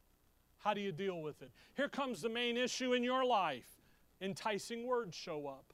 How 0.59 0.73
do 0.73 0.81
you 0.81 0.91
deal 0.91 1.21
with 1.21 1.41
it? 1.41 1.51
Here 1.75 1.89
comes 1.89 2.21
the 2.21 2.29
main 2.29 2.57
issue 2.57 2.93
in 2.93 3.03
your 3.03 3.25
life. 3.25 3.81
Enticing 4.21 4.85
words 4.85 5.15
show 5.15 5.47
up. 5.47 5.73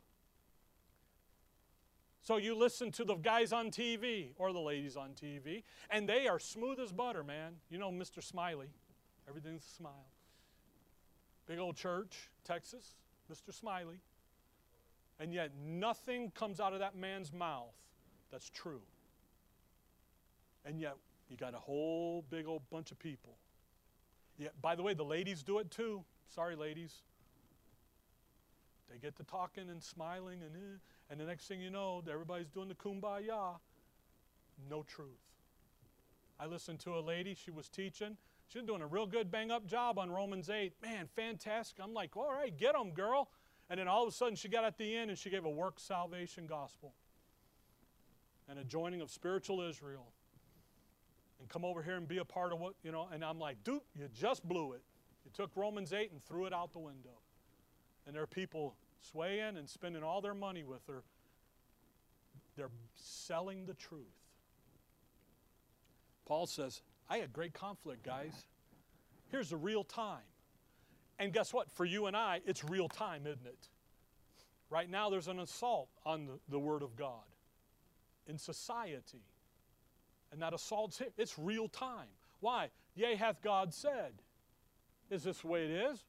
So 2.22 2.38
you 2.38 2.56
listen 2.56 2.92
to 2.94 3.06
the 3.06 3.16
guys 3.16 3.52
on 3.54 3.72
TV 3.72 4.32
or 4.38 4.52
the 4.54 4.60
ladies 4.60 4.98
on 4.98 5.12
TV, 5.12 5.64
and 5.90 6.08
they 6.08 6.28
are 6.28 6.40
smooth 6.40 6.80
as 6.80 6.92
butter, 6.92 7.24
man. 7.24 7.54
You 7.70 7.78
know 7.78 7.92
Mr. 7.92 8.24
Smiley. 8.24 8.70
Everything's 9.28 9.66
a 9.66 9.76
smile. 9.76 10.08
Big 11.48 11.60
old 11.60 11.76
church, 11.76 12.30
Texas, 12.44 12.96
Mr. 13.32 13.54
Smiley. 13.54 14.00
And 15.20 15.34
yet 15.34 15.52
nothing 15.66 16.32
comes 16.32 16.60
out 16.60 16.74
of 16.74 16.80
that 16.80 16.96
man's 16.96 17.34
mouth 17.34 17.74
that's 18.32 18.50
true. 18.50 18.82
And 20.66 20.80
yet 20.80 20.96
you 21.30 21.38
got 21.38 21.54
a 21.54 21.60
whole 21.60 22.24
big 22.30 22.48
old 22.48 22.62
bunch 22.70 22.92
of 22.92 23.00
people. 23.00 23.38
Yeah, 24.38 24.50
by 24.62 24.76
the 24.76 24.84
way, 24.84 24.94
the 24.94 25.04
ladies 25.04 25.44
do 25.44 25.60
it 25.60 25.72
too. 25.72 26.04
Sorry, 26.34 26.56
ladies. 26.56 27.02
They 28.90 28.98
get 28.98 29.16
to 29.18 29.24
talking 29.24 29.70
and 29.70 29.84
smiling, 29.84 30.42
and, 30.44 30.56
eh, 30.56 30.78
and 31.10 31.20
the 31.20 31.26
next 31.26 31.48
thing 31.48 31.60
you 31.60 31.70
know, 31.70 32.02
everybody's 32.10 32.50
doing 32.50 32.70
the 32.70 32.76
kumbaya. 32.76 33.58
No 34.70 34.84
truth. 34.84 35.08
I 36.40 36.46
listened 36.46 36.80
to 36.82 36.98
a 36.98 37.02
lady, 37.02 37.34
she 37.34 37.52
was 37.52 37.68
teaching. 37.68 38.16
She 38.48 38.60
was 38.60 38.68
doing 38.68 38.82
a 38.82 38.88
real 38.88 39.06
good 39.06 39.30
bang 39.30 39.52
up 39.52 39.66
job 39.66 40.00
on 40.00 40.10
Romans 40.10 40.50
8. 40.50 40.74
Man, 40.82 41.08
fantastic. 41.16 41.84
I'm 41.84 41.94
like, 41.94 42.16
all 42.16 42.32
right, 42.32 42.56
get 42.56 42.74
them, 42.74 42.92
girl. 42.92 43.30
And 43.70 43.80
then 43.80 43.90
all 43.90 44.04
of 44.04 44.10
a 44.10 44.12
sudden, 44.12 44.36
she 44.36 44.48
got 44.48 44.64
at 44.64 44.78
the 44.78 44.96
end 44.96 45.10
and 45.10 45.20
she 45.20 45.30
gave 45.30 45.44
a 45.44 45.50
work 45.50 45.80
salvation 45.80 46.48
gospel 46.48 46.94
and 48.48 48.58
a 48.58 48.64
joining 48.64 49.02
of 49.02 49.10
spiritual 49.10 49.62
Israel 49.62 50.08
and 51.40 51.50
come 51.50 51.64
over 51.64 51.84
here 51.84 51.96
and 51.96 52.08
be 52.08 52.18
a 52.18 52.26
part 52.26 52.52
of 52.52 52.60
what, 52.60 52.74
you 52.84 52.92
know. 52.92 53.08
And 53.12 53.24
I'm 53.24 53.40
like, 53.40 53.64
dude, 53.64 53.82
you 53.96 54.08
just 54.14 54.48
blew 54.48 54.74
it. 54.74 54.82
You 55.26 55.32
took 55.34 55.52
Romans 55.56 55.94
8 55.94 56.12
and 56.12 56.24
threw 56.24 56.46
it 56.46 56.54
out 56.54 56.74
the 56.74 56.80
window. 56.80 57.20
And 58.06 58.16
there 58.16 58.24
are 58.24 58.28
people 58.28 58.76
swaying 59.02 59.58
and 59.58 59.68
spending 59.70 60.04
all 60.04 60.22
their 60.22 60.34
money 60.34 60.64
with 60.64 60.86
her. 60.88 61.04
They're 62.56 62.72
selling 62.96 63.66
the 63.66 63.74
truth. 63.74 64.02
Paul 66.26 66.48
says, 66.48 66.82
I 67.10 67.18
had 67.18 67.32
great 67.32 67.54
conflict, 67.54 68.04
guys. 68.04 68.46
Here's 69.30 69.50
the 69.50 69.58
real 69.58 69.84
time. 69.84 70.24
And 71.20 71.34
guess 71.34 71.54
what? 71.54 71.72
For 71.72 71.86
you 71.86 72.06
and 72.06 72.16
I, 72.16 72.42
it's 72.46 72.64
real 72.64 72.88
time, 72.88 73.22
isn't 73.26 73.46
it? 73.46 73.70
Right 74.70 74.90
now, 74.90 75.10
there's 75.10 75.28
an 75.28 75.40
assault 75.40 75.90
on 76.06 76.26
the, 76.26 76.40
the 76.50 76.60
Word 76.60 76.84
of 76.84 76.96
God 76.96 77.24
in 78.28 78.38
society 78.38 79.22
and 80.32 80.42
that 80.42 80.54
assaults 80.54 80.98
him. 81.00 81.08
It's 81.18 81.38
real 81.38 81.68
time. 81.68 82.08
Why? 82.40 82.70
Yea, 82.96 83.16
hath 83.16 83.42
God 83.42 83.74
said. 83.74 84.14
Is 85.10 85.24
this 85.24 85.40
the 85.40 85.48
way 85.48 85.66
it 85.66 85.72
is? 85.72 86.04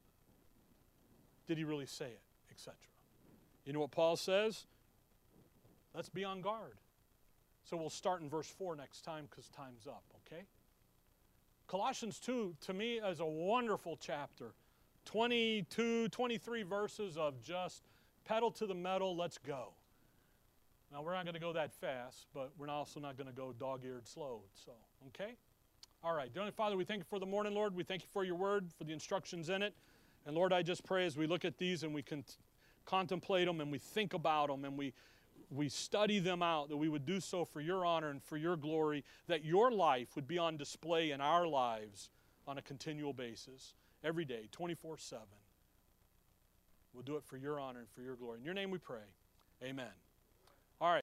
Did 1.47 1.57
he 1.57 1.63
really 1.63 1.85
say 1.85 2.05
it? 2.05 2.21
Etc. 2.51 2.75
You 3.65 3.73
know 3.73 3.79
what 3.79 3.91
Paul 3.91 4.15
says? 4.15 4.65
Let's 5.95 6.09
be 6.09 6.23
on 6.23 6.41
guard. 6.41 6.73
So 7.63 7.77
we'll 7.77 7.89
start 7.89 8.21
in 8.21 8.29
verse 8.29 8.47
4 8.47 8.75
next 8.75 9.01
time 9.01 9.27
because 9.29 9.47
time's 9.49 9.87
up, 9.87 10.03
okay? 10.25 10.43
Colossians 11.67 12.19
2, 12.19 12.55
to 12.61 12.73
me, 12.73 12.97
is 12.97 13.19
a 13.19 13.25
wonderful 13.25 13.97
chapter. 14.01 14.53
22, 15.05 16.09
23 16.09 16.63
verses 16.63 17.17
of 17.17 17.41
just 17.41 17.83
pedal 18.25 18.51
to 18.51 18.65
the 18.65 18.73
metal, 18.73 19.15
let's 19.15 19.37
go. 19.37 19.73
Now, 20.91 21.03
we're 21.03 21.13
not 21.13 21.23
going 21.23 21.35
to 21.35 21.39
go 21.39 21.53
that 21.53 21.73
fast, 21.73 22.25
but 22.33 22.51
we're 22.57 22.69
also 22.69 22.99
not 22.99 23.15
going 23.15 23.27
to 23.27 23.35
go 23.35 23.53
dog 23.53 23.81
eared 23.85 24.07
slow. 24.07 24.41
So, 24.65 24.71
okay? 25.07 25.35
All 26.03 26.13
right. 26.13 26.33
Dear 26.33 26.49
Father, 26.51 26.77
we 26.77 26.83
thank 26.83 26.99
you 26.99 27.05
for 27.09 27.19
the 27.19 27.25
morning, 27.25 27.53
Lord. 27.53 27.75
We 27.75 27.83
thank 27.83 28.01
you 28.01 28.07
for 28.11 28.23
your 28.23 28.35
word, 28.35 28.69
for 28.77 28.85
the 28.85 28.93
instructions 28.93 29.49
in 29.49 29.61
it. 29.61 29.75
And 30.25 30.35
Lord, 30.35 30.51
I 30.51 30.63
just 30.63 30.83
pray 30.83 31.05
as 31.05 31.15
we 31.15 31.27
look 31.27 31.45
at 31.45 31.57
these 31.57 31.83
and 31.83 31.93
we 31.93 32.01
can 32.01 32.23
contemplate 32.85 33.45
them 33.45 33.61
and 33.61 33.71
we 33.71 33.77
think 33.77 34.13
about 34.13 34.47
them 34.47 34.65
and 34.65 34.77
we, 34.77 34.93
we 35.51 35.69
study 35.69 36.19
them 36.19 36.41
out, 36.41 36.69
that 36.69 36.77
we 36.77 36.89
would 36.89 37.05
do 37.05 37.19
so 37.19 37.45
for 37.45 37.61
your 37.61 37.85
honor 37.85 38.09
and 38.09 38.23
for 38.23 38.37
your 38.37 38.55
glory, 38.55 39.03
that 39.27 39.45
your 39.45 39.71
life 39.71 40.15
would 40.15 40.27
be 40.27 40.37
on 40.37 40.57
display 40.57 41.11
in 41.11 41.21
our 41.21 41.45
lives 41.45 42.09
on 42.47 42.57
a 42.57 42.61
continual 42.61 43.13
basis, 43.13 43.73
every 44.03 44.25
day, 44.25 44.47
24 44.51 44.97
7. 44.97 45.23
We'll 46.93 47.03
do 47.03 47.17
it 47.17 47.23
for 47.23 47.37
your 47.37 47.59
honor 47.59 47.79
and 47.79 47.89
for 47.89 48.01
your 48.01 48.15
glory. 48.15 48.39
In 48.39 48.45
your 48.45 48.55
name 48.55 48.71
we 48.71 48.79
pray. 48.79 49.05
Amen. 49.63 49.91